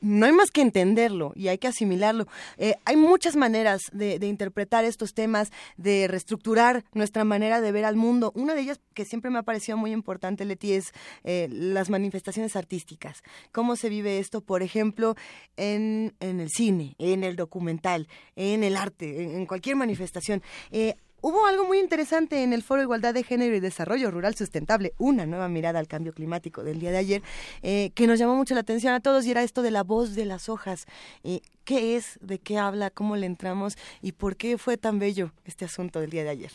no 0.01 0.25
hay 0.25 0.32
más 0.32 0.51
que 0.51 0.61
entenderlo 0.61 1.34
y 1.36 1.47
hay 1.47 1.57
que 1.57 1.67
asimilarlo. 1.67 2.27
Eh, 2.57 2.75
hay 2.86 2.95
muchas 2.95 3.36
maneras 3.36 3.82
de, 3.91 4.15
interpretar 4.25 4.86
estos 4.86 5.13
temas, 5.13 5.51
de 5.77 6.07
reestructurar 6.07 6.84
nuestra 6.93 7.23
manera 7.23 7.61
de 7.61 7.71
ver 7.71 7.86
al 7.86 7.95
mundo. 7.95 8.32
Una 8.36 8.55
de 8.55 8.61
ellas 8.61 8.79
que 8.93 9.05
siempre 9.05 9.32
me 9.32 9.39
ha 9.39 9.43
parecido 9.43 9.77
muy 9.77 9.91
importante, 9.91 10.45
Leti, 10.45 10.73
es 10.73 10.93
eh, 11.23 11.47
las 11.51 11.89
manifestaciones 11.89 12.55
artísticas. 12.55 13.23
¿Cómo 13.51 13.75
se 13.75 13.89
vive 13.89 14.19
esto, 14.19 14.41
por 14.41 14.63
ejemplo, 14.63 15.15
en, 15.57 16.13
el 16.19 16.49
cine, 16.49 16.95
en 16.97 17.23
el 17.23 17.36
documental, 17.36 18.07
en 18.36 18.63
el 18.63 18.77
arte, 18.77 19.36
en, 19.36 19.45
cualquier 19.45 19.75
manifestación? 19.75 20.41
Eh, 20.71 20.95
Hubo 21.24 21.45
algo 21.45 21.65
muy 21.65 21.78
interesante 21.78 22.41
en 22.41 22.51
el 22.51 22.63
Foro 22.63 22.82
Igualdad 22.82 23.13
de 23.13 23.24
Género 23.24 23.55
y 23.55 23.59
Desarrollo 23.59 24.09
Rural 24.09 24.34
Sustentable, 24.34 24.93
una 24.97 25.28
nueva 25.28 25.49
mirada 25.49 25.78
al 25.78 25.88
cambio 25.88 26.13
climático 26.13 26.63
del 26.63 26.80
día 26.80 26.89
de 26.89 26.97
ayer, 26.97 27.22
eh, 27.61 27.91
que 27.93 28.07
nos 28.07 28.17
llamó 28.17 28.36
mucho 28.36 28.55
la 28.55 28.61
atención 28.61 28.91
a 28.95 29.01
todos 29.01 29.24
y 29.28 29.32
era 29.32 29.43
esto 29.43 29.61
de 29.61 29.69
la 29.69 29.84
voz 29.84 30.15
de 30.15 30.26
las 30.26 30.49
hojas. 30.49 30.88
Eh, 31.24 31.41
¿Qué 31.63 31.95
es? 31.95 32.17
¿De 32.22 32.39
qué 32.39 32.57
habla? 32.57 32.89
¿Cómo 32.89 33.17
le 33.17 33.28
entramos? 33.28 33.78
¿Y 34.01 34.13
por 34.13 34.36
qué 34.36 34.57
fue 34.57 34.78
tan 34.78 34.97
bello 34.97 35.32
este 35.45 35.63
asunto 35.63 35.99
del 35.99 36.09
día 36.09 36.24
de 36.24 36.30
ayer? 36.30 36.51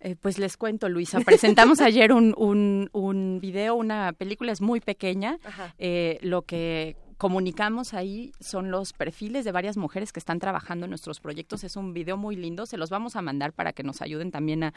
Eh, 0.00 0.16
pues 0.18 0.38
les 0.38 0.56
cuento, 0.56 0.88
Luisa. 0.88 1.20
Presentamos 1.20 1.80
ayer 1.82 2.14
un, 2.14 2.32
un, 2.38 2.88
un 2.92 3.38
video, 3.38 3.74
una 3.74 4.14
película 4.14 4.50
es 4.50 4.62
muy 4.62 4.80
pequeña. 4.80 5.38
lo 6.22 6.40
que 6.40 6.96
comunicamos 7.18 7.94
ahí 7.94 8.32
son 8.40 8.70
los 8.70 8.92
perfiles 8.92 9.44
de 9.44 9.52
varias 9.52 9.76
mujeres 9.76 10.12
que 10.12 10.20
están 10.20 10.38
trabajando 10.38 10.84
en 10.84 10.90
nuestros 10.90 11.20
proyectos. 11.20 11.64
Es 11.64 11.76
un 11.76 11.94
video 11.94 12.16
muy 12.16 12.36
lindo, 12.36 12.66
se 12.66 12.76
los 12.76 12.90
vamos 12.90 13.16
a 13.16 13.22
mandar 13.22 13.52
para 13.52 13.72
que 13.72 13.82
nos 13.82 14.02
ayuden 14.02 14.30
también 14.30 14.64
a, 14.64 14.72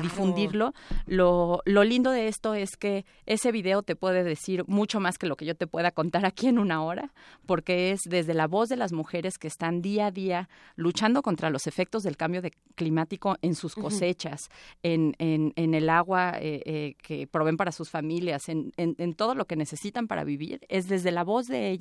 difundirlo. 0.00 0.72
Lo, 1.06 1.60
lo, 1.64 1.84
lindo 1.84 2.10
de 2.10 2.28
esto 2.28 2.54
es 2.54 2.76
que 2.76 3.04
ese 3.26 3.52
video 3.52 3.82
te 3.82 3.96
puede 3.96 4.22
decir 4.22 4.64
mucho 4.66 5.00
más 5.00 5.18
que 5.18 5.26
lo 5.26 5.36
que 5.36 5.44
yo 5.44 5.54
te 5.54 5.66
pueda 5.66 5.90
contar 5.90 6.24
aquí 6.24 6.46
en 6.46 6.58
una 6.58 6.82
hora, 6.82 7.12
porque 7.44 7.90
es 7.90 8.00
desde 8.08 8.34
la 8.34 8.46
voz 8.46 8.68
de 8.68 8.76
las 8.76 8.92
mujeres 8.92 9.36
que 9.36 9.48
están 9.48 9.82
día 9.82 10.06
a 10.06 10.10
día 10.10 10.48
luchando 10.76 11.22
contra 11.22 11.50
los 11.50 11.66
efectos 11.66 12.02
del 12.02 12.16
cambio 12.16 12.40
climático 12.76 13.36
en 13.42 13.54
sus 13.54 13.74
cosechas, 13.74 14.48
en, 14.82 15.14
en, 15.18 15.52
en, 15.56 15.74
el 15.74 15.90
agua 15.90 16.38
eh, 16.40 16.62
eh, 16.64 16.94
que 17.02 17.26
proveen 17.26 17.56
para 17.56 17.72
sus 17.72 17.90
familias, 17.90 18.48
en, 18.48 18.72
en 18.76 19.14
todo 19.14 19.34
lo 19.34 19.46
que 19.46 19.56
necesitan 19.56 20.06
para 20.06 20.24
vivir. 20.24 20.60
Es 20.68 20.88
desde 20.88 21.10
la 21.10 21.24
voz 21.24 21.46
de 21.46 21.70
ellas 21.70 21.79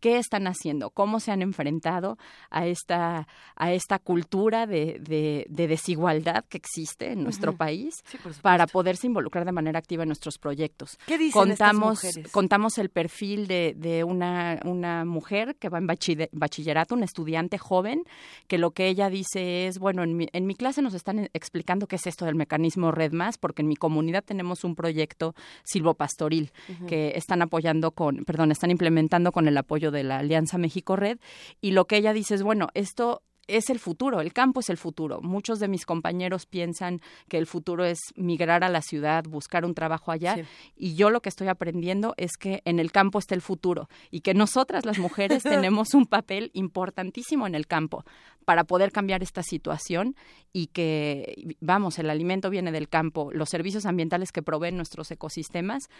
qué 0.00 0.18
están 0.18 0.46
haciendo, 0.46 0.90
cómo 0.90 1.20
se 1.20 1.32
han 1.32 1.42
enfrentado 1.42 2.18
a 2.50 2.66
esta, 2.66 3.26
a 3.56 3.72
esta 3.72 3.98
cultura 3.98 4.66
de, 4.66 4.98
de, 5.00 5.68
desigualdad 5.68 6.44
que 6.48 6.56
existe 6.56 7.12
en 7.12 7.24
nuestro 7.24 7.56
país 7.56 7.94
para 8.42 8.66
poderse 8.66 9.06
involucrar 9.06 9.44
de 9.44 9.52
manera 9.52 9.78
activa 9.78 10.04
en 10.04 10.08
nuestros 10.08 10.38
proyectos. 10.38 10.98
¿Qué 11.06 11.18
dicen 11.18 11.32
contamos, 11.32 12.04
estas 12.04 12.16
mujeres? 12.16 12.32
Contamos 12.32 12.78
el 12.78 12.90
perfil 12.90 13.46
de, 13.48 13.74
de 13.76 14.04
una, 14.04 14.60
una 14.64 15.04
mujer 15.04 15.56
que 15.56 15.68
va 15.68 15.78
en 15.78 15.86
bachillerato, 16.32 16.94
una 16.94 17.04
estudiante 17.04 17.58
joven, 17.58 18.04
que 18.46 18.58
lo 18.58 18.70
que 18.70 18.88
ella 18.88 19.10
dice 19.10 19.66
es, 19.66 19.78
bueno, 19.78 20.02
en 20.04 20.16
mi, 20.16 20.28
en 20.32 20.46
mi 20.46 20.54
clase 20.54 20.80
nos 20.80 20.94
están 20.94 21.28
explicando 21.32 21.86
qué 21.86 21.96
es 21.96 22.06
esto 22.06 22.24
del 22.24 22.36
mecanismo 22.36 22.92
Red 22.92 23.12
Más, 23.12 23.36
porque 23.36 23.62
en 23.62 23.68
mi 23.68 23.76
comunidad 23.76 24.24
tenemos 24.24 24.64
un 24.64 24.74
proyecto 24.74 25.34
silvopastoril 25.64 26.52
que 26.86 27.12
están 27.16 27.42
apoyando 27.42 27.90
con, 27.90 28.24
perdón, 28.24 28.52
están 28.52 28.70
implementando 28.70 29.17
con 29.32 29.48
el 29.48 29.56
apoyo 29.56 29.90
de 29.90 30.04
la 30.04 30.18
Alianza 30.18 30.58
México 30.58 30.96
Red 30.96 31.18
y 31.60 31.72
lo 31.72 31.86
que 31.86 31.96
ella 31.96 32.12
dice 32.12 32.34
es, 32.34 32.42
bueno, 32.42 32.68
esto 32.74 33.22
es 33.48 33.70
el 33.70 33.78
futuro, 33.78 34.20
el 34.20 34.32
campo 34.32 34.60
es 34.60 34.70
el 34.70 34.76
futuro. 34.76 35.20
Muchos 35.20 35.58
de 35.58 35.68
mis 35.68 35.84
compañeros 35.84 36.46
piensan 36.46 37.00
que 37.28 37.38
el 37.38 37.46
futuro 37.46 37.84
es 37.84 37.98
migrar 38.14 38.62
a 38.62 38.68
la 38.68 38.82
ciudad, 38.82 39.24
buscar 39.24 39.64
un 39.64 39.74
trabajo 39.74 40.12
allá, 40.12 40.36
y 40.76 40.94
yo 40.94 41.10
lo 41.10 41.20
que 41.20 41.28
estoy 41.28 41.48
aprendiendo 41.48 42.14
es 42.16 42.36
que 42.38 42.62
en 42.64 42.78
el 42.78 42.92
campo 42.92 43.18
está 43.18 43.34
el 43.34 43.42
futuro 43.42 43.88
y 44.10 44.20
que 44.20 44.34
nosotras 44.34 44.84
las 44.84 44.98
mujeres 44.98 45.42
tenemos 45.42 45.94
un 45.94 46.06
papel 46.06 46.50
importantísimo 46.54 47.46
en 47.46 47.54
el 47.54 47.66
campo 47.66 48.04
para 48.44 48.64
poder 48.64 48.92
cambiar 48.92 49.22
esta 49.22 49.42
situación 49.42 50.16
y 50.54 50.68
que, 50.68 51.56
vamos, 51.60 51.98
el 51.98 52.08
alimento 52.08 52.48
viene 52.48 52.72
del 52.72 52.88
campo, 52.88 53.30
los 53.32 53.50
servicios 53.50 53.84
ambientales 53.84 54.32
que 54.32 54.42
proveen 54.42 54.76
nuestros 54.76 55.10
ecosistemas 55.10 55.90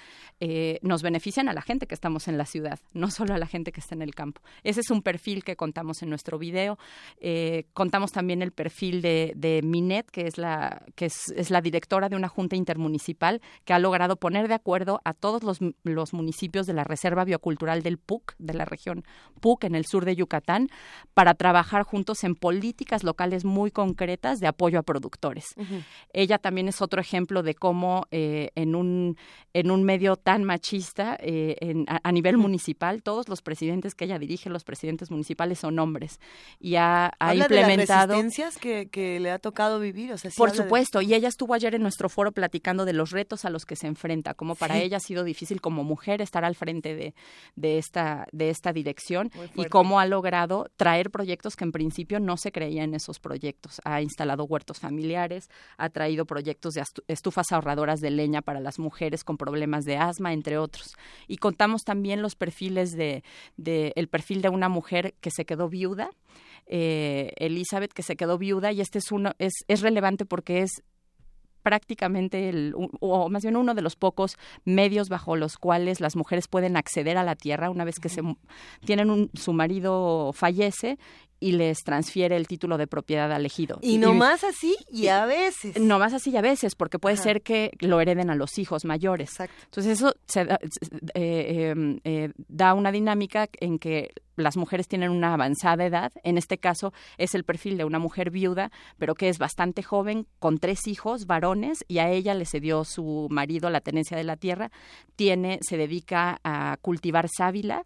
eh, 0.40 0.78
nos 0.80 1.02
benefician 1.02 1.48
a 1.48 1.52
la 1.52 1.60
gente 1.60 1.86
que 1.86 1.94
estamos 1.94 2.26
en 2.26 2.38
la 2.38 2.46
ciudad, 2.46 2.78
no 2.94 3.10
solo 3.10 3.34
a 3.34 3.38
la 3.38 3.46
gente 3.46 3.70
que 3.70 3.80
está 3.80 3.94
en 3.94 4.02
el 4.02 4.14
campo. 4.14 4.40
Ese 4.64 4.80
es 4.80 4.90
un 4.90 5.02
perfil 5.02 5.44
que 5.44 5.56
contamos 5.56 6.02
en 6.02 6.08
nuestro 6.08 6.38
video. 6.38 6.78
Eh, 7.20 7.37
contamos 7.72 8.12
también 8.12 8.42
el 8.42 8.52
perfil 8.52 9.02
de, 9.02 9.32
de, 9.36 9.60
Minet, 9.62 10.10
que, 10.10 10.26
es 10.26 10.38
la, 10.38 10.82
que 10.94 11.06
es, 11.06 11.50
la 11.50 11.60
directora 11.60 12.08
de 12.08 12.16
una 12.16 12.28
junta 12.28 12.56
intermunicipal 12.56 13.40
que 13.64 13.72
ha 13.72 13.78
logrado 13.78 14.16
poner 14.16 14.48
de 14.48 14.54
acuerdo 14.54 15.00
a 15.04 15.14
todos 15.14 15.42
los, 15.42 15.58
los 15.82 16.12
municipios 16.12 16.66
de 16.66 16.72
la 16.72 16.84
Reserva 16.84 17.24
Biocultural 17.24 17.82
del 17.82 17.98
PUC, 17.98 18.34
de 18.38 18.54
la 18.54 18.64
región 18.64 19.04
PUC 19.40 19.64
en 19.64 19.74
el 19.74 19.86
sur 19.86 20.04
de 20.04 20.16
Yucatán, 20.16 20.68
para 21.14 21.34
trabajar 21.34 21.82
juntos 21.82 22.24
en 22.24 22.34
políticas 22.34 23.04
locales 23.04 23.44
muy 23.44 23.70
concretas 23.70 24.40
de 24.40 24.46
apoyo 24.46 24.78
a 24.78 24.82
productores. 24.82 25.54
Ella 26.12 26.38
también 26.38 26.68
es 26.68 26.80
otro 26.80 27.00
ejemplo 27.00 27.42
de 27.42 27.54
cómo 27.54 28.06
eh, 28.10 28.50
en, 28.54 28.74
un, 28.74 29.16
en 29.52 29.70
un 29.70 29.84
medio 29.84 30.16
tan 30.16 30.44
machista, 30.44 31.16
eh, 31.20 31.84
a, 31.86 32.12
nivel 32.12 32.36
municipal, 32.38 33.02
todos 33.02 33.28
los 33.28 33.42
presidentes 33.42 33.94
que 33.94 34.04
ella 34.04 34.18
dirige, 34.18 34.50
los 34.50 34.64
presidentes 34.64 35.10
municipales, 35.10 35.58
son 35.58 35.78
hombres. 35.78 36.20
Y 36.58 36.76
ha, 36.76 37.12
implementado... 37.34 38.16
De 38.16 38.22
las 38.22 38.56
que, 38.58 38.88
que, 38.88 39.20
le 39.20 39.30
ha 39.30 39.38
tocado 39.38 39.80
vivir. 39.80 40.14
Por 40.36 40.50
supuesto, 40.50 41.00
y 41.00 41.14
ella 41.14 41.28
estuvo 41.28 41.54
ayer 41.54 41.74
en 41.74 41.82
nuestro 41.82 42.08
foro 42.08 42.32
platicando 42.32 42.84
de 42.84 42.92
los 42.92 43.10
retos 43.10 43.44
a 43.44 43.50
los 43.50 43.64
que 43.64 43.76
se 43.76 43.86
enfrenta, 43.86 44.34
como 44.34 44.54
para 44.54 44.78
ella 44.78 44.98
ha 44.98 45.00
sido 45.00 45.24
difícil 45.24 45.60
como 45.60 45.84
mujer 45.84 46.22
estar 46.22 46.44
al 46.44 46.54
frente 46.54 46.94
de, 46.94 47.14
de, 47.56 47.78
esta, 47.78 48.26
de 48.32 48.50
esta 48.50 48.72
dirección 48.72 49.30
y 49.54 49.64
cómo 49.66 50.00
ha 50.00 50.06
logrado 50.06 50.70
traer 50.76 51.10
proyectos 51.10 51.56
que 51.56 51.64
en 51.64 51.72
principio 51.72 52.20
no 52.20 52.36
se 52.36 52.52
creía 52.52 52.84
en 52.84 52.94
esos 52.94 53.18
proyectos. 53.20 53.80
Ha 53.84 54.02
instalado 54.02 54.44
huertos 54.44 54.78
familiares, 54.78 55.48
ha 55.76 55.88
traído 55.90 56.26
proyectos 56.26 56.74
de 56.74 56.82
estufas 57.08 57.52
ahorradoras 57.52 58.00
de 58.00 58.10
leña 58.10 58.42
para 58.42 58.60
las 58.60 58.78
mujeres 58.78 59.24
con 59.24 59.36
problemas 59.36 59.84
de 59.84 59.96
asma, 59.96 60.32
entre 60.32 60.58
otros. 60.58 60.94
Y 61.26 61.38
contamos 61.38 61.82
también 61.82 62.22
los 62.22 62.34
perfiles 62.34 62.92
de, 62.92 63.22
de 63.56 63.92
el 63.96 64.08
perfil 64.08 64.42
de 64.42 64.48
una 64.48 64.68
mujer 64.68 65.14
que 65.20 65.30
se 65.30 65.44
quedó 65.44 65.68
viuda, 65.68 66.10
eh, 66.68 67.32
Elizabeth, 67.36 67.92
que 67.92 68.02
se 68.02 68.16
quedó 68.16 68.38
viuda, 68.38 68.72
y 68.72 68.80
este 68.80 68.98
es 68.98 69.10
uno, 69.10 69.32
es, 69.38 69.52
es 69.68 69.80
relevante 69.80 70.24
porque 70.24 70.62
es 70.62 70.82
prácticamente 71.62 72.48
el, 72.48 72.74
o 73.00 73.28
más 73.28 73.42
bien 73.42 73.56
uno 73.56 73.74
de 73.74 73.82
los 73.82 73.96
pocos 73.96 74.38
medios 74.64 75.08
bajo 75.08 75.36
los 75.36 75.58
cuales 75.58 76.00
las 76.00 76.16
mujeres 76.16 76.48
pueden 76.48 76.76
acceder 76.76 77.18
a 77.18 77.24
la 77.24 77.34
tierra 77.34 77.68
una 77.68 77.84
vez 77.84 77.96
que 77.98 78.08
se 78.08 78.22
tienen 78.86 79.10
un, 79.10 79.30
su 79.34 79.52
marido 79.52 80.32
fallece 80.32 80.98
y 81.40 81.52
les 81.52 81.78
transfiere 81.84 82.36
el 82.36 82.46
título 82.46 82.78
de 82.78 82.86
propiedad 82.86 83.30
al 83.32 83.46
ejido. 83.46 83.78
Y 83.82 83.98
no 83.98 84.14
más 84.14 84.44
así 84.44 84.76
y 84.90 85.08
a 85.08 85.26
veces. 85.26 85.80
No 85.80 85.98
más 85.98 86.12
así 86.12 86.30
y 86.30 86.36
a 86.36 86.42
veces, 86.42 86.74
porque 86.74 86.98
puede 86.98 87.16
ser 87.16 87.42
que 87.42 87.72
lo 87.80 88.00
hereden 88.00 88.30
a 88.30 88.34
los 88.34 88.58
hijos 88.58 88.84
mayores. 88.84 89.30
Exacto. 89.30 89.54
Entonces 89.64 89.98
eso 89.98 90.14
se, 90.26 90.42
eh, 91.14 91.70
em, 91.70 92.00
eh, 92.04 92.32
da 92.48 92.74
una 92.74 92.92
dinámica 92.92 93.48
en 93.60 93.78
que 93.78 94.10
las 94.36 94.56
mujeres 94.56 94.88
tienen 94.88 95.10
una 95.10 95.34
avanzada 95.34 95.84
edad, 95.84 96.12
en 96.22 96.38
este 96.38 96.58
caso 96.58 96.92
es 97.16 97.34
el 97.34 97.44
perfil 97.44 97.76
de 97.76 97.84
una 97.84 97.98
mujer 97.98 98.30
viuda, 98.30 98.70
pero 98.96 99.14
que 99.14 99.28
es 99.28 99.38
bastante 99.38 99.82
joven, 99.82 100.26
con 100.38 100.58
tres 100.58 100.86
hijos 100.86 101.26
varones, 101.26 101.84
y 101.88 101.98
a 101.98 102.08
ella 102.10 102.34
le 102.34 102.46
cedió 102.46 102.84
su 102.84 103.26
marido 103.30 103.68
la 103.70 103.80
tenencia 103.80 104.16
de 104.16 104.24
la 104.24 104.36
tierra, 104.36 104.70
tiene, 105.16 105.58
se 105.62 105.76
dedica 105.76 106.38
a 106.44 106.76
cultivar 106.80 107.28
sábila, 107.28 107.84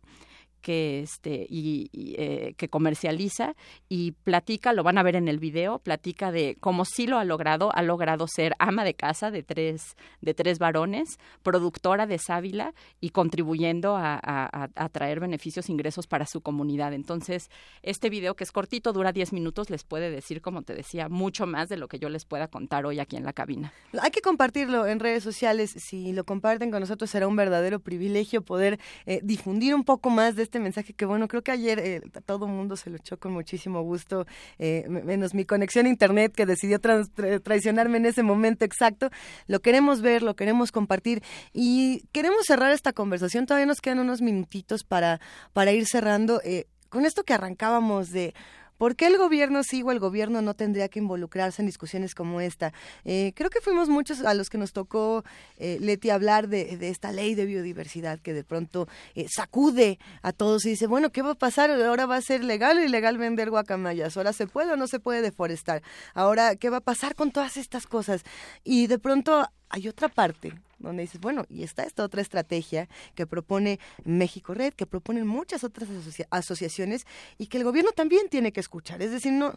que 0.62 1.00
este 1.00 1.46
y, 1.48 1.90
eh, 2.16 2.54
que 2.56 2.68
comercializa 2.68 3.54
y 3.88 4.12
platica 4.12 4.72
lo 4.72 4.82
van 4.82 4.96
a 4.96 5.02
ver 5.02 5.16
en 5.16 5.28
el 5.28 5.38
video 5.38 5.80
platica 5.80 6.32
de 6.32 6.56
cómo 6.60 6.84
sí 6.84 7.06
lo 7.06 7.18
ha 7.18 7.24
logrado 7.24 7.74
ha 7.74 7.82
logrado 7.82 8.26
ser 8.28 8.54
ama 8.58 8.84
de 8.84 8.94
casa 8.94 9.30
de 9.30 9.42
tres 9.42 9.96
de 10.20 10.32
tres 10.34 10.58
varones 10.58 11.18
productora 11.42 12.06
de 12.06 12.18
sábila 12.18 12.74
y 13.00 13.10
contribuyendo 13.10 13.96
a, 13.96 14.20
a, 14.22 14.88
traer 14.90 15.20
beneficios 15.20 15.68
ingresos 15.68 16.06
para 16.06 16.26
su 16.26 16.40
comunidad. 16.40 16.92
Entonces 16.92 17.50
este 17.82 18.08
video 18.08 18.34
que 18.34 18.44
es 18.44 18.52
cortito 18.52 18.92
dura 18.92 19.12
10 19.12 19.32
minutos 19.32 19.70
les 19.70 19.84
puede 19.84 20.10
decir 20.10 20.40
como 20.40 20.62
te 20.62 20.74
decía 20.74 21.08
mucho 21.08 21.46
más 21.46 21.68
de 21.68 21.76
lo 21.76 21.88
que 21.88 21.98
yo 21.98 22.08
les 22.08 22.24
pueda 22.24 22.48
contar 22.48 22.86
hoy 22.86 23.00
aquí 23.00 23.16
en 23.16 23.24
la 23.24 23.32
cabina. 23.32 23.72
Hay 24.00 24.10
que 24.10 24.20
compartirlo 24.20 24.86
en 24.86 25.00
redes 25.00 25.24
sociales. 25.24 25.70
Si 25.70 26.12
lo 26.12 26.24
comparten 26.24 26.70
con 26.70 26.80
nosotros 26.80 27.10
será 27.10 27.26
un 27.26 27.36
verdadero 27.36 27.80
privilegio 27.80 28.42
poder 28.42 28.78
eh, 29.06 29.20
difundir 29.22 29.74
un 29.74 29.84
poco 29.84 30.10
más 30.10 30.36
de 30.36 30.42
este 30.52 30.60
mensaje 30.60 30.92
que, 30.92 31.06
bueno, 31.06 31.28
creo 31.28 31.40
que 31.40 31.50
ayer 31.50 31.78
eh, 31.78 32.02
todo 32.26 32.46
mundo 32.46 32.76
se 32.76 32.90
lo 32.90 32.96
echó 32.96 33.18
con 33.18 33.32
muchísimo 33.32 33.80
gusto, 33.80 34.26
eh, 34.58 34.84
menos 34.86 35.32
mi 35.32 35.46
conexión 35.46 35.86
a 35.86 35.88
internet 35.88 36.34
que 36.36 36.44
decidió 36.44 36.78
traicionarme 36.78 37.96
en 37.96 38.04
ese 38.04 38.22
momento 38.22 38.66
exacto. 38.66 39.08
Lo 39.46 39.60
queremos 39.60 40.02
ver, 40.02 40.22
lo 40.22 40.36
queremos 40.36 40.70
compartir 40.70 41.22
y 41.54 42.04
queremos 42.12 42.44
cerrar 42.44 42.70
esta 42.70 42.92
conversación. 42.92 43.46
Todavía 43.46 43.64
nos 43.64 43.80
quedan 43.80 44.00
unos 44.00 44.20
minutitos 44.20 44.84
para, 44.84 45.20
para 45.54 45.72
ir 45.72 45.86
cerrando. 45.86 46.42
Eh, 46.44 46.66
con 46.90 47.06
esto 47.06 47.24
que 47.24 47.32
arrancábamos 47.32 48.10
de 48.10 48.34
¿Por 48.78 48.96
qué 48.96 49.06
el 49.06 49.16
gobierno 49.16 49.62
sí 49.62 49.82
o 49.82 49.90
el 49.90 49.98
gobierno 49.98 50.42
no 50.42 50.54
tendría 50.54 50.88
que 50.88 50.98
involucrarse 50.98 51.62
en 51.62 51.66
discusiones 51.66 52.14
como 52.14 52.40
esta? 52.40 52.72
Eh, 53.04 53.32
creo 53.34 53.50
que 53.50 53.60
fuimos 53.60 53.88
muchos 53.88 54.22
a 54.24 54.34
los 54.34 54.50
que 54.50 54.58
nos 54.58 54.72
tocó, 54.72 55.24
eh, 55.58 55.78
Leti, 55.80 56.10
hablar 56.10 56.48
de, 56.48 56.78
esta 56.88 57.12
ley 57.12 57.34
de 57.34 57.46
biodiversidad 57.46 58.18
que 58.18 58.32
de 58.32 58.44
pronto 58.44 58.88
eh, 59.14 59.26
sacude 59.28 59.98
a 60.22 60.32
todos 60.32 60.64
y 60.66 60.70
dice, 60.70 60.86
bueno, 60.86 61.10
¿qué 61.10 61.22
va 61.22 61.32
a 61.32 61.34
pasar? 61.34 61.70
Ahora 61.70 62.06
va 62.06 62.16
a 62.16 62.22
ser 62.22 62.42
legal 62.44 62.78
o 62.78 62.82
ilegal 62.82 63.18
vender 63.18 63.50
guacamayas, 63.50 64.16
ahora 64.16 64.32
se 64.32 64.46
puede 64.46 64.72
o 64.72 64.76
no 64.76 64.86
se 64.86 65.00
puede 65.00 65.22
deforestar, 65.22 65.82
ahora, 66.14 66.56
¿qué 66.56 66.70
va 66.70 66.78
a 66.78 66.80
pasar 66.80 67.14
con 67.14 67.30
todas 67.30 67.56
estas 67.56 67.86
cosas? 67.86 68.22
Y 68.64 68.86
de 68.86 68.98
pronto 68.98 69.46
hay 69.68 69.88
otra 69.88 70.08
parte 70.08 70.52
donde 70.82 71.02
dices, 71.02 71.20
bueno, 71.20 71.44
y 71.48 71.62
está 71.62 71.84
esta 71.84 72.04
otra 72.04 72.20
estrategia 72.20 72.88
que 73.14 73.26
propone 73.26 73.78
México 74.04 74.54
Red, 74.54 74.74
que 74.74 74.86
proponen 74.86 75.26
muchas 75.26 75.64
otras 75.64 75.88
asociaciones 76.30 77.06
y 77.38 77.46
que 77.46 77.58
el 77.58 77.64
gobierno 77.64 77.92
también 77.92 78.28
tiene 78.28 78.52
que 78.52 78.60
escuchar. 78.60 79.02
Es 79.02 79.10
decir, 79.10 79.32
no, 79.32 79.54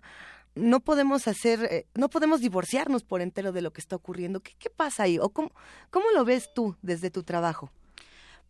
no 0.56 0.80
podemos 0.80 1.28
hacer, 1.28 1.64
eh, 1.70 1.86
no 1.94 2.10
podemos 2.10 2.42
divorciarnos 2.42 3.04
por 3.04 3.22
entero 3.22 3.52
de 3.52 3.62
lo 3.62 3.72
que 3.72 3.82
está 3.82 3.96
ocurriendo. 3.96 4.40
¿Qué, 4.40 4.54
qué 4.58 4.70
pasa 4.70 5.04
ahí? 5.04 5.20
¿O 5.20 5.30
cómo, 5.30 5.52
cómo 5.90 6.06
lo 6.12 6.26
ves 6.26 6.54
tú 6.54 6.76
desde 6.82 7.10
tu 7.10 7.24
trabajo? 7.24 7.72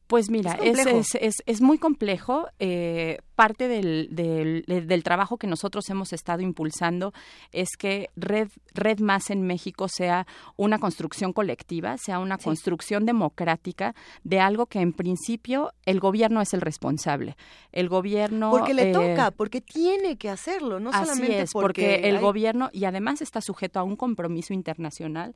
Pues 0.07 0.29
mira, 0.29 0.53
es, 0.61 1.15
es, 1.15 1.35
es, 1.45 1.61
muy 1.61 1.79
complejo. 1.79 2.47
Eh, 2.59 3.17
parte 3.35 3.67
del, 3.67 4.07
del, 4.11 5.03
trabajo 5.03 5.37
que 5.37 5.47
nosotros 5.47 5.89
hemos 5.89 6.13
estado 6.13 6.41
impulsando 6.41 7.13
es 7.51 7.69
que 7.77 8.09
Red, 8.15 8.49
Red 8.73 8.99
Más 8.99 9.29
en 9.29 9.41
México 9.41 9.87
sea 9.89 10.25
una 10.55 10.79
construcción 10.79 11.33
colectiva, 11.33 11.97
sea 11.97 12.19
una 12.19 12.37
construcción 12.37 13.05
democrática 13.05 13.93
de 14.23 14.39
algo 14.39 14.67
que 14.67 14.79
en 14.79 14.93
principio 14.93 15.73
el 15.85 15.99
gobierno 15.99 16.41
es 16.41 16.53
el 16.53 16.61
responsable. 16.61 17.35
El 17.71 17.89
gobierno... 17.89 18.51
Porque 18.51 18.73
le 18.73 18.91
eh, 18.91 18.93
toca, 18.93 19.31
porque 19.31 19.59
tiene 19.59 20.17
que 20.17 20.29
hacerlo, 20.29 20.79
no 20.79 20.91
solamente 20.93 21.41
es, 21.41 21.51
porque, 21.51 21.95
el 22.07 22.19
gobierno, 22.19 22.69
y 22.71 22.85
además 22.85 23.21
está 23.21 23.41
sujeto 23.41 23.79
a 23.79 23.83
un 23.83 23.97
compromiso 23.97 24.53
internacional 24.53 25.35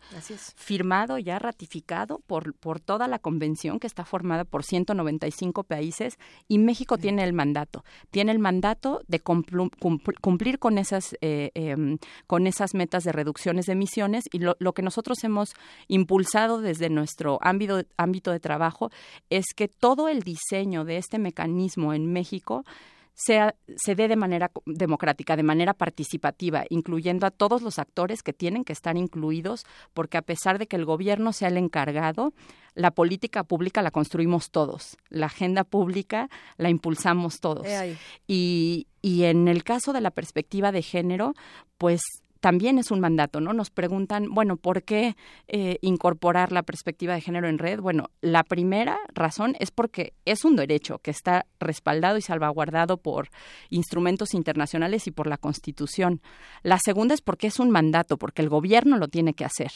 firmado, 0.56 1.18
ya 1.18 1.38
ratificado 1.38 2.20
por, 2.20 2.54
por 2.54 2.80
toda 2.80 3.08
la 3.08 3.20
convención 3.20 3.80
que 3.80 3.88
está 3.88 4.06
formada 4.06 4.46
por 4.46 4.59
195 4.64 5.64
países 5.64 6.18
y 6.48 6.58
México 6.58 6.98
tiene 6.98 7.24
el 7.24 7.34
mandato. 7.34 7.84
Tiene 8.12 8.32
el 8.32 8.40
mandato 8.40 9.02
de 9.08 9.20
cumplir 9.20 10.60
con 10.60 10.78
esas, 10.78 11.16
eh, 11.22 11.52
em, 11.54 11.98
con 12.28 12.48
esas 12.48 12.74
metas 12.74 13.04
de 13.04 13.12
reducciones 13.12 13.66
de 13.66 13.74
emisiones 13.74 14.26
y 14.32 14.40
lo, 14.40 14.56
que 14.74 14.82
nosotros 14.82 15.24
hemos 15.24 15.54
impulsado 15.88 16.62
desde 16.62 16.90
nuestro 16.90 17.40
ámbito, 17.42 17.84
ámbito 17.98 18.32
de 18.32 18.40
trabajo 18.40 18.92
es 19.30 19.46
que 19.56 19.68
todo 19.68 20.08
el 20.08 20.22
diseño 20.22 20.86
de 20.86 20.98
este 20.98 21.20
mecanismo 21.20 21.94
en 21.94 22.12
México 22.12 22.64
sea, 23.22 23.56
se 23.76 23.96
dé 23.96 24.08
de 24.08 24.16
manera 24.16 24.50
democrática, 24.66 25.36
de 25.36 25.44
manera 25.44 25.74
participativa, 25.74 26.64
incluyendo 26.70 27.28
a 27.28 27.32
todos 27.32 27.62
los 27.62 27.78
actores 27.78 28.24
que 28.24 28.34
tienen 28.34 28.64
que 28.64 28.74
estar 28.74 28.96
incluidos, 28.96 29.66
porque 29.94 30.18
a 30.18 30.22
pesar 30.22 30.58
de 30.58 30.68
que 30.68 30.78
el 30.78 30.86
gobierno 30.86 31.34
sea 31.34 31.50
el 31.50 31.58
encargado, 31.58 32.34
la 32.76 32.92
política 32.92 33.44
pública 33.44 33.82
la 33.82 33.92
construimos 33.92 34.52
todos, 34.52 34.98
la 35.10 35.26
agenda 35.26 35.66
pública 35.66 36.30
la 36.58 36.70
impulsamos 36.70 37.42
todos. 37.42 37.68
Y, 38.26 38.88
y 39.02 39.24
en 39.24 39.48
el 39.50 39.64
caso 39.64 39.92
de 39.92 40.02
la 40.02 40.12
perspectiva 40.12 40.72
de 40.72 40.82
género, 40.82 41.34
pues 41.78 42.02
también 42.40 42.80
es 42.80 42.92
un 42.92 43.00
mandato, 43.00 43.42
¿no? 43.42 43.54
Nos 43.54 43.70
preguntan, 43.70 44.30
bueno, 44.32 44.58
¿por 44.58 44.84
qué 44.84 45.16
eh, 45.48 45.78
incorporar 45.82 46.52
la 46.52 46.64
perspectiva 46.64 47.14
de 47.14 47.22
género 47.22 47.50
en 47.50 47.58
red? 47.58 47.80
Bueno, 47.80 48.10
la 48.22 48.44
primera 48.44 48.98
razón 49.14 49.56
es 49.60 49.72
porque 49.72 50.14
es 50.26 50.46
un 50.46 50.56
derecho 50.56 51.00
que 51.00 51.12
está 51.12 51.46
respaldado 51.60 52.18
y 52.18 52.22
salvaguardado 52.22 52.98
por 52.98 53.30
instrumentos 53.70 54.34
internacionales 54.34 55.08
y 55.08 55.12
por 55.12 55.28
la 55.28 55.38
Constitución. 55.38 56.22
La 56.64 56.80
segunda 56.80 57.14
es 57.14 57.22
porque 57.22 57.48
es 57.48 57.60
un 57.60 57.70
mandato, 57.70 58.18
porque 58.18 58.42
el 58.42 58.50
gobierno 58.50 58.98
lo 58.98 59.08
tiene 59.08 59.34
que 59.34 59.46
hacer. 59.46 59.72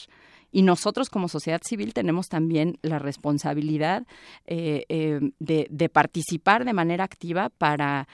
Y 0.50 0.62
nosotros 0.62 1.10
como 1.10 1.28
sociedad 1.28 1.60
civil 1.64 1.92
tenemos 1.92 2.28
también 2.28 2.78
la 2.80 3.00
responsabilidad 3.00 4.06
eh, 4.46 4.84
eh, 4.88 5.18
de, 5.40 5.66
de 5.68 5.88
participar 5.88 6.64
de 6.64 6.72
manera 6.72 7.02
activa 7.02 7.50
para 7.50 8.06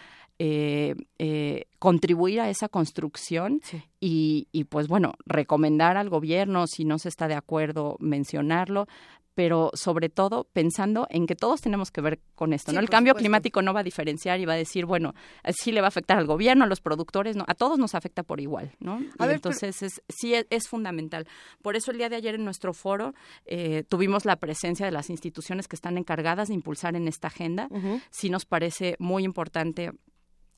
eh, 0.43 0.95
eh, 1.19 1.67
contribuir 1.79 2.41
a 2.41 2.49
esa 2.49 2.71
construcción 2.71 3.61
y, 4.01 4.49
y, 4.53 4.65
pues 4.65 4.89
bueno, 4.89 5.13
recomendar 5.27 5.99
al 5.99 6.09
gobierno, 6.09 6.67
si 6.67 6.87
no 6.87 6.99
se 6.99 7.11
está 7.11 7.29
de 7.29 7.35
acuerdo, 7.35 7.99
mencionarlo, 8.01 8.87
pero 9.35 9.71
sobre 9.75 10.09
todo 10.09 10.45
pensando 10.45 11.07
en 11.11 11.27
que 11.27 11.37
todos 11.37 11.61
tenemos 11.61 11.91
que 11.91 12.01
ver 12.01 12.21
con 12.35 12.55
esto, 12.55 12.73
¿no? 12.73 12.81
El 12.81 12.89
cambio 12.89 13.15
climático 13.15 13.61
no 13.61 13.75
va 13.75 13.81
a 13.81 13.83
diferenciar 13.83 14.41
y 14.41 14.47
va 14.47 14.55
a 14.55 14.57
decir, 14.57 14.87
bueno, 14.87 15.15
sí 15.51 15.73
le 15.73 15.83
va 15.83 15.87
a 15.87 15.89
afectar 15.89 16.17
al 16.17 16.27
gobierno, 16.27 16.65
a 16.65 16.67
los 16.67 16.81
productores, 16.81 17.37
no, 17.37 17.45
a 17.47 17.55
todos 17.55 17.79
nos 17.79 17.95
afecta 17.95 18.23
por 18.23 18.41
igual, 18.41 18.73
¿no? 18.81 19.01
entonces 19.19 19.83
es, 19.83 20.03
sí 20.09 20.35
es, 20.35 20.69
fundamental. 20.69 21.27
Por 21.63 21.77
eso 21.77 21.91
el 21.91 21.99
día 21.99 22.09
de 22.09 22.17
ayer 22.17 22.35
en 22.35 22.45
nuestro 22.45 22.73
foro 22.73 23.15
eh, 23.45 23.85
tuvimos 23.89 24.25
la 24.25 24.37
presencia 24.37 24.87
de 24.87 24.93
las 24.93 25.11
instituciones 25.11 25.69
que 25.69 25.77
están 25.77 25.99
encargadas 25.99 26.49
de 26.49 26.55
impulsar 26.55 26.97
en 26.97 27.09
esta 27.09 27.29
agenda. 27.29 27.69
Sí 28.11 28.31
nos 28.31 28.47
parece 28.47 28.97
muy 28.99 29.25
importante 29.25 29.93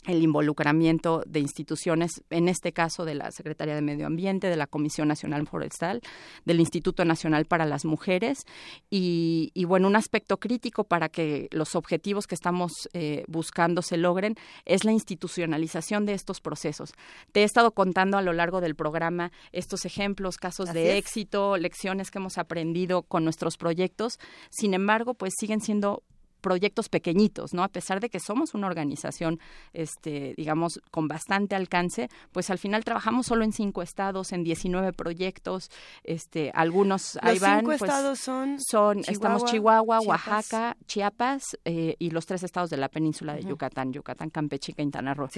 el 0.05 0.23
involucramiento 0.23 1.23
de 1.27 1.41
instituciones, 1.41 2.23
en 2.31 2.49
este 2.49 2.73
caso 2.73 3.05
de 3.05 3.15
la 3.15 3.31
Secretaría 3.31 3.75
de 3.75 3.83
Medio 3.83 4.07
Ambiente, 4.07 4.49
de 4.49 4.57
la 4.57 4.67
Comisión 4.67 5.09
Nacional 5.09 5.47
Forestal, 5.47 6.01
del 6.45 6.61
Instituto 6.61 7.05
Nacional 7.05 7.45
para 7.45 7.67
las 7.67 7.85
Mujeres 7.85 8.45
y, 8.91 9.51
bueno, 9.67 9.87
un 9.87 9.97
aspecto 9.97 10.39
crítico 10.39 10.85
para 10.85 11.09
que 11.09 11.49
los 11.53 11.75
objetivos 11.77 12.27
que 12.27 12.35
estamos 12.35 12.89
eh, 12.93 13.25
buscando 13.29 13.83
se 13.83 13.97
logren 13.97 14.35
es 14.65 14.85
la 14.85 14.93
institucionalización 14.93 16.05
de 16.05 16.15
estos 16.15 16.41
procesos. 16.41 16.93
Te 17.31 17.41
he 17.41 17.45
estado 17.45 17.73
contando 17.73 18.19
a 18.19 18.23
lo 18.23 18.33
largo 18.33 18.61
del 18.61 18.75
programa 18.75 19.31
estos 19.53 19.85
ejemplos, 19.85 20.37
casos 20.37 20.73
de 20.73 20.99
éxito, 20.99 21.57
lecciones 21.57 22.11
que 22.11 22.19
hemos 22.19 22.39
aprendido 22.39 23.03
con 23.03 23.25
nuestros 23.25 23.57
proyectos. 23.57 24.19
Sin 24.51 24.75
embargo, 24.75 25.15
pues 25.15 25.35
siguen 25.39 25.61
siendo 25.61 26.03
proyectos 26.43 26.91
pequeñitos, 26.91 27.55
¿no? 27.55 27.63
A 27.63 27.69
pesar 27.69 28.01
de 28.01 28.11
que 28.11 28.21
somos 28.21 28.53
una 28.53 28.67
organización, 28.67 29.41
este, 29.73 30.35
digamos, 30.37 30.81
con 30.91 31.09
bastante 31.09 31.55
alcance, 31.55 32.11
pues 32.33 32.51
al 32.51 32.59
final 32.59 32.85
trabajamos 32.85 33.27
solo 33.27 33.45
en 33.45 33.53
cinco 33.53 33.81
estados, 33.81 34.33
en 34.33 34.45
19 34.45 34.93
proyectos, 34.93 35.71
este, 36.05 36.51
algunos 36.55 37.19
ahí 37.23 37.39
van. 37.39 37.61
cinco 37.61 37.71
pues, 37.71 37.83
estados 37.83 38.19
son, 38.19 38.61
son 38.61 38.99
estamos 39.09 39.45
Chihuahua, 39.47 40.01
Oaxaca, 40.01 40.77
Chiapas 40.87 41.43
eh, 41.65 41.97
y 41.99 42.11
los 42.11 42.27
tres 42.27 42.43
estados 42.43 42.69
de 42.69 42.77
la 42.77 42.89
península 42.89 43.35
de 43.35 43.45
Yucatán, 43.45 43.93
Yucatán, 43.93 44.29
Campeche 44.29 44.73
y 44.73 44.75
Quintana 44.75 45.15
Roo. 45.15 45.29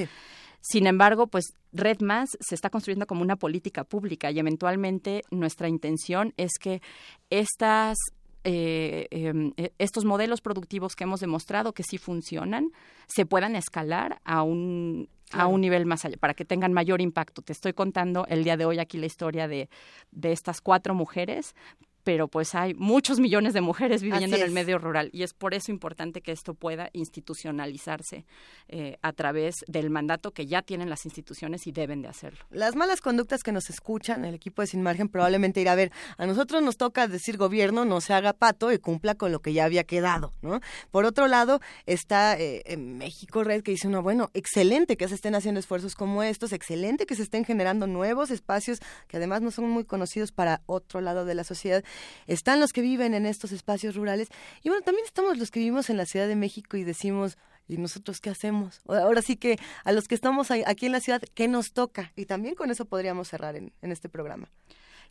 Sin 0.61 0.87
embargo, 0.87 1.27
pues 1.27 1.53
Red 1.73 2.01
Más 2.01 2.31
se 2.41 2.55
está 2.55 2.71
construyendo 2.71 3.07
como 3.07 3.21
una 3.21 3.37
política 3.37 3.85
pública 3.85 4.31
y 4.31 4.39
eventualmente 4.39 5.23
nuestra 5.31 5.69
intención 5.69 6.33
es 6.39 6.53
que 6.59 6.81
estas 7.29 7.99
eh, 8.45 9.09
em, 9.11 9.53
e, 9.57 9.73
estos 9.79 10.05
modelos 10.05 10.41
productivos 10.41 10.95
que 10.95 11.05
hemos 11.05 11.21
demostrado 11.21 11.73
que 11.73 11.83
sí 11.83 11.99
funcionan 11.99 12.71
se 13.07 13.27
puedan 13.27 13.57
escalar 13.57 14.21
a 14.25 14.43
un 14.43 15.09
a 15.33 15.47
un 15.47 15.63
nivel 15.63 15.85
más 15.85 16.05
allá, 16.05 16.17
para 16.17 16.35
que 16.35 16.45
tengan 16.45 16.73
mayor 16.73 17.01
impacto. 17.01 17.43
Te 17.43 17.53
estoy 17.53 17.73
contando 17.73 18.25
el 18.29 18.45
día 18.45 18.57
de 18.57 18.67
hoy 18.67 18.79
aquí 18.79 18.99
la 18.99 19.07
historia 19.07 19.49
de, 19.49 19.69
de 20.13 20.31
estas 20.31 20.61
cuatro 20.61 20.95
mujeres, 20.95 21.57
pero 22.05 22.29
pues 22.29 22.55
hay 22.55 22.75
muchos 22.75 23.19
millones 23.19 23.55
de 23.55 23.63
mujeres 23.63 24.03
viviendo 24.03 24.37
en 24.37 24.43
el 24.43 24.51
medio 24.51 24.79
rural 24.79 25.11
y 25.13 25.23
es 25.23 25.33
por 25.33 25.55
eso 25.55 25.73
importante 25.73 26.21
que 26.21 26.33
esto 26.33 26.55
pueda 26.55 26.91
institucionalizarse 26.93 28.27
eh, 28.69 28.99
a 29.03 29.13
través 29.13 29.57
del 29.67 29.91
mandato 29.91 30.31
que 30.31 30.47
ya 30.47 30.63
tienen 30.63 30.91
las 30.91 31.07
instituciones 31.07 31.67
y 31.67 31.73
deben 31.73 32.03
de 32.03 32.09
hacerlo. 32.09 32.45
Las 32.51 32.77
malas 32.77 33.01
conductas 33.01 33.43
que 33.43 33.53
nos 33.53 33.71
escuchan, 33.71 34.25
el 34.25 34.35
equipo 34.35 34.63
de 34.63 34.69
Sin 34.69 34.83
Margen 34.83 35.09
probablemente 35.09 35.61
irá 35.61 35.73
a 35.73 35.77
ver, 35.77 35.91
a 36.19 36.27
nosotros 36.27 36.63
nos 36.63 36.77
toca 36.77 37.09
decir 37.09 37.39
gobierno 37.39 37.85
no 37.85 38.01
se 38.01 38.13
haga 38.13 38.35
pato 38.35 38.71
y 38.71 38.79
cumpla 38.79 39.15
con 39.15 39.33
lo 39.33 39.41
que 39.41 39.53
ya 39.53 39.65
había 39.65 39.85
quedado, 39.85 40.33
¿no? 40.43 40.61
Por 40.91 41.07
otro 41.07 41.27
lado 41.27 41.61
está 41.87 42.39
eh, 42.39 42.63
en 42.67 42.99
México 42.99 43.43
Red 43.43 43.63
que 43.63 43.71
dice, 43.71 43.89
no, 43.89 44.03
bueno, 44.03 44.31
excelente 44.35 44.97
que 44.97 45.09
se 45.09 45.15
estén 45.15 45.35
haciendo 45.35 45.59
esfuerzos 45.59 45.95
como 45.95 46.23
estos, 46.23 46.53
excelente 46.53 47.07
que 47.07 47.15
se 47.15 47.23
estén 47.23 47.45
generando 47.45 47.87
nuevos 47.87 48.31
espacios 48.31 48.81
que 49.09 49.17
además 49.17 49.41
no 49.41 49.51
son 49.51 49.71
muy 49.71 49.85
conocidos 49.85 50.33
para 50.33 50.61
otro 50.67 51.01
lado 51.01 51.25
de 51.25 51.35
la 51.35 51.45
sociedad 51.45 51.83
están 52.27 52.61
los 52.61 52.73
que 52.73 52.81
viven 52.81 53.15
en 53.15 53.27
estos 53.27 53.53
espacios 53.53 53.95
rurales 53.95 54.29
y 54.63 54.69
bueno, 54.69 54.85
también 54.85 55.07
estamos 55.07 55.39
los 55.39 55.51
que 55.51 55.61
vivimos 55.61 55.91
en 55.91 55.97
la 55.97 56.07
Ciudad 56.07 56.29
de 56.29 56.37
México 56.37 56.77
y 56.77 56.85
decimos, 56.85 57.37
¿y 57.69 57.77
nosotros 57.79 58.21
qué 58.21 58.31
hacemos? 58.31 58.81
Ahora 58.87 59.23
sí 59.23 59.37
que 59.37 59.59
a 59.85 59.93
los 59.93 60.09
que 60.09 60.15
estamos 60.15 60.51
aquí 60.51 60.87
en 60.87 60.93
la 60.93 61.01
ciudad, 61.01 61.23
¿qué 61.35 61.49
nos 61.49 61.73
toca? 61.73 62.13
Y 62.17 62.27
también 62.27 62.55
con 62.55 62.71
eso 62.71 62.85
podríamos 62.85 63.29
cerrar 63.29 63.57
en, 63.57 63.73
este 63.83 64.09
programa. 64.09 64.49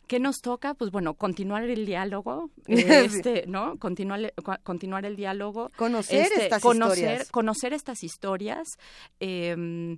¿Qué 0.06 0.20
nos 0.20 0.40
toca? 0.42 0.74
Pues 0.74 0.90
bueno, 0.90 1.14
continuar 1.14 1.64
el 1.64 1.86
diálogo, 1.86 2.50
este, 2.66 3.44
¿no? 3.46 3.78
Continuar, 3.78 4.34
continuar 4.62 5.06
el 5.06 5.16
diálogo. 5.16 5.70
Conocer 5.76 6.24
este, 6.24 6.44
estas 6.44 6.64
historias. 6.64 7.30
Conocer 7.30 7.72
estas 7.72 8.04
historias. 8.04 8.78
Eh, 9.20 9.96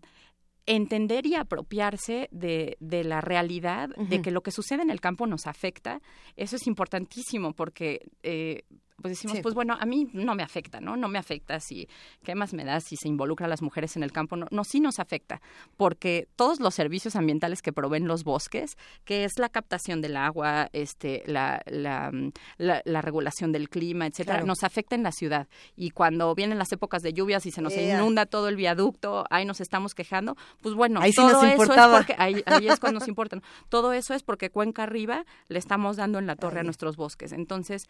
entender 0.67 1.27
y 1.27 1.35
apropiarse 1.35 2.29
de, 2.33 2.77
de 2.81 3.05
la 3.05 3.21
realidad, 3.21 3.91
de 3.97 4.21
que 4.21 4.31
lo 4.31 4.43
que 4.43 4.51
sucede 4.51 4.83
en 4.83 4.91
el 4.91 5.01
campo 5.01 5.27
nos 5.27 5.47
afecta, 5.47 6.01
eso 6.37 6.57
es 6.57 6.67
importantísimo 6.67 7.53
porque 7.53 8.09
eh, 8.23 8.63
pues 9.01 9.13
decimos, 9.13 9.39
pues 9.43 9.55
bueno, 9.55 9.77
a 9.79 9.85
mí 9.85 10.09
no 10.13 10.35
me 10.35 10.43
afecta, 10.43 10.81
¿no? 10.81 10.97
No 10.97 11.09
me 11.09 11.19
afecta 11.19 11.61
si, 11.61 11.87
¿qué 12.25 12.35
más 12.35 12.55
me 12.55 12.65
da 12.65 12.81
si 12.81 12.97
se 12.97 13.09
involucra 13.09 13.47
a 13.47 13.49
las 13.49 13.61
mujeres 13.61 13.95
en 13.97 14.03
el 14.03 14.11
campo? 14.11 14.37
No, 14.37 14.47
no 14.51 14.65
sí 14.65 14.81
nos 14.81 14.99
afecta, 14.99 15.43
porque 15.77 16.29
todos 16.35 16.61
los 16.61 16.75
servicios 16.75 17.15
ambientales 17.15 17.61
que 17.61 17.73
proveen 17.73 18.09
los 18.09 18.25
bosques, 18.25 18.79
que 19.05 19.25
es 19.25 19.39
la 19.39 19.51
captación 19.51 20.01
del 20.01 20.17
agua, 20.17 20.71
este, 20.73 21.23
la, 21.27 21.63
la, 21.67 22.11
la, 22.59 23.03
regulación 23.03 23.53
del 23.53 23.69
clima, 23.69 24.07
etcétera, 24.07 24.43
nos 24.43 24.63
afecta 24.65 24.95
en 24.95 25.03
la 25.03 25.13
ciudad. 25.13 25.47
Y 25.77 25.91
cuando 25.91 26.35
vienen 26.35 26.59
las 26.59 26.73
épocas 26.73 27.03
de 27.03 27.13
lluvias 27.13 27.45
y 27.45 27.51
se 27.51 27.61
nos 27.61 27.77
inunda 27.77 28.25
todo 28.25 28.49
el 28.49 28.57
viaducto, 28.57 29.27
ahí 29.31 29.45
nos 29.45 29.61
estamos 29.61 29.95
quejando, 29.95 30.37
pues 30.63 30.75
bueno, 30.75 31.01
todo 31.15 31.45
eso 31.45 31.47
es 31.47 31.69
porque, 31.89 32.15
ahí, 32.19 32.43
ahí 32.47 32.69
es 32.69 32.81
cuando 32.81 33.01
nos 33.01 33.09
importa. 33.09 33.39
Todo 33.69 33.93
eso 33.93 34.15
es 34.15 34.23
porque 34.23 34.49
Cuenca 34.49 34.85
Arriba 34.85 35.25
le 35.49 35.59
estamos 35.59 35.97
dando 35.97 36.19
en 36.19 36.27
la 36.27 36.37
torre 36.37 36.61
a 36.61 36.63
nuestros 36.63 36.97
bosques. 36.97 37.33
Entonces, 37.33 37.85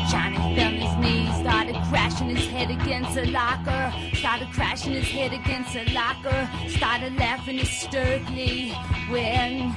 Johnny 0.09 0.55
fell 0.55 0.71
his 0.71 0.95
knees, 0.97 1.36
started 1.39 1.76
crashing 1.89 2.30
his 2.30 2.47
head 2.47 2.71
against 2.71 3.17
a 3.17 3.26
locker. 3.32 3.93
Started 4.13 4.47
crashing 4.53 4.93
his 4.93 5.09
head 5.09 5.34
against 5.34 5.76
a 5.76 5.84
locker. 5.93 6.49
Started 6.69 7.15
laughing 7.17 7.57
hysterically 7.57 8.71
when 9.09 9.73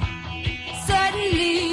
suddenly 0.85 1.68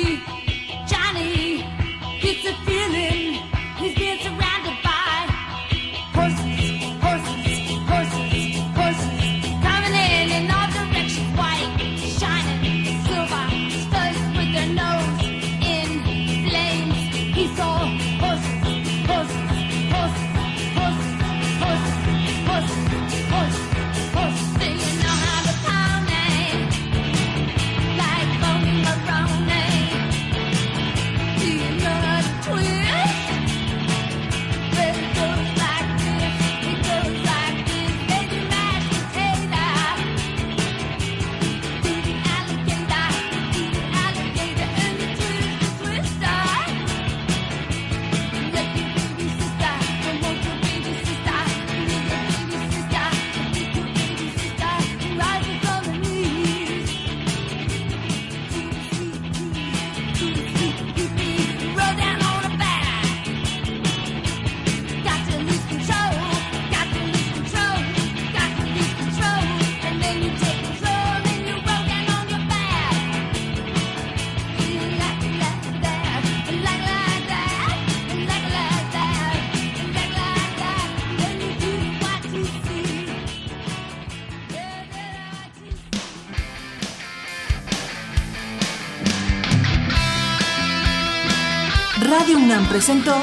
presentó 92.76 93.16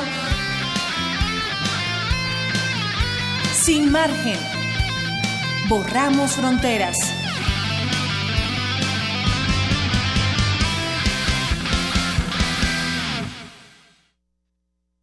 Sin 3.53 3.91
margen. 3.91 4.39
Borramos 5.69 6.31
fronteras. 6.31 6.97